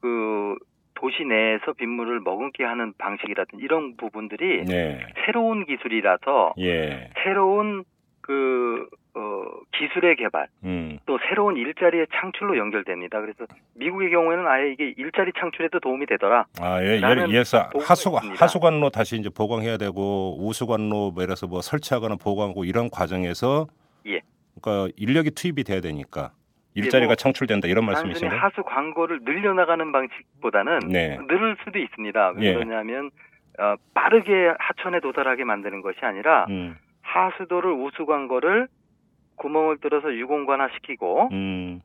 그 0.00 0.56
도시 0.98 1.24
내에서 1.24 1.72
빗물을 1.74 2.20
머금게 2.20 2.64
하는 2.64 2.92
방식이라든지 2.98 3.64
이런 3.64 3.96
부분들이 3.96 4.64
네, 4.64 5.00
새로운 5.24 5.64
기술이라서 5.64 6.54
예, 6.58 7.10
새로운 7.22 7.84
그 8.20 8.88
어, 9.14 9.44
기술의 9.72 10.16
개발 10.16 10.48
음, 10.64 10.98
또 11.06 11.18
새로운 11.28 11.56
일자리의 11.56 12.06
창출로 12.12 12.58
연결됩니다. 12.58 13.20
그래서 13.20 13.46
미국의 13.74 14.10
경우에는 14.10 14.46
아예 14.46 14.72
이게 14.72 14.92
일자리 14.96 15.32
창출에도 15.38 15.80
도움이 15.80 16.06
되더라. 16.06 16.46
아, 16.60 16.82
예, 16.82 17.00
예를 17.00 17.32
예서 17.32 17.70
하수 17.80 18.10
있습니다. 18.10 18.44
하수관로 18.44 18.90
다시 18.90 19.16
이제 19.16 19.30
보강해야 19.30 19.76
되고 19.76 20.36
우수관로 20.40 21.12
뭐 21.12 21.22
이래서 21.22 21.46
뭐 21.46 21.62
설치하거나 21.62 22.16
보강하고 22.16 22.64
이런 22.64 22.90
과정에서 22.90 23.66
예. 24.06 24.20
그러니까 24.60 24.92
인력이 24.96 25.30
투입이 25.30 25.62
돼야 25.64 25.80
되니까 25.80 26.32
일자리가 26.78 27.08
뭐 27.08 27.14
창출된다 27.16 27.68
이런 27.68 27.84
말씀이신가요? 27.86 28.38
하수 28.38 28.62
광고를 28.62 29.20
늘려나가는 29.22 29.90
방식보다는 29.92 30.80
네. 30.90 31.18
늘을 31.28 31.56
수도 31.64 31.78
있습니다. 31.78 32.32
왜 32.36 32.46
예. 32.46 32.54
그러냐면 32.54 33.10
어, 33.58 33.74
빠르게 33.94 34.54
하천에 34.58 35.00
도달하게 35.00 35.44
만드는 35.44 35.82
것이 35.82 35.98
아니라 36.02 36.46
음, 36.48 36.76
하수도를 37.02 37.72
우수 37.72 38.06
광고를 38.06 38.68
구멍을 39.36 39.78
뚫어서 39.78 40.14
유공관화 40.14 40.68
시키고 40.74 41.28
음, 41.32 41.80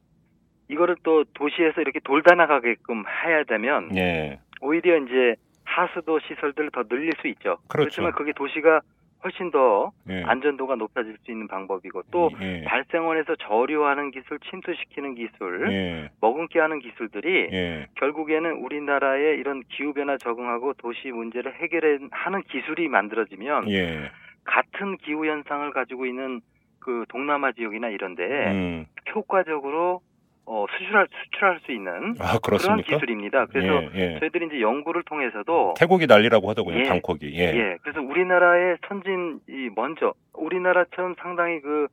이거를 0.70 0.96
또 1.04 1.24
도시에서 1.34 1.82
이렇게 1.82 2.00
돌다 2.04 2.36
나가게끔 2.36 3.04
해야 3.26 3.44
되면 3.44 3.96
예, 3.96 4.40
오히려 4.62 4.98
이제 4.98 5.36
하수도 5.64 6.20
시설들을 6.20 6.72
더 6.72 6.84
늘릴 6.84 7.12
수 7.22 7.28
있죠. 7.28 7.58
그렇죠. 7.68 7.68
그렇지만 7.68 8.12
그게 8.12 8.34
도시가 8.34 8.82
훨씬 9.24 9.52
더 9.52 9.92
예. 10.10 10.24
안전도가 10.24 10.76
높아질 10.76 11.18
수 11.24 11.32
있는 11.32 11.48
방법이고 11.48 12.04
또 12.12 12.30
예, 12.42 12.64
발생원에서 12.66 13.36
저류하는 13.38 14.12
기술, 14.12 14.40
침투시키는 14.40 15.16
기술, 15.16 15.72
예, 15.72 16.10
머금게 16.22 16.60
하는 16.60 16.80
기술들이 16.80 17.50
예, 17.52 17.88
결국에는 17.96 18.52
우리나라의 18.64 19.40
이런 19.40 19.64
기후 19.70 19.94
변화 19.94 20.18
적응하고 20.18 20.74
도시 20.74 21.12
문제를 21.12 21.56
해결하는 21.56 22.10
기술이 22.50 22.88
만들어지면 22.90 23.70
예, 23.72 24.12
같은 24.44 24.98
기후 24.98 25.26
현상을 25.26 25.72
가지고 25.72 26.06
있는 26.06 26.42
그 26.80 27.06
동남아 27.08 27.54
지역이나 27.54 27.88
이런데 27.90 28.24
음, 28.52 28.86
효과적으로 29.16 30.02
어, 30.46 30.66
수출할 30.78 31.08
수출할 31.24 31.60
수 31.66 31.72
있는 31.72 32.16
아 32.20 32.38
그런? 32.40 32.82
기술입니다. 32.82 33.46
그래서 33.46 33.84
예, 33.96 34.16
예. 34.16 34.20
저희들이 34.20 34.48
이제 34.48 34.62
연구를 34.62 35.04
통해서도 35.04 35.76
태국이 35.78 36.06
난리라고 36.06 36.50
하더군요, 36.50 36.80
예. 36.80 36.84
방콕이. 36.84 37.20
예, 37.34 37.54
예, 37.56 37.78
그래서 37.82 38.02
우리나라의 38.02 38.78
선진이 38.88 39.70
먼저 39.76 40.14
우리나라처럼 40.34 41.16
상당히 41.20 41.62
그 41.62 41.88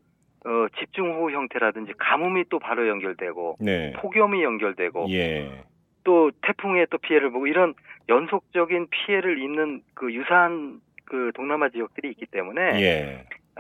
어, 0.45 0.67
집중호우 0.79 1.31
형태라든지 1.31 1.93
가뭄이 1.99 2.45
또 2.49 2.59
바로 2.59 2.89
연결되고 2.89 3.59
네, 3.61 3.93
폭염이 3.97 4.43
연결되고 4.43 5.07
예, 5.11 5.65
또 6.03 6.31
태풍의 6.43 6.89
또 6.91 6.99
피해를 6.99 7.31
보고 7.31 7.47
이런 7.47 7.75
연속적인 8.09 8.89
피해를 8.91 9.41
입는 9.41 9.83
그 9.95 10.13
유사한 10.13 10.81
그 11.05 11.31
동남아 11.35 11.69
지역들이 11.69 12.11
있기 12.11 12.27
때문에 12.27 12.81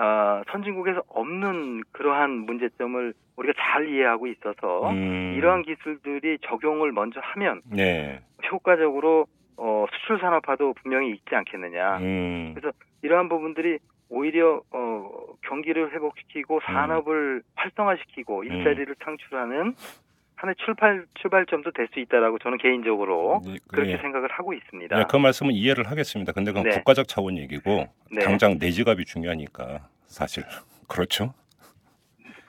예, 0.00 0.02
아, 0.02 0.42
선진국에서 0.50 1.02
없는 1.08 1.82
그러한 1.92 2.30
문제점을 2.30 3.12
우리가 3.36 3.52
잘 3.58 3.88
이해하고 3.88 4.26
있어서 4.28 4.90
음, 4.90 5.34
이러한 5.36 5.62
기술들이 5.62 6.38
적용을 6.42 6.92
먼저 6.92 7.20
하면 7.22 7.60
네, 7.66 8.20
효과적으로 8.50 9.26
어, 9.56 9.84
수출 9.92 10.18
산업화도 10.18 10.74
분명히 10.82 11.10
있지 11.10 11.34
않겠느냐. 11.34 11.98
음, 11.98 12.54
이러한 13.02 13.28
부분들이 13.28 13.78
오히려 14.08 14.62
어, 14.72 15.10
경기를 15.42 15.92
회복시키고 15.92 16.60
산업을 16.64 17.42
활성화시키고 17.54 18.44
일자리를 18.44 18.94
창출하는 19.04 19.74
하나의 20.40 20.54
출발 20.64 21.04
출발점도 21.20 21.72
될 21.72 21.88
수 21.92 21.98
있다라고 22.00 22.38
저는 22.38 22.58
개인적으로 22.58 23.42
예, 23.48 23.56
그렇게 23.68 23.92
예. 23.92 23.96
생각을 23.98 24.30
하고 24.30 24.54
있습니다. 24.54 24.98
예, 24.98 25.04
그 25.08 25.16
말씀은 25.16 25.52
이해를 25.52 25.90
하겠습니다. 25.90 26.32
근데 26.32 26.52
그건 26.52 26.64
네. 26.64 26.76
국가적 26.76 27.08
차원 27.08 27.36
얘기고 27.36 27.86
네. 28.12 28.20
당장 28.24 28.58
내 28.58 28.70
지갑이 28.70 29.04
중요하니까 29.04 29.88
사실 30.06 30.44
그렇죠. 30.88 31.34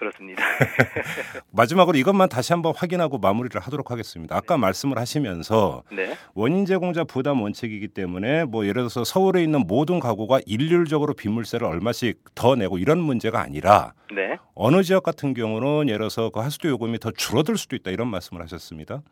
그렇습니다. 0.05 0.41
마지막으로 1.53 1.95
이것만 1.95 2.27
다시 2.27 2.53
한번 2.53 2.73
확인하고 2.75 3.19
마무리를 3.19 3.61
하도록 3.61 3.91
하겠습니다. 3.91 4.35
아까 4.35 4.57
말씀을 4.57 4.97
하시면서 4.97 5.83
네, 5.91 6.15
원인 6.33 6.65
제공자 6.65 7.03
부담 7.03 7.39
원칙이기 7.43 7.89
때문에 7.89 8.45
뭐 8.45 8.63
예를 8.65 8.81
들어서 8.81 9.03
서울에 9.03 9.43
있는 9.43 9.59
모든 9.67 9.99
가구가 9.99 10.39
일률적으로 10.47 11.13
빗물세를 11.13 11.67
얼마씩 11.67 12.33
더 12.33 12.55
내고 12.55 12.79
이런 12.79 12.97
문제가 12.97 13.41
아니라 13.41 13.93
네, 14.11 14.37
어느 14.55 14.81
지역 14.81 15.03
같은 15.03 15.35
경우는 15.35 15.87
예를 15.87 15.99
들어서 15.99 16.31
그 16.31 16.39
하수도 16.39 16.67
요금이 16.69 16.97
더 16.97 17.11
줄어들 17.11 17.55
수도 17.55 17.75
있다 17.75 17.91
이런 17.91 18.07
말씀을 18.07 18.41
하셨습니다. 18.41 19.03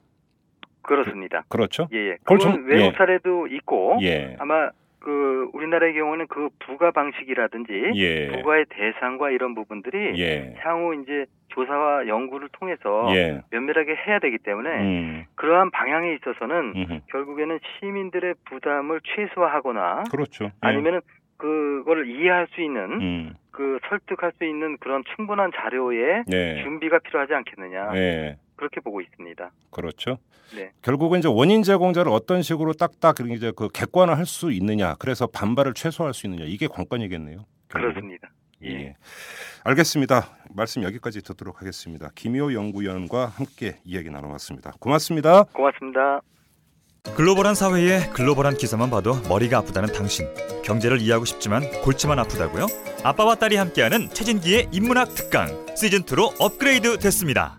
그렇습니다. 0.81 1.43
그 1.49 1.57
렇죠? 1.57 1.87
예, 1.93 1.97
예. 1.97 2.17
그걸 2.23 2.39
그건 2.39 2.53
좀- 2.53 2.67
외국 2.67 2.85
예. 2.87 2.93
사례도 2.97 3.45
있고 3.51 3.99
예. 4.01 4.35
아마 4.39 4.71
그 5.00 5.50
우리나라의 5.54 5.93
경우는 5.93 6.28
그 6.28 6.50
부가 6.60 6.91
방식이라든지 6.91 7.91
예. 7.95 8.28
부가의 8.28 8.66
대상과 8.70 9.32
이런 9.32 9.56
부분들이 9.56 10.20
예. 10.20 10.56
향후 10.60 10.93
이제 11.02 11.26
조사와 11.50 12.08
연구를 12.08 12.50
통해서 12.52 13.08
예. 13.16 13.41
면밀하게 13.52 13.95
해야 13.95 14.20
되기 14.20 14.38
때문에 14.38 14.70
음. 14.70 15.26
그러한 15.36 15.72
방향에 15.72 16.14
있어서는 16.16 16.74
음흠. 16.76 17.00
결국에는 17.08 17.60
시민들의 17.80 18.36
부담을 18.45 19.00
최소화하거나 19.04 20.04
그렇죠. 20.12 20.45
예. 20.45 20.52
아니면은 20.62 21.02
그거를 21.38 22.08
이해할 22.10 22.47
수 22.47 22.62
있는 22.62 23.02
음. 23.02 23.34
그 23.52 23.80
설득할 23.88 24.34
수 24.34 24.43
있는 24.43 24.78
그런 24.80 25.04
충분한 25.16 25.52
자료의 25.56 26.24
네. 26.28 26.64
준비가 26.64 27.00
필요하지 27.00 27.34
않겠느냐 27.34 27.91
네. 27.93 28.38
그렇게 28.60 28.82
보고 28.82 29.01
있습니다. 29.01 29.51
그렇죠. 29.72 30.18
네. 30.55 30.72
결국은 30.82 31.20
이제 31.20 31.28
원인 31.28 31.64
제공자를 31.64 32.12
어떤 32.12 32.41
식으로 32.41 32.74
딱딱 32.74 33.20
이제 33.32 33.51
그 33.55 33.70
객관화 33.70 34.16
할 34.16 34.26
수 34.26 34.51
있느냐, 34.51 34.95
그래서 34.99 35.26
반발을 35.28 35.74
최소화할 35.74 36.14
수 36.14 36.28
있느냐 36.28 36.43
이게 36.45 36.68
관건이겠네요. 36.68 37.45
결국은. 37.70 37.93
그렇습니다. 37.93 38.30
예. 38.66 38.95
알겠습니다. 39.64 40.38
말씀 40.53 40.84
여기까지 40.84 41.22
듣도록 41.22 41.62
하겠습니다. 41.62 42.10
김효 42.16 42.53
연구위원과 42.53 43.28
함께 43.28 43.78
이야기 43.86 44.10
나눠봤습니다. 44.10 44.74
고맙습니다. 44.80 45.43
고맙습니다. 45.43 46.22
글로벌한 47.16 47.55
사회에 47.55 48.10
글로벌한 48.14 48.55
기사만 48.57 48.89
봐도 48.89 49.16
머리가 49.30 49.60
아프다는 49.60 49.93
당신. 49.93 50.28
경제를 50.64 50.99
이해하고 50.99 51.24
싶지만 51.26 51.64
골치만 51.82 52.20
아프다고요? 52.20 52.68
아빠와 53.03 53.36
딸이 53.36 53.55
함께하는 53.55 54.10
최진기의 54.10 54.68
인문학 54.74 55.16
특강 55.16 55.47
시즌 55.78 56.01
2로 56.01 56.34
업그레이드 56.39 56.99
됐습니다. 56.99 57.59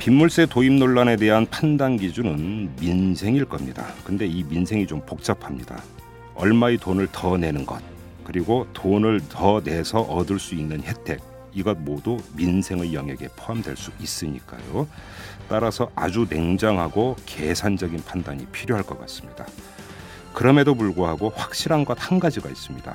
빗물세 0.00 0.46
도입 0.46 0.72
논란에 0.72 1.16
대한 1.16 1.44
판단 1.44 1.98
기준은 1.98 2.70
민생일 2.80 3.44
겁니다. 3.44 3.86
근데 4.02 4.24
이 4.26 4.42
민생이 4.44 4.86
좀 4.86 5.02
복잡합니다. 5.04 5.82
얼마의 6.34 6.78
돈을 6.78 7.08
더 7.12 7.36
내는 7.36 7.66
것, 7.66 7.82
그리고 8.24 8.66
돈을 8.72 9.20
더 9.28 9.60
내서 9.62 10.00
얻을 10.00 10.38
수 10.38 10.54
있는 10.54 10.82
혜택, 10.82 11.20
이것 11.52 11.76
모두 11.78 12.16
민생의 12.34 12.94
영역에 12.94 13.28
포함될 13.36 13.76
수 13.76 13.90
있으니까요. 14.00 14.88
따라서 15.50 15.90
아주 15.94 16.26
냉정하고 16.30 17.16
계산적인 17.26 18.02
판단이 18.06 18.46
필요할 18.46 18.84
것 18.84 18.98
같습니다. 19.00 19.44
그럼에도 20.32 20.74
불구하고 20.74 21.28
확실한 21.36 21.84
것 21.84 21.98
한 22.00 22.18
가지가 22.18 22.48
있습니다. 22.48 22.94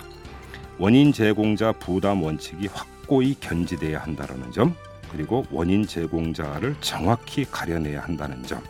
원인 0.80 1.14
제공자 1.14 1.72
부담 1.72 2.24
원칙이 2.24 2.68
확고히 2.74 3.36
견지돼야 3.40 4.00
한다는 4.00 4.52
점, 4.52 4.74
그리고 5.12 5.46
원인 5.52 5.86
제공자를 5.86 6.76
정확히 6.82 7.46
가려내야 7.46 8.02
한다는 8.02 8.44
점, 8.44 8.62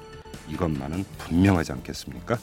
이것만은 0.48 1.06
분명하지 1.18 1.72
않겠습니까? 1.72 2.38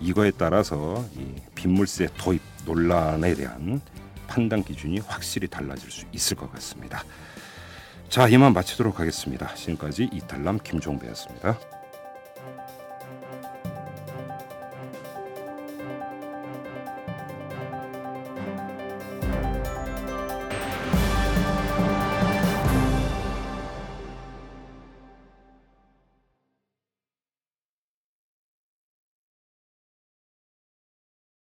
이거에 0.00 0.30
따라서 0.36 1.04
이 1.16 1.34
빗물세 1.54 2.08
도입 2.18 2.40
논란에 2.64 3.34
대한 3.34 3.80
판단 4.26 4.62
기준이 4.62 5.00
확실히 5.00 5.48
달라질 5.48 5.90
수 5.90 6.04
있을 6.12 6.36
것 6.36 6.52
같습니다. 6.52 7.02
자, 8.08 8.28
이만 8.28 8.52
마치도록 8.52 9.00
하겠습니다. 9.00 9.54
지금까지 9.54 10.08
이탈남 10.12 10.58
김종배였습니다. 10.62 11.58